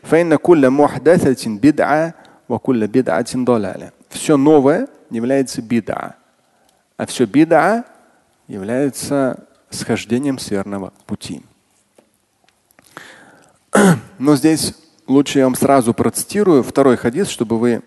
فإن 0.05 0.36
كل 0.36 0.69
محدثة 0.69 1.49
بدعة 1.49 2.13
وكل 2.49 2.88
بدعة 2.88 3.32
ضلالة. 3.36 3.91
Все 4.09 4.36
новое 4.38 4.88
является 5.09 5.61
бида, 5.61 6.15
а 6.97 7.05
все 7.05 7.25
бида 7.25 7.86
является 8.47 9.47
схождением 9.69 10.38
с 10.38 10.51
верного 10.51 10.91
пути. 11.05 11.41
Но 14.19 14.36
здесь 14.36 14.75
лучше 15.07 15.39
я 15.39 15.45
вам 15.45 15.55
сразу 15.55 15.93
процитирую 15.93 16.63
второй 16.63 16.97
хадис, 16.97 17.29
чтобы 17.29 17.57
вы 17.57 17.82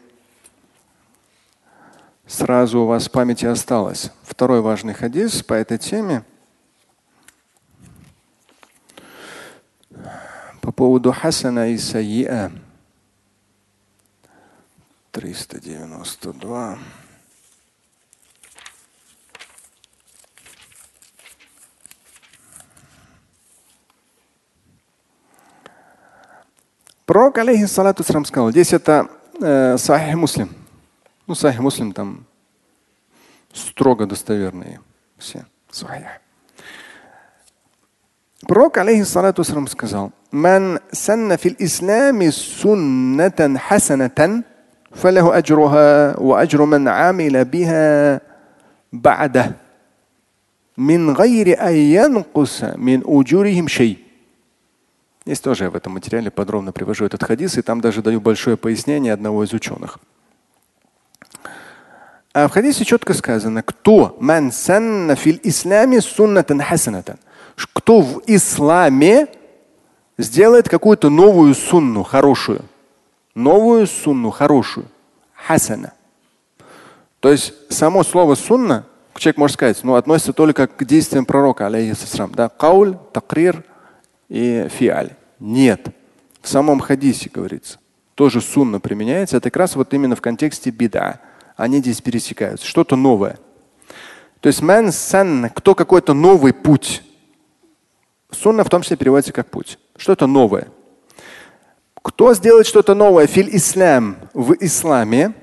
сразу 2.27 2.81
у 2.81 2.87
вас 2.87 3.07
в 3.07 3.11
памяти 3.11 3.47
осталось. 3.47 4.11
Второй 4.23 4.63
важный 4.63 4.95
хадис 4.95 5.43
по 5.43 5.55
этой 5.55 5.79
теме. 5.79 6.25
По 10.70 10.74
поводу 10.74 11.12
Хасана 11.12 11.72
и 11.72 11.80
Саиа. 11.80 12.52
392. 15.10 16.78
Пророк, 27.08 27.38
алейхиссалату 27.40 28.04
сказал, 28.04 28.52
здесь 28.52 28.72
это 28.72 29.10
э, 29.42 29.76
Сахих 29.80 30.14
Муслим. 30.14 30.54
Ну, 31.26 31.34
Сахих 31.34 31.62
Муслим 31.62 31.94
там 31.94 32.28
строго 33.54 34.06
достоверные 34.06 34.80
все. 35.18 35.48
Сахих. 35.72 36.22
Пророк, 38.42 38.78
алейхиссалату 38.78 39.44
сказал, 39.44 40.14
من 40.33 40.79
سن 40.93 41.37
في 41.37 41.49
الإسلام 41.49 42.31
سنة 42.31 43.59
حسنة 43.59 44.43
فله 44.95 45.39
أجرها 45.39 46.21
وأجر 46.21 46.65
من 46.65 46.89
عمل 46.89 47.45
بها 47.45 48.21
بعده 48.93 49.53
من 50.77 51.11
غير 51.11 51.69
أن 51.69 51.75
ينقص 51.75 52.65
من 52.77 53.03
أجورهم 53.07 53.69
شيء 53.69 53.99
Здесь 55.27 55.41
тоже 55.41 55.65
я 55.65 55.71
в 55.71 55.75
этом 55.77 55.95
материале 55.95 56.31
подробно 56.31 56.71
привожу 56.71 57.07
этот 57.07 57.25
хадис, 57.25 57.57
и 57.57 57.63
там 57.63 57.81
даже 57.81 58.03
даю 58.03 58.21
большое 58.21 58.59
пояснение 58.59 59.11
одного 59.11 59.43
из 59.43 59.55
ученых. 59.55 59.99
А 62.35 62.47
в 62.47 62.51
хадисе 62.51 62.85
четко 62.85 63.15
сказано, 63.15 63.63
кто 63.63 64.19
ман 64.21 64.53
санна 64.53 65.15
фил 65.15 65.41
исламе 65.43 66.03
суннатан 66.03 66.61
хасанатан. 66.61 67.17
Кто 67.73 68.03
в 68.03 68.23
исламе 68.27 69.29
сделает 70.20 70.68
какую-то 70.68 71.10
новую 71.10 71.56
сунну, 71.56 72.04
хорошую. 72.04 72.62
Новую 73.36 73.88
сунну, 73.88 74.30
хорошую. 74.30 74.86
Хасана. 75.34 75.94
То 77.22 77.32
есть 77.32 77.54
само 77.70 78.04
слово 78.04 78.36
сунна, 78.36 78.86
человек 79.16 79.38
может 79.38 79.56
сказать, 79.56 79.80
ну, 79.84 79.96
относится 79.96 80.34
только 80.34 80.68
к 80.68 80.86
действиям 80.86 81.26
пророка, 81.26 81.68
алейхиссалам. 81.68 82.34
Да? 82.34 82.50
Кауль, 82.50 82.98
такрир 83.14 83.64
и 84.28 84.68
фиаль. 84.70 85.16
Нет. 85.40 85.88
В 86.42 86.50
самом 86.50 86.80
хадисе 86.80 87.30
говорится. 87.34 87.80
Тоже 88.16 88.42
сунна 88.42 88.82
применяется. 88.82 89.38
Это 89.38 89.50
как 89.50 89.58
раз 89.58 89.76
вот 89.76 89.94
именно 89.94 90.16
в 90.16 90.22
контексте 90.22 90.70
бида. 90.70 91.22
Они 91.56 91.80
здесь 91.80 92.02
пересекаются. 92.02 92.68
Что-то 92.68 92.98
новое. 92.98 93.40
То 94.42 94.48
есть 94.48 94.62
ман 94.62 94.92
сан, 94.92 95.50
кто 95.54 95.76
какой-то 95.76 96.14
новый 96.14 96.54
путь. 96.54 97.04
Сунна 98.32 98.64
в 98.64 98.70
том 98.70 98.82
числе 98.82 98.98
переводится 98.98 99.34
как 99.34 99.50
путь. 99.50 99.80
Что-то 100.00 100.26
новое. 100.26 100.70
Кто 102.02 102.34
сделает 102.34 102.66
что-то 102.66 102.96
новое 102.96 103.28
филь 103.28 103.56
ислам 103.56 104.16
в 104.34 104.54
исламе, 104.60 105.34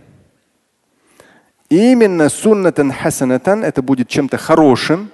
именно 1.69 2.29
суннатан 2.29 2.91
хасанатан, 2.91 3.63
это 3.63 3.83
будет 3.83 4.09
чем-то 4.09 4.39
хорошим, 4.39 5.11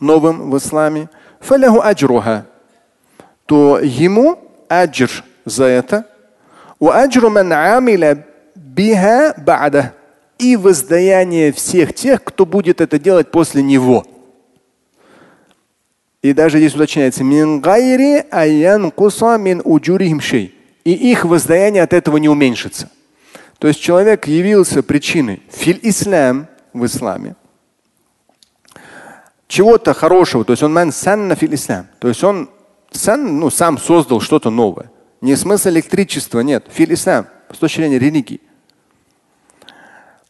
новым 0.00 0.50
в 0.50 0.56
исламе, 0.56 1.10
фаляху 1.40 1.82
аджруха 1.82 2.46
то 3.50 3.80
ему 3.80 4.38
аджр 4.68 5.10
за 5.44 5.64
это. 5.64 6.06
И 10.38 10.56
воздаяние 10.56 11.52
всех 11.52 11.92
тех, 11.92 12.22
кто 12.22 12.46
будет 12.46 12.80
это 12.80 13.00
делать 13.00 13.32
после 13.32 13.64
него. 13.64 14.06
И 16.22 16.32
даже 16.32 16.58
здесь 16.58 16.74
уточняется 16.74 17.24
и 20.84 20.92
их 20.92 21.24
воздаяние 21.24 21.82
от 21.82 21.92
этого 21.92 22.18
не 22.18 22.28
уменьшится. 22.28 22.90
То 23.58 23.68
есть 23.68 23.80
человек 23.80 24.26
явился 24.26 24.82
причиной 24.82 25.42
филь 25.50 25.78
ислам 25.82 26.46
в 26.72 26.84
исламе. 26.84 27.36
Чего-то 29.48 29.94
хорошего, 29.94 30.44
то 30.44 30.52
есть 30.52 30.62
он 30.62 30.72
ман 30.72 30.92
санна 30.92 31.34
филь 31.34 31.54
ислам. 31.54 31.86
То 31.98 32.08
есть 32.08 32.22
он 32.22 32.50
сам, 32.90 33.40
ну, 33.40 33.50
сам 33.50 33.78
создал 33.78 34.20
что-то 34.20 34.50
новое. 34.50 34.90
Не 35.20 35.36
смысл 35.36 35.68
электричества, 35.70 36.40
нет. 36.40 36.66
Филь 36.70 36.94
ислам, 36.94 37.26
с 37.52 37.58
точки 37.58 37.78
зрения 37.78 37.98
религии. 37.98 38.40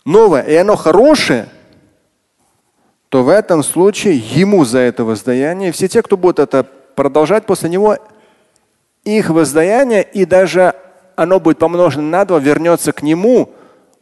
Новое, 0.05 0.43
и 0.43 0.55
оно 0.55 0.76
хорошее, 0.76 1.49
то 3.11 3.23
в 3.23 3.29
этом 3.29 3.63
случае 3.63 4.17
ему 4.17 4.65
за 4.65 4.79
это 4.79 5.05
воздаяние, 5.05 5.73
все 5.73 5.89
те, 5.89 6.03
кто 6.03 6.17
будут 6.17 6.39
это 6.39 6.65
продолжать 6.95 7.45
после 7.45 7.69
него, 7.69 7.99
их 9.05 9.29
воздаяние 9.29 10.03
и 10.03 10.25
даже 10.25 10.75
оно 11.17 11.39
будет 11.39 11.59
помножено 11.59 12.09
на 12.09 12.25
два, 12.25 12.39
вернется 12.39 12.93
к 12.93 13.03
нему, 13.03 13.53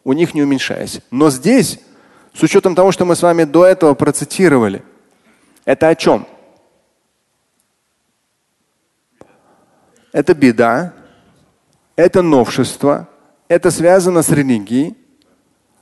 у 0.04 0.12
них 0.12 0.34
не 0.34 0.42
уменьшаясь. 0.42 1.00
Но 1.10 1.30
здесь, 1.30 1.80
с 2.32 2.42
учетом 2.42 2.76
того, 2.76 2.92
что 2.92 3.04
мы 3.04 3.16
с 3.16 3.22
вами 3.22 3.42
до 3.42 3.66
этого 3.66 3.94
процитировали, 3.94 4.84
это 5.64 5.88
о 5.88 5.96
чем? 5.96 6.24
это 10.12 10.34
беда, 10.34 10.94
это 11.96 12.22
новшество, 12.22 13.08
это 13.48 13.70
связано 13.70 14.22
с 14.22 14.30
религией, 14.30 14.96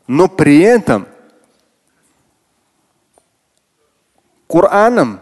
но 0.07 0.29
при 0.29 0.61
этом 0.61 1.07
Кораном 4.49 5.21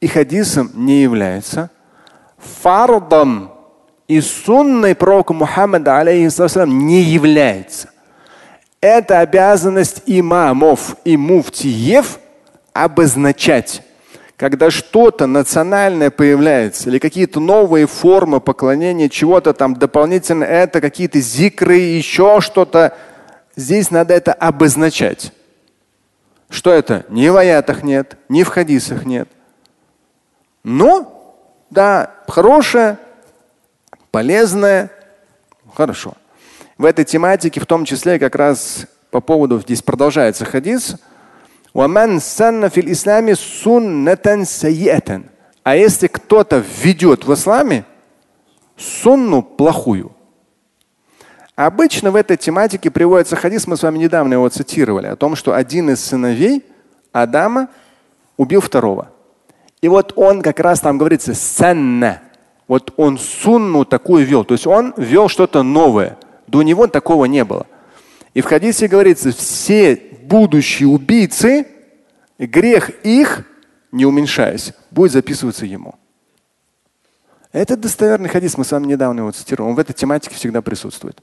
и 0.00 0.06
хадисом 0.06 0.70
не 0.74 1.02
является, 1.02 1.70
фардом 2.38 3.52
и 4.08 4.20
сунной 4.20 4.94
пророка 4.94 5.32
Мухаммада 5.32 5.98
алейхиссалам 5.98 6.86
не 6.86 7.02
является. 7.02 7.90
Это 8.80 9.20
обязанность 9.20 10.02
имамов 10.06 10.96
и 11.04 11.16
муфтиев 11.16 12.18
обозначать 12.72 13.82
когда 14.36 14.70
что-то 14.70 15.26
национальное 15.26 16.10
появляется 16.10 16.90
или 16.90 16.98
какие-то 16.98 17.40
новые 17.40 17.86
формы 17.86 18.40
поклонения, 18.40 19.08
чего-то 19.08 19.52
там 19.52 19.74
дополнительно, 19.74 20.44
это 20.44 20.80
какие-то 20.80 21.20
зикры, 21.20 21.76
еще 21.76 22.40
что-то, 22.40 22.94
здесь 23.54 23.90
надо 23.90 24.14
это 24.14 24.32
обозначать. 24.32 25.32
Что 26.48 26.72
это? 26.72 27.04
Ни 27.08 27.28
в 27.28 27.36
аятах 27.36 27.82
нет, 27.82 28.16
ни 28.28 28.42
в 28.42 28.48
хадисах 28.48 29.04
нет. 29.04 29.28
Но, 30.62 31.36
да, 31.70 32.14
хорошее, 32.28 32.98
полезное, 34.10 34.90
хорошо. 35.74 36.14
В 36.78 36.84
этой 36.84 37.04
тематике 37.04 37.60
в 37.60 37.66
том 37.66 37.84
числе 37.84 38.18
как 38.18 38.34
раз 38.34 38.86
по 39.10 39.20
поводу, 39.20 39.60
здесь 39.60 39.82
продолжается 39.82 40.44
хадис. 40.44 40.96
А 45.62 45.76
если 45.76 46.06
кто-то 46.06 46.58
введет 46.58 47.24
в 47.24 47.32
исламе 47.32 47.84
сунну 48.76 49.42
плохую, 49.42 50.13
Обычно 51.56 52.10
в 52.10 52.16
этой 52.16 52.36
тематике 52.36 52.90
приводится 52.90 53.36
хадис, 53.36 53.66
мы 53.66 53.76
с 53.76 53.82
вами 53.82 53.98
недавно 53.98 54.34
его 54.34 54.48
цитировали, 54.48 55.06
о 55.06 55.16
том, 55.16 55.36
что 55.36 55.54
один 55.54 55.90
из 55.90 56.04
сыновей 56.04 56.64
Адама 57.12 57.68
убил 58.36 58.60
второго. 58.60 59.10
И 59.80 59.88
вот 59.88 60.12
он 60.16 60.42
как 60.42 60.58
раз 60.58 60.80
там 60.80 60.98
говорится 60.98 61.34
санна. 61.34 62.22
Вот 62.66 62.92
он 62.96 63.18
сунну 63.18 63.84
такую 63.84 64.24
вел. 64.26 64.44
То 64.44 64.54
есть 64.54 64.66
он 64.66 64.94
вел 64.96 65.28
что-то 65.28 65.62
новое. 65.62 66.18
До 66.46 66.62
него 66.62 66.86
такого 66.86 67.26
не 67.26 67.44
было. 67.44 67.66
И 68.32 68.40
в 68.40 68.46
хадисе 68.46 68.88
говорится, 68.88 69.30
все 69.30 69.94
будущие 70.22 70.88
убийцы, 70.88 71.68
грех 72.38 72.90
их, 73.04 73.44
не 73.92 74.06
уменьшаясь, 74.06 74.72
будет 74.90 75.12
записываться 75.12 75.66
ему. 75.66 75.94
Это 77.52 77.76
достоверный 77.76 78.28
хадис, 78.28 78.58
мы 78.58 78.64
с 78.64 78.72
вами 78.72 78.86
недавно 78.86 79.20
его 79.20 79.30
цитировали. 79.30 79.70
Он 79.70 79.76
в 79.76 79.78
этой 79.78 79.92
тематике 79.92 80.34
всегда 80.34 80.62
присутствует. 80.62 81.22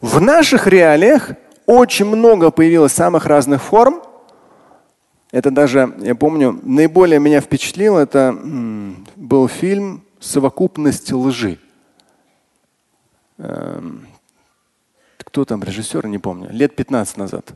В 0.00 0.20
наших 0.20 0.68
реалиях 0.68 1.32
очень 1.66 2.06
много 2.06 2.50
появилось 2.50 2.92
самых 2.92 3.26
разных 3.26 3.62
форм. 3.62 4.00
Это 5.32 5.50
даже, 5.50 5.92
я 5.98 6.14
помню, 6.14 6.58
наиболее 6.62 7.18
меня 7.18 7.40
впечатлил, 7.40 7.96
это 7.96 8.32
был 9.16 9.48
фильм 9.48 10.04
«Совокупность 10.20 11.12
лжи». 11.12 11.58
Эм, 13.38 14.06
кто 15.18 15.44
там 15.44 15.62
режиссер, 15.62 16.06
не 16.06 16.18
помню, 16.18 16.48
лет 16.50 16.74
15 16.74 17.16
назад. 17.18 17.50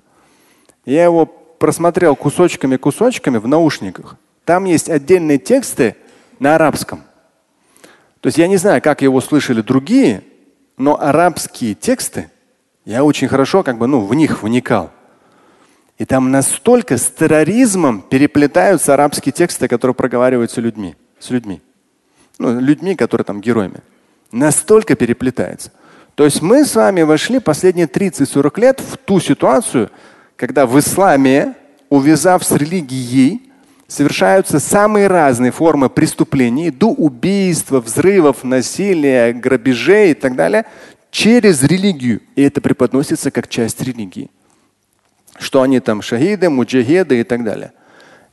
Я 0.85 1.05
его 1.05 1.27
просмотрел 1.27 2.15
кусочками-кусочками 2.17 3.39
в 3.39 3.47
наушниках. 3.47 4.17
Там 4.45 4.65
есть 4.65 4.91
отдельные 4.91 5.39
тексты 5.39 5.97
на 6.41 6.57
арабском. 6.57 7.03
То 8.21 8.27
есть 8.27 8.37
я 8.37 8.49
не 8.49 8.57
знаю, 8.57 8.83
как 8.83 9.01
его 9.01 9.21
слышали 9.21 9.63
другие, 9.63 10.25
но 10.83 11.01
арабские 11.01 11.75
тексты 11.75 12.29
я 12.85 13.05
очень 13.05 13.29
хорошо 13.29 13.63
как 13.63 13.79
бы, 13.79 13.87
ну, 13.87 14.01
в 14.01 14.15
них 14.15 14.43
вникал. 14.43 14.91
И 15.97 16.05
там 16.05 16.33
настолько 16.33 16.99
с 16.99 17.09
терроризмом 17.09 18.03
переплетаются 18.03 18.93
арабские 18.93 19.33
тексты, 19.33 19.69
которые 19.69 19.95
проговариваются 19.95 20.61
людьми, 20.61 20.97
с 21.21 21.31
людьми. 21.31 21.63
Ну, 22.39 22.59
людьми, 22.59 22.97
которые 22.97 23.25
там 23.25 23.41
героями. 23.41 23.81
Настолько 24.33 24.97
переплетается. 24.97 25.71
То 26.17 26.25
есть 26.25 26.43
мы 26.43 26.65
с 26.65 26.75
вами 26.75 27.03
вошли 27.03 27.39
последние 27.39 27.87
30-40 27.87 28.61
лет 28.61 28.81
в 28.81 28.97
ту 28.97 29.21
ситуацию, 29.21 29.89
когда 30.35 30.67
в 30.67 30.77
исламе, 30.77 31.55
увязав 31.91 32.43
с 32.43 32.51
религией, 32.51 33.52
совершаются 33.93 34.59
самые 34.59 35.07
разные 35.07 35.53
формы 35.53 35.91
преступлений, 35.91 36.71
до 36.71 36.87
убийства, 36.89 37.79
взрывов, 37.79 38.43
насилия, 38.43 39.35
грабежей 39.35 40.13
и 40.13 40.15
так 40.15 40.35
далее, 40.35 40.65
через 41.11 41.63
религию. 41.63 42.23
И 42.35 42.43
это 42.43 42.63
преподносится 42.63 43.31
как 43.31 43.49
часть 43.49 43.83
религии. 43.83 44.31
Что 45.39 45.61
они 45.61 45.79
там 45.81 46.01
шахиды, 46.01 46.49
муджахеды 46.49 47.21
и 47.21 47.23
так 47.23 47.45
далее. 47.45 47.73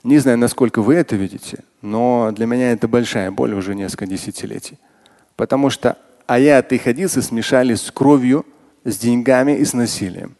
Не 0.03 0.17
знаю, 0.19 0.37
насколько 0.37 0.81
вы 0.81 0.95
это 0.95 1.17
видите, 1.17 1.59
но 1.81 2.31
для 2.33 2.45
меня 2.45 2.71
это 2.71 2.87
большая 2.87 3.29
боль 3.29 3.53
уже 3.53 3.75
несколько 3.75 4.05
десятилетий. 4.05 4.79
Потому 5.35 5.69
что 5.69 5.97
аяты 6.25 6.77
и 6.77 6.79
хадисы 6.79 7.21
смешались 7.21 7.81
с 7.81 7.91
кровью, 7.91 8.45
с 8.85 8.97
деньгами 8.97 9.57
и 9.57 9.65
с 9.65 9.73
насилием. 9.73 10.37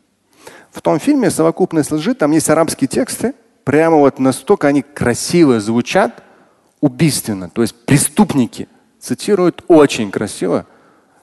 В 0.72 0.82
том 0.82 0.98
фильме 0.98 1.30
«Совокупность 1.30 1.92
лжи» 1.92 2.14
там 2.14 2.32
есть 2.32 2.50
арабские 2.50 2.88
тексты, 2.88 3.34
прямо 3.70 3.98
вот 3.98 4.18
настолько 4.18 4.68
они 4.68 4.82
красиво 4.82 5.60
звучат, 5.60 6.24
убийственно. 6.82 7.52
То 7.52 7.62
есть 7.62 7.76
преступники 7.86 8.68
цитируют 9.00 9.64
очень 9.68 10.10
красиво 10.10 10.66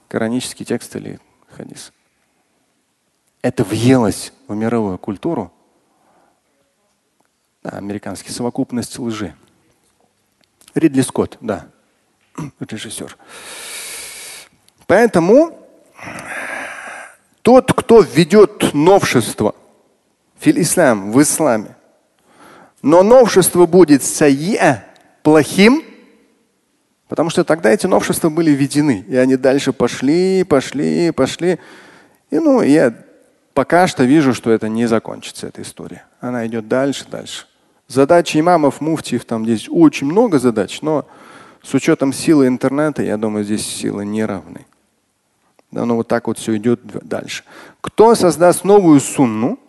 коранический 0.06 0.64
текст 0.64 0.94
или 0.94 1.18
хадис. 1.48 1.92
Это 3.42 3.64
въелось 3.64 4.32
в 4.46 4.54
мировую 4.54 4.96
культуру. 4.96 5.52
Да, 7.64 7.70
американский 7.70 8.30
совокупность 8.30 8.96
лжи. 8.96 9.34
Ридли 10.76 11.00
Скотт, 11.00 11.38
да, 11.40 11.66
режиссер. 12.60 13.18
Поэтому 14.86 15.58
тот, 17.42 17.72
кто 17.72 18.02
введет 18.02 18.72
новшество 18.72 19.56
фил 20.38 20.60
ислам 20.60 21.10
в 21.10 21.20
исламе, 21.20 21.75
но 22.86 23.02
новшество 23.02 23.66
будет 23.66 24.04
сайя 24.04 24.86
плохим, 25.24 25.82
Потому 27.08 27.30
что 27.30 27.44
тогда 27.44 27.70
эти 27.70 27.86
новшества 27.86 28.30
были 28.30 28.50
введены, 28.50 29.04
и 29.06 29.14
они 29.14 29.36
дальше 29.36 29.72
пошли, 29.72 30.42
пошли, 30.42 31.12
пошли. 31.12 31.60
И 32.30 32.38
ну, 32.40 32.62
я 32.62 32.92
пока 33.54 33.86
что 33.86 34.02
вижу, 34.02 34.34
что 34.34 34.50
это 34.50 34.68
не 34.68 34.86
закончится, 34.86 35.46
эта 35.46 35.62
история. 35.62 36.04
Она 36.20 36.44
идет 36.48 36.66
дальше, 36.66 37.04
дальше. 37.08 37.46
Задачи 37.86 38.38
имамов, 38.38 38.80
муфтиев, 38.80 39.24
там 39.24 39.44
здесь 39.44 39.68
очень 39.70 40.08
много 40.08 40.40
задач, 40.40 40.82
но 40.82 41.06
с 41.62 41.72
учетом 41.74 42.12
силы 42.12 42.48
интернета, 42.48 43.04
я 43.04 43.16
думаю, 43.16 43.44
здесь 43.44 43.64
силы 43.64 44.04
не 44.04 44.24
равны. 44.24 44.66
Да, 45.70 45.84
но 45.84 45.94
вот 45.94 46.08
так 46.08 46.26
вот 46.26 46.38
все 46.38 46.56
идет 46.56 46.80
дальше. 46.84 47.44
Кто 47.80 48.16
создаст 48.16 48.64
новую 48.64 48.98
сунну, 48.98 49.60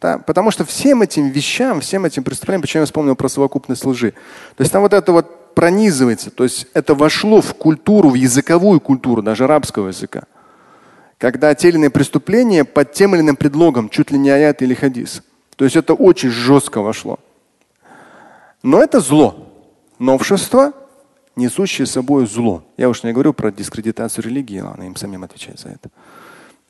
да, 0.00 0.18
потому 0.18 0.50
что 0.50 0.64
всем 0.64 1.02
этим 1.02 1.28
вещам, 1.28 1.80
всем 1.80 2.06
этим 2.06 2.24
преступлениям, 2.24 2.62
почему 2.62 2.82
я 2.82 2.86
вспомнил 2.86 3.14
про 3.16 3.28
совокупность 3.28 3.84
лжи. 3.84 4.12
То 4.56 4.62
есть 4.62 4.72
там 4.72 4.82
вот 4.82 4.94
это 4.94 5.12
вот 5.12 5.54
пронизывается, 5.54 6.30
то 6.30 6.44
есть 6.44 6.66
это 6.72 6.94
вошло 6.94 7.42
в 7.42 7.54
культуру, 7.54 8.10
в 8.10 8.14
языковую 8.14 8.80
культуру, 8.80 9.22
даже 9.22 9.44
арабского 9.44 9.88
языка. 9.88 10.24
Когда 11.18 11.54
те 11.54 11.68
или 11.68 11.76
иные 11.76 11.90
преступления 11.90 12.64
под 12.64 12.92
тем 12.92 13.14
или 13.14 13.20
иным 13.20 13.36
предлогом, 13.36 13.90
чуть 13.90 14.10
ли 14.10 14.18
не 14.18 14.30
аят 14.30 14.62
или 14.62 14.72
хадис. 14.72 15.22
То 15.56 15.64
есть 15.64 15.76
это 15.76 15.92
очень 15.92 16.30
жестко 16.30 16.80
вошло. 16.80 17.18
Но 18.62 18.82
это 18.82 19.00
зло. 19.00 19.52
Новшество, 19.98 20.72
несущее 21.36 21.86
собой 21.86 22.26
зло. 22.26 22.62
Я 22.78 22.88
уж 22.88 23.02
не 23.02 23.12
говорю 23.12 23.34
про 23.34 23.52
дискредитацию 23.52 24.24
религии, 24.24 24.60
ладно, 24.60 24.84
им 24.84 24.96
самим 24.96 25.24
отвечать 25.24 25.60
за 25.60 25.68
это. 25.68 25.90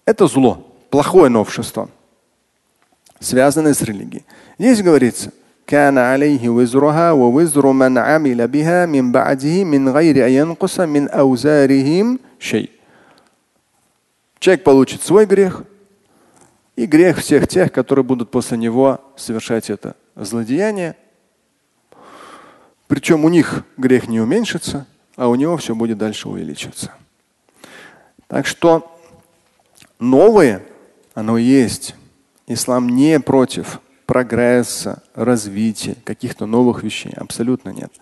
Это 0.05 0.26
зло, 0.26 0.66
плохое 0.91 1.28
новшество, 1.28 1.89
связанное 3.20 3.74
с 3.74 3.82
религией. 3.82 4.26
Здесь 4.57 4.82
говорится, 4.82 5.32
كان 5.68 5.97
عليه 5.97 6.49
وزرها 6.49 7.11
ووزر 7.11 7.72
من 7.72 7.97
عمل 7.97 8.47
بها 8.47 8.86
من 8.86 9.11
بعده 9.11 9.63
من 9.63 9.89
غير 9.89 10.26
أن 10.26 10.32
ينقص 10.32 10.80
من 10.80 11.09
أوزارهم 11.09 12.20
شيء. 12.39 12.70
Человек 14.39 14.63
получит 14.63 15.01
свой 15.01 15.26
грех 15.26 15.63
и 16.76 16.86
грех 16.86 17.18
всех 17.18 17.47
тех, 17.47 17.72
которые 17.72 18.05
будут 18.05 18.30
после 18.30 18.57
него 18.57 19.01
совершать 19.16 19.72
это 19.72 19.95
злодеяние. 20.16 20.95
Причем 22.88 23.26
у 23.26 23.30
них 23.30 23.63
грех 23.78 24.07
не 24.07 24.22
уменьшится, 24.22 24.86
а 25.16 25.30
у 25.30 25.36
него 25.36 25.57
все 25.57 25.74
будет 25.74 25.97
дальше 25.97 26.30
увеличиваться. 26.30 26.91
Так 28.28 28.45
что 28.45 28.99
новое, 29.97 30.61
оно 31.16 31.39
есть. 31.39 31.95
Ислам 32.53 32.88
не 32.88 33.20
против 33.20 33.80
прогресса, 34.07 35.05
развития, 35.14 35.96
каких-то 36.03 36.46
новых 36.46 36.82
вещей. 36.82 37.12
Абсолютно 37.16 37.70
нет. 37.70 37.92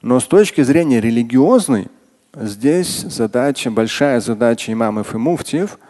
Но 0.00 0.20
с 0.20 0.26
точки 0.28 0.60
зрения 0.62 1.00
религиозной, 1.00 1.88
здесь 2.36 3.00
задача, 3.00 3.72
большая 3.72 4.20
задача 4.20 4.72
имамов 4.72 5.12
и 5.16 5.18
муфтиев 5.18 5.80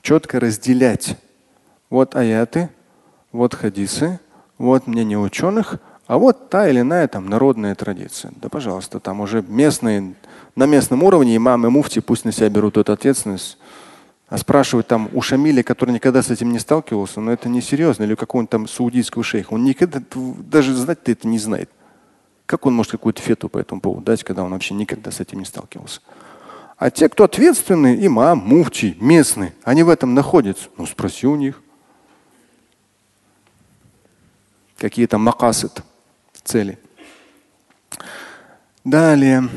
четко 0.00 0.38
разделять. 0.38 1.16
Вот 1.90 2.14
аяты, 2.14 2.70
вот 3.32 3.52
хадисы, 3.54 4.20
вот 4.56 4.86
мнение 4.86 5.18
ученых, 5.18 5.80
а 6.06 6.18
вот 6.18 6.50
та 6.50 6.68
или 6.68 6.82
иная 6.82 7.08
там 7.08 7.28
народная 7.28 7.74
традиция. 7.74 8.32
Да, 8.36 8.48
пожалуйста, 8.48 9.00
там 9.00 9.20
уже 9.20 9.42
местные, 9.42 10.14
на 10.54 10.66
местном 10.66 11.02
уровне 11.02 11.36
имамы, 11.36 11.68
муфти 11.68 11.98
пусть 11.98 12.24
на 12.24 12.30
себя 12.30 12.48
берут 12.48 12.76
эту 12.76 12.92
ответственность. 12.92 13.58
А 14.28 14.38
спрашивать 14.38 14.86
там 14.86 15.10
у 15.12 15.20
Шамиля, 15.20 15.62
который 15.62 15.90
никогда 15.90 16.22
с 16.22 16.30
этим 16.30 16.50
не 16.50 16.58
сталкивался, 16.58 17.20
но 17.20 17.32
это 17.32 17.48
несерьезно, 17.48 18.04
или 18.04 18.14
какого-нибудь 18.14 18.50
там 18.50 18.68
саудийского 18.68 19.22
шейха. 19.22 19.52
Он 19.52 19.64
никогда 19.64 20.02
даже 20.14 20.74
знать-то 20.74 21.12
это 21.12 21.28
не 21.28 21.38
знает. 21.38 21.70
Как 22.46 22.66
он 22.66 22.74
может 22.74 22.92
какую-то 22.92 23.20
фету 23.20 23.48
по 23.48 23.58
этому 23.58 23.80
поводу 23.80 24.02
дать, 24.02 24.24
когда 24.24 24.42
он 24.42 24.50
вообще 24.52 24.74
никогда 24.74 25.10
с 25.10 25.20
этим 25.20 25.38
не 25.38 25.44
сталкивался? 25.44 26.00
А 26.76 26.90
те, 26.90 27.08
кто 27.08 27.24
ответственны, 27.24 28.04
имам, 28.04 28.38
муфти, 28.38 28.96
местные, 29.00 29.54
они 29.62 29.82
в 29.82 29.88
этом 29.88 30.14
находятся. 30.14 30.68
Ну, 30.76 30.86
спроси 30.86 31.26
у 31.26 31.36
них. 31.36 31.62
Какие 34.76 35.06
там 35.06 35.22
макасыт, 35.22 35.82
цели. 36.42 36.78
Далее. 38.82 39.48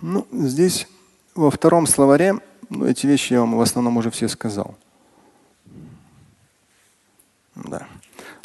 Ну, 0.00 0.26
здесь 0.32 0.88
во 1.40 1.50
втором 1.50 1.86
словаре, 1.86 2.36
ну, 2.68 2.86
эти 2.86 3.06
вещи 3.06 3.32
я 3.32 3.40
вам 3.40 3.56
в 3.56 3.60
основном 3.60 3.96
уже 3.96 4.10
все 4.10 4.28
сказал. 4.28 4.74
Да. 7.54 7.86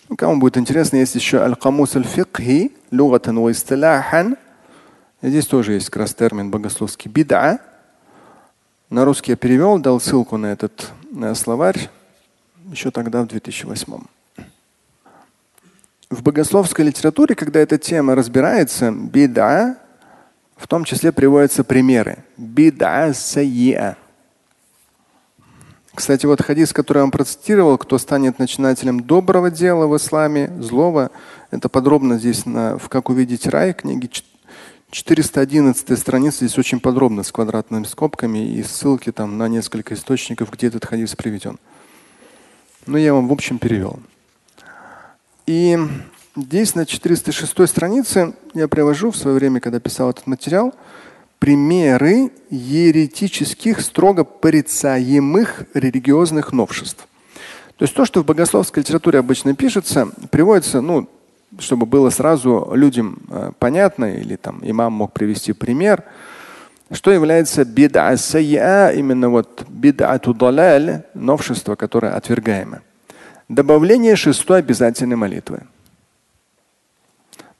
Ну, 0.09 0.15
кому 0.15 0.39
будет 0.39 0.57
интересно, 0.57 0.97
есть 0.97 1.15
еще 1.15 1.39
аль-камус 1.39 1.95
аль-фикхи, 1.95 2.71
лугатан 2.91 3.39
ва. 3.39 3.51
Здесь 5.21 5.47
тоже 5.47 5.73
есть 5.73 5.89
как 5.89 6.01
раз 6.01 6.13
термин 6.13 6.51
богословский 6.51 7.09
бида. 7.09 7.59
На 8.89 9.05
русский 9.05 9.31
я 9.31 9.35
перевел, 9.35 9.79
дал 9.79 9.99
ссылку 9.99 10.37
на 10.37 10.47
этот 10.47 10.91
на 11.11 11.33
словарь 11.33 11.89
еще 12.71 12.91
тогда, 12.91 13.21
в 13.21 13.27
2008. 13.27 13.99
В 16.09 16.23
богословской 16.23 16.85
литературе, 16.85 17.35
когда 17.35 17.59
эта 17.59 17.77
тема 17.77 18.15
разбирается, 18.15 18.91
бида, 18.91 19.77
в 20.55 20.67
том 20.67 20.83
числе 20.83 21.11
приводятся 21.11 21.63
примеры. 21.63 22.23
Бида 22.37 23.13
сайя. 23.13 23.97
Кстати, 25.93 26.25
вот 26.25 26.41
хадис, 26.41 26.73
который 26.73 26.97
я 26.97 27.03
вам 27.03 27.11
процитировал, 27.11 27.77
кто 27.77 27.97
станет 27.97 28.37
начинателем 28.37 28.99
доброго 28.99 29.49
дела 29.49 29.87
в 29.87 29.95
исламе, 29.95 30.51
злого, 30.59 31.09
это 31.51 31.69
подробно 31.69 32.19
здесь 32.19 32.45
на, 32.45 32.77
в 32.77 32.89
«Как 32.89 33.09
увидеть 33.09 33.47
рай» 33.47 33.73
книги 33.73 34.09
411 34.91 35.97
страница, 35.97 36.45
здесь 36.45 36.57
очень 36.57 36.81
подробно 36.81 37.23
с 37.23 37.31
квадратными 37.31 37.85
скобками 37.85 38.55
и 38.55 38.63
ссылки 38.63 39.11
там 39.11 39.37
на 39.37 39.47
несколько 39.47 39.93
источников, 39.93 40.51
где 40.51 40.67
этот 40.67 40.85
хадис 40.85 41.15
приведен. 41.15 41.59
Но 42.85 42.97
я 42.97 43.13
вам 43.13 43.27
в 43.27 43.31
общем 43.31 43.57
перевел. 43.57 43.99
И 45.45 45.77
здесь 46.35 46.75
на 46.75 46.85
406 46.85 47.67
странице 47.67 48.33
я 48.53 48.67
привожу 48.67 49.11
в 49.11 49.17
свое 49.17 49.37
время, 49.37 49.59
когда 49.59 49.79
писал 49.79 50.09
этот 50.09 50.27
материал, 50.27 50.73
примеры 51.39 52.31
еретических, 52.49 53.81
строго 53.81 54.23
порицаемых 54.23 55.63
религиозных 55.73 56.53
новшеств. 56.53 57.07
То 57.77 57.83
есть 57.83 57.93
то, 57.93 58.05
что 58.05 58.21
в 58.21 58.25
богословской 58.25 58.83
литературе 58.83 59.19
обычно 59.19 59.53
пишется, 59.53 60.09
приводится, 60.31 60.81
ну, 60.81 61.09
чтобы 61.59 61.85
было 61.85 62.09
сразу 62.09 62.71
людям 62.73 63.19
э, 63.29 63.51
понятно, 63.59 64.05
или 64.15 64.35
там 64.35 64.59
имам 64.63 64.93
мог 64.93 65.13
привести 65.13 65.53
пример, 65.53 66.03
что 66.91 67.11
является 67.11 67.63
бид'a 67.63 68.15
сайя, 68.17 68.91
именно 68.91 69.29
вот 69.29 69.65
бид'ату 69.67 70.33
далаль, 70.33 71.03
новшество, 71.13 71.75
которое 71.75 72.13
отвергаемо. 72.13 72.81
Добавление 73.49 74.15
шестой 74.15 74.59
обязательной 74.59 75.15
молитвы. 75.15 75.63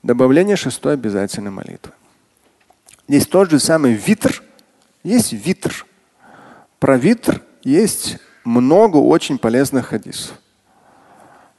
Добавление 0.06 0.54
шестой 0.54 0.94
обязательной 0.94 1.50
молитвы. 1.50 1.90
Здесь 3.08 3.26
тот 3.26 3.50
же 3.50 3.58
самый 3.58 3.94
витр. 3.94 4.40
Есть 5.02 5.32
витр. 5.32 5.84
Про 6.78 6.96
витр 6.96 7.42
есть 7.64 8.18
много 8.44 8.98
очень 8.98 9.36
полезных 9.36 9.88
хадисов. 9.88 10.38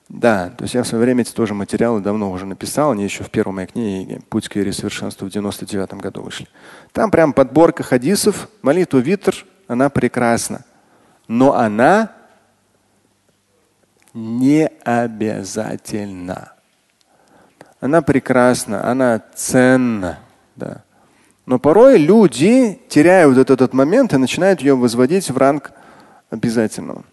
Да, 0.07 0.49
то 0.51 0.63
есть 0.63 0.75
я 0.75 0.83
в 0.83 0.87
свое 0.87 1.03
время 1.03 1.23
эти 1.23 1.33
тоже 1.33 1.53
материалы 1.53 1.99
давно 1.99 2.31
уже 2.31 2.45
написал, 2.45 2.91
они 2.91 3.03
еще 3.03 3.25
в 3.25 3.29
первой 3.29 3.51
моей 3.51 3.67
книге 3.67 4.21
«Путь 4.29 4.47
к 4.47 4.55
вере 4.55 4.71
совершенству» 4.71 5.27
в 5.27 5.29
99 5.29 5.95
году 5.95 6.21
вышли. 6.21 6.47
Там 6.93 7.11
прям 7.11 7.33
подборка 7.33 7.83
хадисов, 7.83 8.47
молитва 8.61 8.99
витр, 8.99 9.45
она 9.67 9.89
прекрасна. 9.89 10.63
Но 11.27 11.53
она 11.53 12.13
не 14.13 14.67
обязательна. 14.85 16.53
Она 17.79 18.01
прекрасна, 18.01 18.89
она 18.89 19.21
ценна. 19.35 20.19
Да. 20.55 20.83
Но 21.45 21.59
порой 21.59 21.97
люди 21.97 22.79
теряют 22.89 23.37
этот, 23.37 23.61
этот 23.61 23.73
момент 23.73 24.13
и 24.13 24.17
начинают 24.17 24.61
ее 24.61 24.75
возводить 24.75 25.29
в 25.29 25.37
ранг 25.37 25.71
обязательного. 26.29 27.03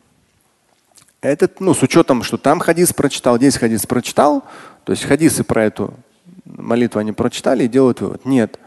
Этот, 1.21 1.61
ну, 1.61 1.73
с 1.73 1.83
учетом, 1.83 2.23
что 2.23 2.37
там 2.37 2.61
хадис 2.61 2.93
прочитал, 2.93 3.37
здесь 3.37 3.57
хадис 3.57 3.87
прочитал, 3.87 4.45
то 4.85 4.93
есть 4.93 5.05
хадисы 5.05 5.45
про 5.45 5.65
эту 5.65 5.95
молитву 6.45 7.01
они 7.01 7.13
прочитали 7.13 7.65
и 7.65 7.69
делают 7.69 8.01
вывод. 8.01 8.25
Нет, 8.25 8.59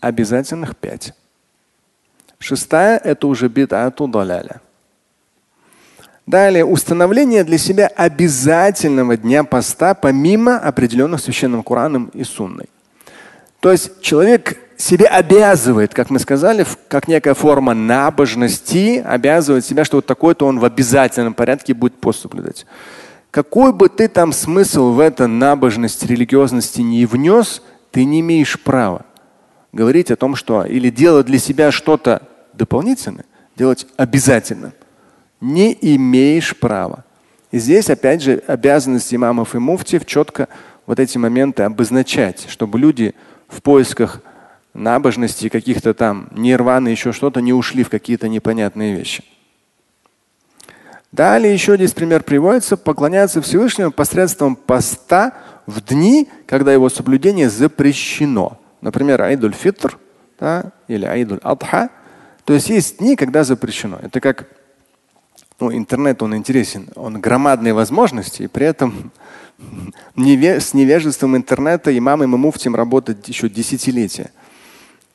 обязательных 0.00 0.76
пять. 0.76 1.14
Шестая– 2.38 2.98
это 3.04 3.26
уже 3.26 3.48
бид'ату 3.48 4.06
даляля. 4.06 4.60
Далее, 6.28 6.66
установление 6.66 7.42
для 7.42 7.56
себя 7.56 7.86
обязательного 7.86 9.16
дня 9.16 9.44
поста 9.44 9.94
помимо 9.94 10.58
определенных 10.58 11.22
священным 11.22 11.62
Кораном 11.62 12.10
и 12.12 12.22
Сунной. 12.22 12.66
То 13.60 13.72
есть 13.72 14.02
человек 14.02 14.58
себе 14.76 15.06
обязывает, 15.06 15.94
как 15.94 16.10
мы 16.10 16.18
сказали, 16.18 16.66
как 16.88 17.08
некая 17.08 17.32
форма 17.32 17.72
набожности, 17.72 19.02
обязывает 19.02 19.64
себя, 19.64 19.86
что 19.86 19.96
вот 19.96 20.06
такой-то 20.06 20.46
он 20.46 20.58
в 20.58 20.66
обязательном 20.66 21.32
порядке 21.32 21.72
будет 21.72 21.94
пост 21.94 22.20
соблюдать. 22.20 22.66
Какой 23.30 23.72
бы 23.72 23.88
ты 23.88 24.06
там 24.06 24.34
смысл 24.34 24.92
в 24.92 25.00
это 25.00 25.28
набожность, 25.28 26.04
религиозности 26.04 26.82
не 26.82 27.06
внес, 27.06 27.62
ты 27.90 28.04
не 28.04 28.20
имеешь 28.20 28.60
права 28.60 29.06
говорить 29.72 30.10
о 30.10 30.16
том, 30.16 30.36
что 30.36 30.66
или 30.66 30.90
делать 30.90 31.24
для 31.24 31.38
себя 31.38 31.70
что-то 31.70 32.20
дополнительное, 32.52 33.24
делать 33.56 33.86
обязательно. 33.96 34.74
Не 35.40 35.76
имеешь 35.80 36.56
права. 36.56 37.04
И 37.50 37.58
здесь, 37.58 37.88
опять 37.88 38.22
же, 38.22 38.42
обязанность 38.46 39.14
имамов 39.14 39.54
и 39.54 39.58
муфтиев 39.58 40.04
четко 40.04 40.48
вот 40.86 40.98
эти 40.98 41.18
моменты 41.18 41.62
обозначать, 41.62 42.46
чтобы 42.48 42.78
люди 42.78 43.14
в 43.46 43.62
поисках 43.62 44.22
набожности, 44.74 45.48
каких-то 45.48 45.94
там 45.94 46.28
нирваны, 46.32 46.88
еще 46.88 47.12
что-то, 47.12 47.40
не 47.40 47.52
ушли 47.52 47.82
в 47.82 47.90
какие-то 47.90 48.28
непонятные 48.28 48.94
вещи. 48.94 49.24
Далее 51.10 51.52
еще 51.52 51.76
здесь 51.76 51.92
пример 51.92 52.22
приводится. 52.22 52.76
Поклоняться 52.76 53.40
Всевышнему 53.40 53.90
посредством 53.90 54.56
поста 54.56 55.32
в 55.66 55.80
дни, 55.80 56.28
когда 56.46 56.72
его 56.72 56.88
соблюдение 56.90 57.48
запрещено. 57.48 58.58
Например, 58.80 59.22
Айдуль 59.22 59.54
Фитр 59.54 59.98
да, 60.38 60.72
или 60.86 61.06
Айдуль 61.06 61.40
Адха. 61.42 61.90
То 62.44 62.54
есть 62.54 62.68
есть 62.68 62.98
дни, 62.98 63.16
когда 63.16 63.44
запрещено. 63.44 63.98
Это 64.02 64.20
как 64.20 64.48
ну, 65.60 65.72
интернет, 65.72 66.22
он 66.22 66.36
интересен. 66.36 66.88
Он 66.94 67.20
громадные 67.20 67.74
возможности, 67.74 68.42
и 68.42 68.46
при 68.46 68.66
этом 68.66 69.10
с 70.16 70.74
невежеством 70.74 71.36
интернета 71.36 71.96
имамам 71.96 72.34
и 72.34 72.38
муфтиям 72.38 72.76
работать 72.76 73.28
еще 73.28 73.48
десятилетия. 73.48 74.30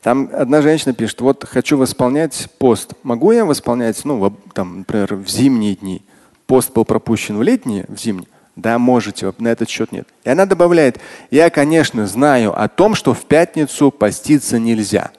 Там 0.01 0.29
одна 0.33 0.61
женщина 0.61 0.93
пишет, 0.93 1.21
вот 1.21 1.45
хочу 1.45 1.77
восполнять 1.77 2.49
пост. 2.57 2.93
Могу 3.03 3.31
я 3.31 3.45
восполнять, 3.45 4.03
ну, 4.03 4.35
там, 4.53 4.79
например, 4.79 5.15
в 5.15 5.29
зимние 5.29 5.75
дни? 5.75 6.01
Пост 6.45 6.73
был 6.73 6.83
пропущен 6.83 7.37
в 7.37 7.41
летние, 7.41 7.85
в 7.87 7.97
зимние? 7.97 8.27
Да, 8.57 8.77
можете, 8.77 9.33
на 9.39 9.47
этот 9.47 9.69
счет 9.69 9.93
нет. 9.93 10.07
И 10.25 10.29
она 10.29 10.45
добавляет, 10.45 10.99
я, 11.31 11.49
конечно, 11.49 12.05
знаю 12.05 12.59
о 12.61 12.67
том, 12.67 12.95
что 12.95 13.13
в 13.13 13.25
пятницу 13.25 13.91
поститься 13.91 14.59
нельзя. 14.59 15.11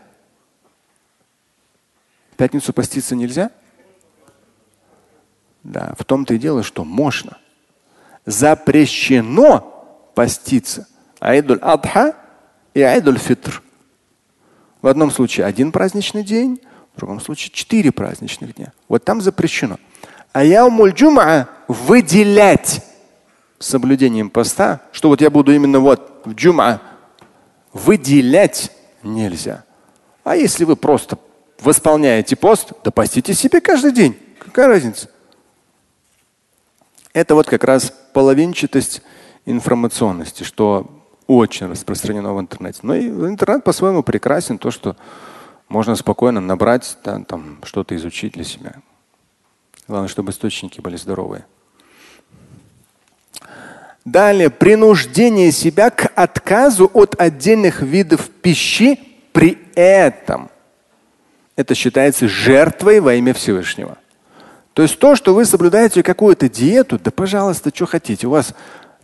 В 2.33 2.37
пятницу 2.37 2.75
поститься 2.75 3.17
нельзя? 3.17 3.51
Да, 5.65 5.95
в 5.99 6.05
том-то 6.05 6.35
и 6.35 6.39
дело, 6.39 6.63
что 6.63 6.85
можно. 6.85 7.39
Запрещено 8.27 10.13
поститься. 10.15 10.87
Айдуль 11.21 11.59
Адха 11.61 12.15
и 12.75 12.83
Айдуль 12.83 13.19
Фитр. 13.19 13.63
В 14.83 14.87
одном 14.87 15.11
случае 15.11 15.47
один 15.47 15.73
праздничный 15.73 16.23
день, 16.23 16.61
в 16.95 16.99
другом 16.99 17.21
случае 17.21 17.51
четыре 17.51 17.91
праздничных 17.91 18.55
дня. 18.55 18.73
Вот 18.89 19.05
там 19.05 19.23
запрещено. 19.23 19.79
А 20.33 20.45
яумуль 20.45 20.93
джум'a 20.93 21.47
выделять 21.69 22.85
соблюдением 23.59 24.29
поста, 24.29 24.83
что 24.93 25.09
вот 25.09 25.23
я 25.23 25.31
буду 25.31 25.55
именно 25.55 25.81
вот 25.81 26.23
в 26.27 26.33
джум'a, 26.33 26.81
выделять 27.73 28.71
нельзя. 29.03 29.65
А 30.25 30.37
если 30.37 30.65
вы 30.65 30.77
просто 30.77 31.19
восполняете 31.61 32.37
пост, 32.37 32.73
да 32.85 32.91
постите 32.91 33.33
себе 33.33 33.63
каждый 33.63 33.93
день. 33.93 34.19
Какая 34.39 34.69
разница? 34.69 35.09
Это 37.15 37.37
вот 37.37 37.47
как 37.47 37.65
раз 37.65 37.95
половинчатость 38.13 39.01
информационности, 39.47 40.43
что 40.43 41.01
очень 41.27 41.69
распространено 41.69 42.35
в 42.35 42.41
интернете. 42.41 42.81
Но 42.83 42.95
и 42.95 43.09
интернет 43.09 43.65
по-своему 43.65 44.03
прекрасен, 44.03 44.59
то, 44.59 44.71
что 44.71 44.97
можно 45.69 45.95
спокойно 45.95 46.41
набрать, 46.41 46.99
да, 47.05 47.21
там 47.21 47.61
что-то 47.63 47.95
изучить 47.97 48.35
для 48.35 48.45
себя. 48.45 48.75
Главное, 49.87 50.09
чтобы 50.09 50.33
источники 50.33 50.81
были 50.81 50.97
здоровые. 50.97 51.47
Далее, 54.05 54.51
принуждение 54.51 55.53
себя 55.53 55.91
к 55.91 56.11
отказу 56.15 56.91
от 56.93 57.19
отдельных 57.19 57.81
видов 57.81 58.29
пищи 58.29 58.99
при 59.33 59.59
этом. 59.77 60.51
Это 61.57 61.75
считается 61.75 62.29
жертвой 62.29 63.01
во 63.01 63.15
имя 63.15 63.33
Всевышнего. 63.33 63.99
То 64.75 64.83
есть 64.83 64.99
то, 64.99 65.15
что 65.15 65.35
вы 65.35 65.45
соблюдаете 65.45 66.03
какую-то 66.03 66.49
диету, 66.49 66.99
да 67.03 67.11
пожалуйста, 67.13 67.71
что 67.73 67.87
хотите. 67.87 68.27
У 68.27 68.31
вас 68.31 68.55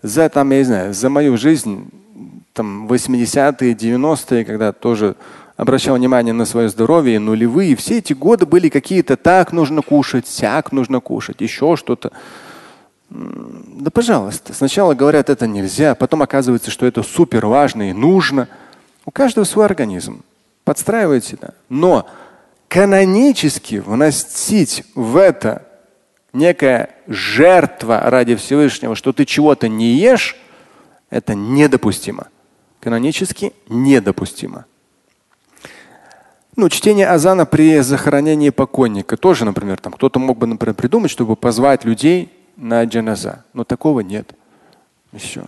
за 0.02 0.28
там, 0.28 0.50
я 0.50 0.58
не 0.58 0.64
знаю, 0.64 0.94
за 0.94 1.08
мою 1.08 1.38
жизнь 1.38 1.88
там 2.52 2.88
80-е, 2.88 3.74
90-е, 3.74 4.44
когда 4.44 4.72
тоже 4.72 5.14
обращал 5.56 5.96
внимание 5.96 6.32
на 6.32 6.44
свое 6.44 6.68
здоровье, 6.68 7.20
нулевые. 7.20 7.76
Все 7.76 7.98
эти 7.98 8.12
годы 8.12 8.46
были 8.46 8.68
какие-то 8.68 9.16
так 9.16 9.52
нужно 9.52 9.82
кушать, 9.82 10.26
сяк 10.26 10.72
нужно 10.72 11.00
кушать, 11.00 11.40
еще 11.40 11.76
что-то. 11.76 12.10
Да 13.08 13.90
пожалуйста. 13.92 14.52
Сначала 14.54 14.94
говорят, 14.94 15.30
это 15.30 15.46
нельзя, 15.46 15.94
потом 15.94 16.22
оказывается, 16.22 16.72
что 16.72 16.84
это 16.84 17.04
супер 17.04 17.46
важно 17.46 17.90
и 17.90 17.92
нужно. 17.92 18.48
У 19.04 19.12
каждого 19.12 19.44
свой 19.44 19.66
организм. 19.66 20.22
Подстраивайте, 20.64 21.38
да. 21.40 21.50
Но 21.68 22.08
канонически 22.70 23.82
вносить 23.84 24.84
в 24.94 25.16
это 25.16 25.66
некая 26.32 26.90
жертва 27.08 28.00
ради 28.08 28.36
Всевышнего, 28.36 28.94
что 28.94 29.12
ты 29.12 29.24
чего-то 29.24 29.68
не 29.68 29.94
ешь, 29.94 30.36
это 31.10 31.34
недопустимо. 31.34 32.28
Канонически 32.78 33.52
недопустимо. 33.68 34.66
Ну, 36.54 36.68
чтение 36.68 37.08
азана 37.08 37.44
при 37.44 37.80
захоронении 37.80 38.50
покойника 38.50 39.16
тоже, 39.16 39.44
например, 39.44 39.80
там 39.80 39.92
кто-то 39.92 40.20
мог 40.20 40.38
бы, 40.38 40.46
например, 40.46 40.76
придумать, 40.76 41.10
чтобы 41.10 41.34
позвать 41.34 41.84
людей 41.84 42.32
на 42.56 42.84
джаназа. 42.84 43.44
Но 43.52 43.64
такого 43.64 44.00
нет. 44.00 44.32
Еще. 45.12 45.42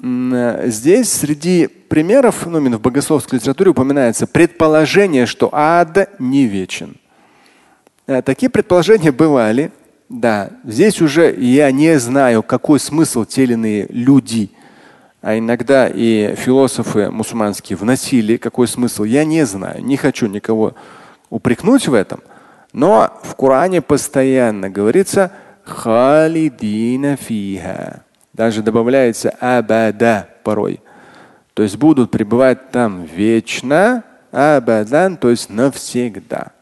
Здесь 0.00 1.12
среди 1.12 1.66
примеров, 1.66 2.46
ну, 2.46 2.58
именно 2.58 2.78
в 2.78 2.80
богословской 2.80 3.38
литературе 3.38 3.70
упоминается 3.70 4.26
предположение, 4.28 5.26
что 5.26 5.48
ад 5.52 6.10
не 6.20 6.46
вечен. 6.46 6.96
Э, 8.06 8.22
такие 8.22 8.48
предположения 8.48 9.10
бывали. 9.10 9.72
Да, 10.08 10.50
здесь 10.64 11.02
уже 11.02 11.34
я 11.34 11.70
не 11.72 11.98
знаю, 11.98 12.42
какой 12.42 12.80
смысл 12.80 13.24
те 13.24 13.42
или 13.42 13.52
иные 13.52 13.86
люди, 13.90 14.50
а 15.20 15.36
иногда 15.36 15.88
и 15.88 16.34
философы 16.36 17.10
мусульманские 17.10 17.76
вносили, 17.76 18.38
какой 18.38 18.68
смысл, 18.68 19.04
я 19.04 19.24
не 19.24 19.44
знаю, 19.44 19.84
не 19.84 19.98
хочу 19.98 20.26
никого 20.26 20.74
упрекнуть 21.28 21.88
в 21.88 21.92
этом. 21.92 22.20
Но 22.72 23.12
в 23.22 23.34
Коране 23.34 23.82
постоянно 23.82 24.70
говорится 24.70 25.32
халидина 25.64 27.16
фиха. 27.16 28.04
Даже 28.38 28.62
добавляется 28.62 29.30
абада 29.40 30.28
порой. 30.44 30.80
То 31.54 31.64
есть 31.64 31.76
будут 31.76 32.12
пребывать 32.12 32.70
там 32.70 33.02
вечно, 33.02 34.04
абадан, 34.30 35.16
то 35.16 35.28
есть 35.28 35.50
навсегда. 35.50 36.52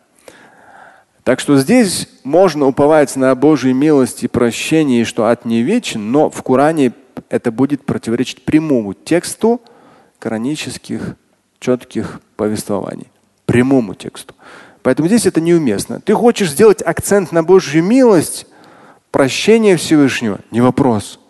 Так 1.22 1.38
что 1.38 1.58
здесь 1.58 2.08
можно 2.24 2.64
уповать 2.64 3.14
на 3.16 3.34
Божью 3.34 3.74
милость 3.74 4.24
и 4.24 4.28
прощение, 4.28 5.04
что 5.04 5.26
ад 5.26 5.44
не 5.44 5.60
вечен, 5.60 6.10
но 6.10 6.30
в 6.30 6.42
Коране 6.42 6.94
это 7.28 7.52
будет 7.52 7.84
противоречить 7.84 8.46
прямому 8.46 8.94
тексту 8.94 9.60
коранических 10.18 11.14
четких 11.58 12.22
повествований. 12.36 13.08
Прямому 13.44 13.94
тексту. 13.94 14.34
Поэтому 14.82 15.08
здесь 15.08 15.26
это 15.26 15.42
неуместно. 15.42 16.00
Ты 16.00 16.14
хочешь 16.14 16.52
сделать 16.52 16.80
акцент 16.80 17.32
на 17.32 17.44
Божью 17.44 17.84
милость, 17.84 18.46
прощение 19.10 19.76
Всевышнего, 19.76 20.38
не 20.50 20.62
вопрос. 20.62 21.20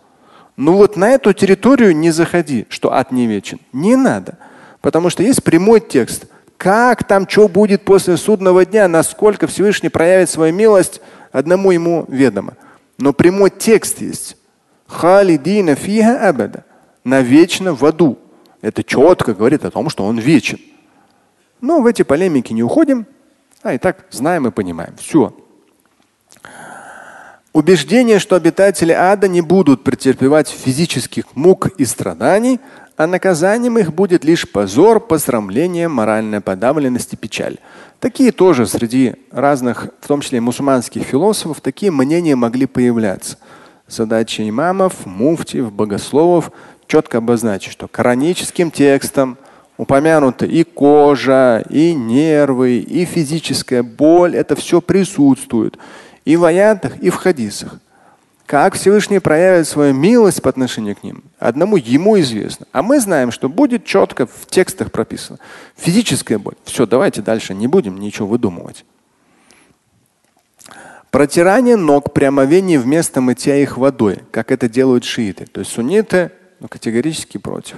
Но 0.57 0.73
вот 0.73 0.97
на 0.97 1.11
эту 1.11 1.33
территорию 1.33 1.95
не 1.95 2.11
заходи, 2.11 2.65
что 2.69 2.91
ад 2.93 3.11
не 3.11 3.27
вечен. 3.27 3.59
Не 3.71 3.95
надо. 3.95 4.37
Потому 4.81 5.09
что 5.09 5.23
есть 5.23 5.43
прямой 5.43 5.79
текст– 5.79 6.25
как 6.57 7.03
там, 7.03 7.29
что 7.29 7.47
будет 7.47 7.85
после 7.85 8.17
судного 8.17 8.65
дня, 8.65 8.87
насколько 8.87 9.47
Всевышний 9.47 9.89
проявит 9.89 10.29
свою 10.29 10.53
милость, 10.53 11.01
одному 11.31 11.71
ему 11.71 12.05
ведомо. 12.07 12.55
Но 12.97 13.13
прямой 13.13 13.51
текст 13.51 14.01
есть. 14.01 14.37
Халидина 14.87 15.75
фиха 15.75 16.27
абада. 16.27 16.65
Навечно 17.03 17.73
в 17.73 17.85
аду. 17.85 18.17
Это 18.61 18.83
четко 18.83 19.33
говорит 19.35 19.65
о 19.65 19.71
том, 19.71 19.89
что 19.89 20.03
он 20.03 20.17
вечен. 20.17 20.59
Но 21.61 21.81
в 21.81 21.85
эти 21.85 22.01
полемики 22.01 22.53
не 22.53 22.63
уходим, 22.63 23.05
а 23.61 23.73
и 23.73 23.77
так 23.77 24.05
знаем 24.09 24.47
и 24.47 24.51
понимаем. 24.51 24.95
Все. 24.97 25.33
Убеждение, 27.57 28.19
что 28.19 28.35
обитатели 28.35 28.91
ада 28.91 29.27
не 29.27 29.41
будут 29.41 29.83
претерпевать 29.83 30.47
физических 30.47 31.25
мук 31.33 31.69
и 31.79 31.85
страданий, 31.85 32.59
а 32.97 33.07
наказанием 33.07 33.79
их 33.79 33.95
будет 33.95 34.23
лишь 34.23 34.47
позор, 34.47 34.99
посрамление, 34.99 35.87
моральная 35.87 36.39
подавленность 36.39 37.13
и 37.13 37.15
печаль. 37.15 37.57
Такие 37.99 38.31
тоже 38.31 38.67
среди 38.67 39.15
разных, 39.31 39.87
в 40.01 40.07
том 40.07 40.21
числе 40.21 40.39
мусульманских 40.39 41.01
философов, 41.01 41.61
такие 41.61 41.91
мнения 41.91 42.35
могли 42.35 42.67
появляться. 42.67 43.37
Задача 43.87 44.47
имамов, 44.47 45.07
муфтиев, 45.07 45.71
богословов 45.71 46.51
четко 46.85 47.17
обозначить, 47.17 47.71
что 47.71 47.87
кораническим 47.87 48.69
текстом 48.69 49.35
упомянуты 49.77 50.45
и 50.45 50.63
кожа, 50.63 51.65
и 51.71 51.95
нервы, 51.95 52.77
и 52.77 53.05
физическая 53.05 53.81
боль. 53.81 54.35
Это 54.35 54.55
все 54.55 54.79
присутствует 54.79 55.79
и 56.27 56.35
в 56.35 56.43
аятах, 56.43 56.97
и 56.97 57.09
в 57.09 57.15
хадисах. 57.15 57.79
Как 58.45 58.75
Всевышний 58.75 59.19
проявит 59.19 59.65
свою 59.65 59.93
милость 59.93 60.41
по 60.41 60.49
отношению 60.49 60.97
к 60.97 61.03
ним, 61.03 61.23
одному 61.39 61.77
ему 61.77 62.19
известно. 62.19 62.65
А 62.73 62.83
мы 62.83 62.99
знаем, 62.99 63.31
что 63.31 63.47
будет 63.47 63.85
четко 63.85 64.25
в 64.25 64.45
текстах 64.45 64.91
прописано. 64.91 65.39
Физическая 65.77 66.37
боль. 66.37 66.55
Все, 66.65 66.85
давайте 66.85 67.21
дальше 67.21 67.53
не 67.53 67.67
будем 67.67 67.97
ничего 67.97 68.27
выдумывать. 68.27 68.83
Протирание 71.11 71.77
ног 71.77 72.11
при 72.11 72.25
омовении 72.25 72.75
вместо 72.75 73.21
мытья 73.21 73.55
их 73.55 73.77
водой, 73.77 74.19
как 74.31 74.51
это 74.51 74.67
делают 74.67 75.05
шииты. 75.05 75.45
То 75.45 75.61
есть 75.61 75.71
сунниты 75.71 76.33
ну, 76.59 76.67
категорически 76.67 77.37
против 77.37 77.77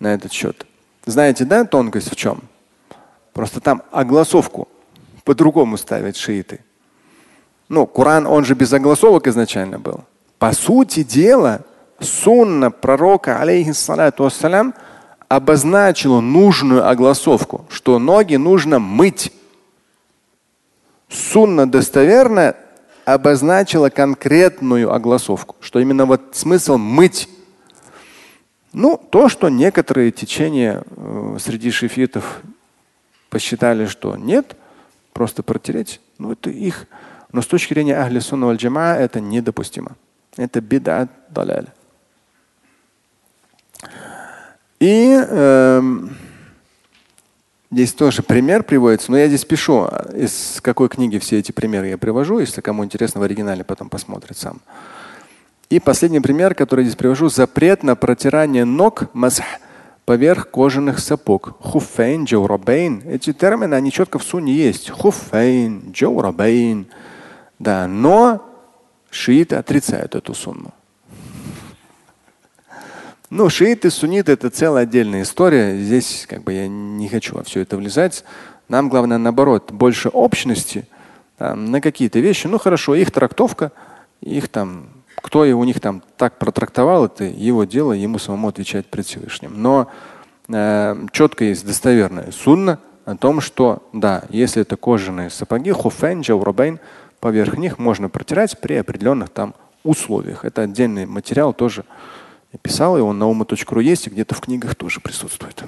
на 0.00 0.14
этот 0.14 0.32
счет. 0.32 0.66
Знаете, 1.04 1.44
да, 1.44 1.66
тонкость 1.66 2.10
в 2.10 2.16
чем? 2.16 2.44
Просто 3.34 3.60
там 3.60 3.82
огласовку 3.90 4.68
по-другому 5.24 5.76
ставят 5.76 6.16
шииты. 6.16 6.60
Ну, 7.68 7.86
Коран, 7.86 8.26
он 8.26 8.44
же 8.44 8.54
без 8.54 8.72
огласовок 8.72 9.26
изначально 9.26 9.78
был. 9.78 10.04
По 10.38 10.52
сути 10.52 11.02
дела, 11.02 11.60
сунна 12.00 12.70
пророка, 12.70 13.40
алейхиссалату 13.40 14.24
вассалям, 14.24 14.74
обозначила 15.28 16.20
нужную 16.20 16.88
огласовку, 16.88 17.66
что 17.68 17.98
ноги 17.98 18.36
нужно 18.36 18.78
мыть. 18.78 19.32
Сунна 21.08 21.70
достоверно 21.70 22.54
обозначила 23.04 23.90
конкретную 23.90 24.92
огласовку, 24.92 25.56
что 25.60 25.78
именно 25.78 26.06
вот 26.06 26.22
смысл 26.32 26.78
мыть. 26.78 27.28
Ну, 28.72 29.00
то, 29.10 29.28
что 29.28 29.48
некоторые 29.48 30.10
течения 30.12 30.82
э, 30.96 31.36
среди 31.40 31.70
шифитов 31.70 32.42
посчитали, 33.30 33.86
что 33.86 34.16
нет, 34.16 34.56
просто 35.12 35.42
протереть, 35.42 36.00
ну 36.18 36.32
это 36.32 36.50
их 36.50 36.86
но 37.32 37.42
с 37.42 37.46
точки 37.46 37.74
зрения 37.74 37.96
Ахли 37.96 38.20
Сунна 38.20 38.52
Джама 38.54 38.94
это 38.94 39.20
недопустимо. 39.20 39.96
Это 40.36 40.60
бидат 40.60 41.10
даляль. 41.30 41.66
И 44.80 45.16
э, 45.18 45.82
здесь 47.70 47.92
тоже 47.92 48.22
пример 48.22 48.62
приводится, 48.62 49.10
но 49.10 49.18
я 49.18 49.28
здесь 49.28 49.44
пишу, 49.44 49.88
из 50.14 50.60
какой 50.62 50.88
книги 50.88 51.18
все 51.18 51.38
эти 51.38 51.50
примеры 51.50 51.88
я 51.88 51.98
привожу, 51.98 52.38
если 52.38 52.60
кому 52.60 52.84
интересно 52.84 53.20
в 53.20 53.24
оригинале 53.24 53.64
потом 53.64 53.88
посмотрит 53.88 54.36
сам. 54.36 54.60
И 55.68 55.80
последний 55.80 56.20
пример, 56.20 56.54
который 56.54 56.84
здесь 56.84 56.96
привожу, 56.96 57.28
запрет 57.28 57.82
на 57.82 57.94
протирание 57.94 58.64
ног 58.64 59.12
масх 59.12 59.44
поверх 60.06 60.50
кожаных 60.50 61.00
сапог. 61.00 61.56
Хуфейн, 61.60 62.24
джаурабейн. 62.24 63.02
Эти 63.04 63.34
термины, 63.34 63.74
они 63.74 63.92
четко 63.92 64.18
в 64.18 64.22
суне 64.22 64.54
есть. 64.54 64.88
Хуфейн, 64.88 65.90
джаурабейн. 65.92 66.86
Да, 67.58 67.88
но 67.88 68.44
шииты 69.10 69.56
отрицают 69.56 70.14
эту 70.14 70.34
сунну. 70.34 70.72
Ну, 73.30 73.50
шииты, 73.50 73.90
сунниты– 73.90 74.32
это 74.32 74.48
целая 74.48 74.84
отдельная 74.84 75.22
история. 75.22 75.76
Здесь 75.76 76.26
как 76.28 76.44
бы 76.44 76.54
я 76.54 76.68
не 76.68 77.08
хочу 77.08 77.34
во 77.34 77.42
все 77.42 77.60
это 77.60 77.76
влезать. 77.76 78.24
Нам 78.68 78.88
главное, 78.88 79.18
наоборот, 79.18 79.70
больше 79.70 80.08
общности 80.08 80.86
там, 81.36 81.70
на 81.70 81.80
какие-то 81.82 82.20
вещи. 82.20 82.46
Ну, 82.46 82.58
хорошо, 82.58 82.94
их 82.94 83.10
трактовка, 83.10 83.72
их 84.22 84.48
там, 84.48 84.88
кто 85.16 85.40
у 85.40 85.64
них 85.64 85.78
там 85.80 86.02
так 86.16 86.38
протрактовал, 86.38 87.04
это 87.04 87.24
его 87.24 87.64
дело, 87.64 87.92
ему 87.92 88.18
самому 88.18 88.48
отвечать 88.48 88.86
пред 88.86 89.04
Всевышним. 89.04 89.60
Но 89.60 89.90
э, 90.48 91.06
четко 91.12 91.44
есть 91.44 91.66
достоверная 91.66 92.30
сунна 92.30 92.78
о 93.04 93.14
том, 93.14 93.42
что 93.42 93.86
да, 93.92 94.24
если 94.30 94.62
это 94.62 94.76
кожаные 94.76 95.28
сапоги, 95.28 95.72
хуфен, 95.72 96.22
джаурабайн– 96.22 96.78
поверх 97.20 97.56
них 97.56 97.78
можно 97.78 98.08
протирать 98.08 98.58
при 98.60 98.74
определенных 98.74 99.30
там 99.30 99.54
условиях. 99.84 100.44
Это 100.44 100.62
отдельный 100.62 101.06
материал 101.06 101.52
тоже 101.52 101.84
я 102.52 102.58
писал, 102.58 102.96
и 102.96 103.00
он 103.00 103.18
на 103.18 103.28
ума.ру 103.28 103.80
есть, 103.80 104.06
и 104.06 104.10
где-то 104.10 104.34
в 104.34 104.40
книгах 104.40 104.74
тоже 104.74 105.00
присутствует. 105.00 105.62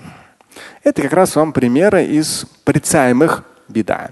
Это 0.82 1.02
как 1.02 1.12
раз 1.12 1.36
вам 1.36 1.52
примеры 1.52 2.04
из 2.04 2.46
порицаемых 2.64 3.44
беда. 3.68 4.10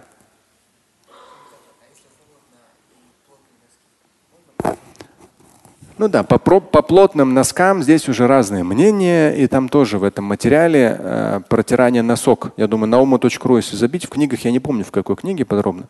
Ну 5.97 6.09
да, 6.09 6.23
по, 6.23 6.39
по 6.39 6.83
плотным 6.83 7.35
носкам 7.35 7.83
здесь 7.83 8.09
уже 8.09 8.29
разные 8.29 8.63
мнения, 8.63 9.33
и 9.33 9.49
там 9.49 9.69
тоже 9.69 9.99
в 9.99 10.05
этом 10.05 10.27
материале 10.27 10.97
э, 10.97 11.41
протирание 11.49 12.03
носок. 12.03 12.53
Я 12.57 12.69
думаю, 12.69 12.89
на 12.89 13.01
ума.ру, 13.01 13.57
если 13.57 13.75
забить 13.75 14.05
в 14.05 14.09
книгах, 14.09 14.45
я 14.45 14.53
не 14.53 14.61
помню 14.61 14.85
в 14.85 14.93
какой 14.93 15.17
книге 15.17 15.45
подробно, 15.45 15.89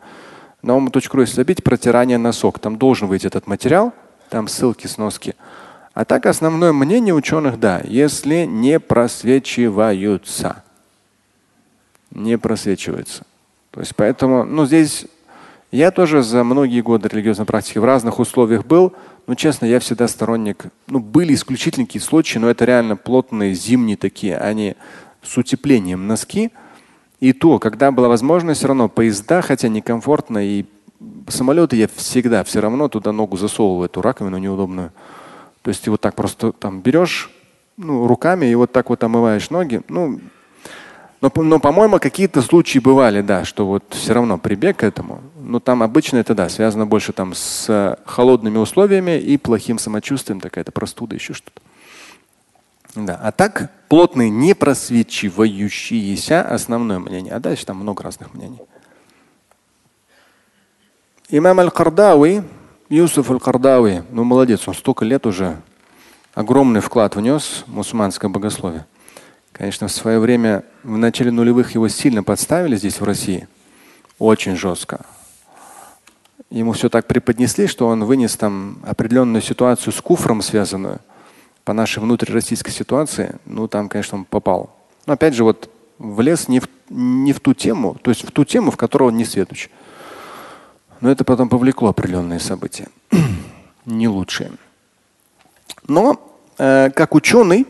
на 0.61 0.75
ума.ру, 0.75 1.21
если 1.21 1.35
забить 1.35 1.63
протирание 1.63 2.17
носок, 2.17 2.59
там 2.59 2.77
должен 2.77 3.07
выйти 3.07 3.27
этот 3.27 3.47
материал, 3.47 3.93
там 4.29 4.47
ссылки, 4.47 4.87
сноски. 4.87 5.35
А 5.93 6.05
так 6.05 6.25
основное 6.25 6.71
мнение 6.71 7.13
ученых, 7.13 7.59
да, 7.59 7.81
если 7.83 8.45
не 8.45 8.79
просвечиваются. 8.79 10.63
Не 12.11 12.37
просвечиваются. 12.37 13.23
То 13.71 13.81
есть 13.81 13.95
поэтому, 13.95 14.43
ну 14.43 14.65
здесь 14.65 15.05
я 15.71 15.91
тоже 15.91 16.23
за 16.23 16.43
многие 16.43 16.81
годы 16.81 17.09
религиозной 17.09 17.45
практики 17.45 17.77
в 17.77 17.83
разных 17.83 18.19
условиях 18.19 18.65
был. 18.65 18.93
Ну, 19.27 19.35
честно, 19.35 19.65
я 19.65 19.79
всегда 19.79 20.07
сторонник. 20.07 20.65
Ну, 20.87 20.99
были 20.99 21.35
исключительные 21.35 21.99
случаи, 21.99 22.39
но 22.39 22.49
это 22.49 22.65
реально 22.65 22.95
плотные 22.95 23.53
зимние 23.53 23.95
такие, 23.95 24.35
они 24.37 24.75
с 25.21 25.37
утеплением 25.37 26.07
носки. 26.07 26.51
И 27.19 27.33
то, 27.33 27.59
когда 27.59 27.91
была 27.91 28.07
возможность, 28.07 28.59
все 28.59 28.67
равно 28.67 28.87
поезда, 28.87 29.41
хотя 29.41 29.67
некомфортно, 29.67 30.45
и 30.45 30.65
самолеты 31.27 31.75
я 31.75 31.87
всегда 31.93 32.43
все 32.43 32.59
равно 32.61 32.87
туда 32.87 33.11
ногу 33.11 33.37
засовываю, 33.37 33.85
эту 33.85 34.01
раковину 34.01 34.37
неудобную. 34.37 34.91
То 35.61 35.69
есть 35.69 35.83
ты 35.83 35.91
вот 35.91 36.01
так 36.01 36.15
просто 36.15 36.51
там 36.53 36.81
берешь 36.81 37.29
ну, 37.77 38.07
руками 38.07 38.45
и 38.45 38.55
вот 38.55 38.71
так 38.71 38.89
вот 38.89 39.03
омываешь 39.03 39.49
ноги. 39.49 39.81
Ну, 39.89 40.19
но, 41.21 41.31
но 41.35 41.59
по-моему, 41.59 41.99
какие-то 41.99 42.41
случаи 42.41 42.79
бывали, 42.79 43.21
да, 43.21 43.43
что 43.43 43.65
вот 43.65 43.83
все 43.89 44.13
равно 44.13 44.37
прибег 44.37 44.77
к 44.77 44.83
этому. 44.83 45.21
Но 45.41 45.59
там 45.59 45.83
обычно 45.83 46.17
это, 46.17 46.33
да, 46.33 46.47
связано 46.47 46.85
больше 46.85 47.11
там 47.11 47.33
с 47.33 47.97
холодными 48.05 48.57
условиями 48.57 49.19
и 49.19 49.37
плохим 49.37 49.79
самочувствием, 49.79 50.39
такая-то 50.39 50.71
простуда, 50.71 51.15
еще 51.15 51.33
что-то. 51.33 51.59
Да. 52.95 53.19
А 53.21 53.31
так 53.31 53.71
плотные, 53.87 54.29
не 54.29 54.53
просвечивающиеся 54.55 56.41
основное 56.41 56.99
мнение. 56.99 57.33
А 57.33 57.39
дальше 57.39 57.65
там 57.65 57.77
много 57.77 58.03
разных 58.03 58.33
мнений. 58.33 58.59
Имам 61.29 61.59
Аль-Кардауи, 61.59 62.43
Юсуф 62.89 63.29
Аль-Кардауи, 63.29 64.03
ну 64.09 64.23
молодец, 64.23 64.67
он 64.67 64.73
столько 64.73 65.05
лет 65.05 65.27
уже 65.27 65.61
огромный 66.33 66.81
вклад 66.81 67.15
внес 67.15 67.63
в 67.67 67.73
мусульманское 67.73 68.29
богословие. 68.29 68.87
Конечно, 69.51 69.87
в 69.87 69.91
свое 69.91 70.19
время 70.19 70.63
в 70.83 70.97
начале 70.97 71.31
нулевых 71.31 71.75
его 71.75 71.87
сильно 71.87 72.23
подставили 72.23 72.75
здесь, 72.77 72.99
в 72.99 73.03
России. 73.03 73.47
Очень 74.17 74.55
жестко. 74.55 75.05
Ему 76.49 76.71
все 76.71 76.89
так 76.89 77.05
преподнесли, 77.05 77.67
что 77.67 77.87
он 77.87 78.05
вынес 78.05 78.35
там 78.35 78.79
определенную 78.83 79.41
ситуацию 79.43 79.93
с 79.93 80.01
куфром 80.01 80.41
связанную 80.41 80.99
по 81.69 81.73
нашей 81.73 81.99
внутрироссийской 81.99 82.73
ситуации. 82.73 83.35
Ну, 83.45 83.67
там, 83.67 83.89
конечно, 83.89 84.17
он 84.17 84.25
попал. 84.25 84.75
Но 85.05 85.13
опять 85.13 85.35
же, 85.35 85.43
вот 85.43 85.69
влез 85.99 86.47
не 86.47 86.61
в, 86.61 86.67
не 86.89 87.31
в 87.31 87.39
ту 87.39 87.53
тему, 87.53 87.95
то 88.01 88.09
есть 88.09 88.27
в 88.27 88.31
ту 88.31 88.43
тему, 88.43 88.71
в 88.71 88.75
которую 88.75 89.09
он 89.09 89.17
не 89.17 89.23
светоч. 89.23 89.69
Но 90.99 91.11
это 91.11 91.23
потом 91.23 91.47
повлекло 91.47 91.89
определенные 91.89 92.39
события. 92.39 92.87
не 93.85 94.07
лучшие. 94.07 94.53
Но 95.87 96.19
э, 96.57 96.89
как 96.89 97.13
ученый, 97.13 97.67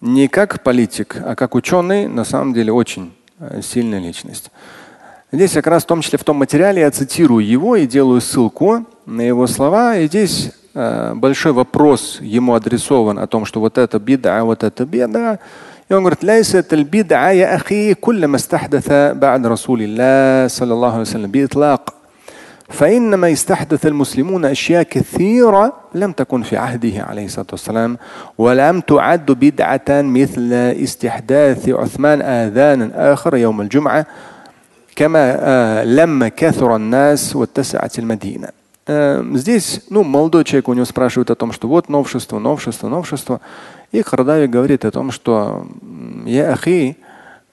не 0.00 0.26
как 0.26 0.62
политик, 0.62 1.18
а 1.22 1.36
как 1.36 1.54
ученый, 1.54 2.08
на 2.08 2.24
самом 2.24 2.54
деле 2.54 2.72
очень 2.72 3.12
э, 3.38 3.60
сильная 3.60 4.00
личность. 4.00 4.50
Здесь 5.30 5.52
как 5.52 5.66
раз 5.66 5.82
в 5.82 5.88
том 5.88 6.00
числе 6.00 6.18
в 6.18 6.24
том 6.24 6.38
материале 6.38 6.80
я 6.80 6.90
цитирую 6.90 7.46
его 7.46 7.76
и 7.76 7.86
делаю 7.86 8.22
ссылку 8.22 8.86
на 9.04 9.20
его 9.20 9.46
слова. 9.46 9.98
И 9.98 10.06
здесь 10.06 10.52
большой 11.13 11.53
вопрос 11.53 12.19
ему 12.21 12.53
адресован 12.53 13.19
о 13.19 13.27
том, 13.27 13.45
что 13.45 13.59
вот 13.59 13.77
это 13.77 13.99
беда, 13.99 14.43
вот 14.43 14.63
это 14.63 14.85
беда. 14.85 15.39
И 15.87 15.93
он 15.93 16.01
говорит, 16.03 16.23
ليست 16.23 16.73
البدعة 16.73 17.31
يا 17.31 17.55
أخي 17.55 17.93
كل 17.93 18.25
ما 18.27 18.35
استحدث 18.35 18.89
بعد 19.13 19.45
رسول 19.45 19.81
الله 19.81 20.47
صلى 20.47 20.73
الله 20.73 20.91
عليه 20.91 21.01
وسلم 21.01 21.31
بإطلاق 21.31 21.93
فإنما 22.69 23.31
استحدث 23.31 23.85
المسلمون 23.85 24.45
أشياء 24.45 24.83
كثيرة 24.83 25.73
لم 25.93 26.11
تكن 26.11 26.41
في 26.41 26.57
عهده 26.57 27.03
عليه 27.03 27.25
الصلاة 27.25 27.47
والسلام 27.51 27.97
ولم 28.37 28.81
تعد 28.81 29.25
بدعة 29.31 29.81
مثل 29.89 30.53
استحداث 30.53 31.69
عثمان 31.69 32.21
آذان 32.21 32.91
آخر 32.91 33.37
يوم 33.37 33.61
الجمعة 33.61 34.05
كما 34.95 35.83
لما 35.85 36.27
كثر 36.27 36.75
الناس 36.75 37.35
واتسعت 37.35 37.99
Эм, 38.92 39.36
здесь, 39.36 39.82
ну, 39.88 40.02
молодой 40.02 40.42
человек 40.42 40.68
у 40.68 40.72
него 40.72 40.84
спрашивает 40.84 41.30
о 41.30 41.36
том, 41.36 41.52
что 41.52 41.68
вот 41.68 41.88
новшество, 41.88 42.40
новшество, 42.40 42.88
новшество. 42.88 43.40
И 43.92 44.02
Хардави 44.02 44.48
говорит 44.48 44.84
о 44.84 44.90
том, 44.90 45.12
что 45.12 45.64
я 46.26 46.50
ахи, 46.50 46.96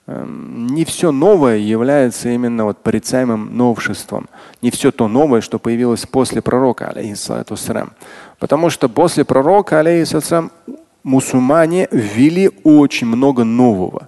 эм, 0.08 0.66
не 0.66 0.84
все 0.84 1.12
новое 1.12 1.58
является 1.58 2.30
именно 2.30 2.64
вот 2.64 2.80
порицаемым 2.80 3.56
новшеством. 3.56 4.26
Не 4.64 4.72
все 4.72 4.92
то 4.92 5.08
новое, 5.08 5.42
что 5.42 5.60
появилось 5.60 6.08
после 6.08 6.42
пророка, 6.42 6.88
алейхиссалату 6.88 7.56
Потому 8.40 8.72
что 8.72 8.90
после 8.90 9.24
пророка, 9.24 9.80
алейхиссалату 9.80 10.50
мусульмане 11.04 11.88
ввели 11.92 12.50
очень 12.64 13.06
много 13.06 13.44
нового. 13.44 14.08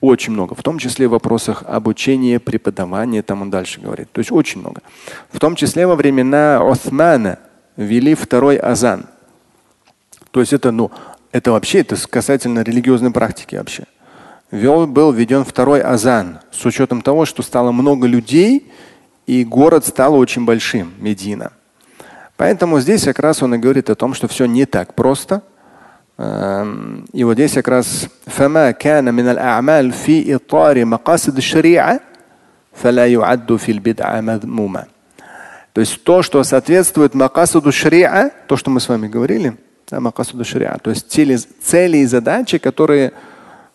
Очень 0.00 0.32
много. 0.32 0.54
В 0.54 0.62
том 0.62 0.78
числе 0.78 1.08
в 1.08 1.12
вопросах 1.12 1.64
обучения, 1.66 2.38
преподавания, 2.38 3.22
там 3.22 3.42
он 3.42 3.50
дальше 3.50 3.80
говорит. 3.80 4.10
То 4.12 4.20
есть 4.20 4.30
очень 4.30 4.60
много. 4.60 4.82
В 5.32 5.40
том 5.40 5.56
числе 5.56 5.86
во 5.86 5.96
времена 5.96 6.60
Османа 6.60 7.38
ввели 7.76 8.14
второй 8.14 8.56
азан. 8.56 9.06
То 10.30 10.40
есть 10.40 10.52
это, 10.52 10.70
ну, 10.70 10.92
это 11.32 11.50
вообще, 11.52 11.80
это 11.80 11.96
касательно 12.08 12.60
религиозной 12.60 13.10
практики 13.10 13.56
вообще 13.56 13.84
вел, 14.50 14.86
был 14.86 15.12
введен 15.12 15.44
второй 15.44 15.80
азан 15.80 16.40
с 16.52 16.64
учетом 16.64 17.02
того, 17.02 17.24
что 17.24 17.42
стало 17.42 17.72
много 17.72 18.06
людей 18.06 18.70
и 19.26 19.44
город 19.44 19.86
стал 19.86 20.14
очень 20.14 20.44
большим, 20.44 20.92
Медина. 20.98 21.52
Поэтому 22.36 22.80
здесь 22.80 23.04
как 23.04 23.18
раз 23.18 23.42
он 23.42 23.54
и 23.54 23.58
говорит 23.58 23.90
о 23.90 23.94
том, 23.94 24.14
что 24.14 24.28
все 24.28 24.46
не 24.46 24.64
так 24.64 24.94
просто. 24.94 25.42
Эм, 26.17 27.05
и 27.11 27.23
вот 27.23 27.33
здесь 27.33 27.53
как 27.53 27.67
раз 27.67 28.07
فما 28.27 28.71
كان 28.71 29.13
من 29.13 29.27
الأعمال 29.29 29.91
في 29.91 30.35
إطار 30.35 30.85
مقاصد 30.85 31.37
الشريعة 31.37 31.99
فلا 32.73 33.07
يعد 33.07 33.55
في 33.55 33.71
البدعة 33.71 34.21
مذموما. 34.21 34.85
То 35.73 35.81
есть 35.81 36.03
то, 36.03 36.21
что 36.21 36.43
соответствует 36.43 37.15
макасуду 37.15 37.71
шриа, 37.71 38.29
то, 38.47 38.55
что 38.57 38.69
мы 38.69 38.79
с 38.79 38.87
вами 38.87 39.07
говорили, 39.07 39.57
да, 39.89 39.99
макасуду 39.99 40.45
шриа, 40.45 40.77
то 40.77 40.91
есть 40.91 41.09
цели, 41.09 41.35
цели 41.35 41.97
и 41.97 42.05
задачи, 42.05 42.59
которые 42.59 43.11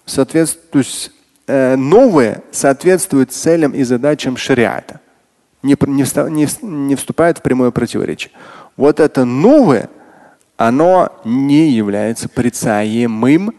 соответствует, 0.07 0.71
то 0.71 0.79
есть, 0.79 1.11
э, 1.49 1.75
новое 1.75 2.43
соответствует 2.53 3.33
целям 3.33 3.73
и 3.73 3.83
задачам 3.83 4.37
шариата. 4.37 5.01
Не, 5.65 5.77
не, 5.87 6.05
не, 6.31 6.49
не 6.63 6.95
вступает 6.95 7.39
в 7.39 7.43
прямое 7.43 7.73
противоречие. 7.73 8.31
Вот 8.77 9.01
это 9.01 9.25
новое, 9.25 9.91
оно 10.58 11.12
не 11.26 11.70
является 11.70 12.30
порицаемым 12.30 13.56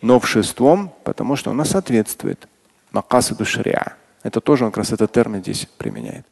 новшеством, 0.00 0.92
потому 1.04 1.36
что 1.36 1.50
оно 1.50 1.64
соответствует 1.64 2.48
макасаду 2.90 3.44
шариа. 3.44 3.94
Это 4.22 4.40
тоже 4.40 4.64
он 4.64 4.70
как 4.70 4.78
раз 4.78 4.92
этот 4.92 5.12
термин 5.12 5.40
здесь 5.40 5.66
применяет. 5.78 6.26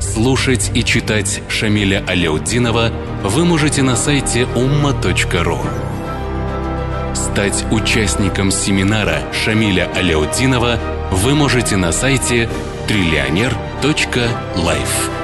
Слушать 0.00 0.70
и 0.74 0.84
читать 0.84 1.42
Шамиля 1.48 2.04
Аляутдинова 2.06 2.90
вы 3.24 3.44
можете 3.44 3.82
на 3.82 3.96
сайте 3.96 4.42
umma.ru. 4.54 5.58
Стать 7.14 7.64
участником 7.70 8.50
семинара 8.50 9.20
Шамиля 9.32 9.90
Аляутдинова 9.94 10.78
вы 11.12 11.34
можете 11.34 11.76
на 11.76 11.92
сайте 11.92 12.48
триллионер.life. 12.88 15.17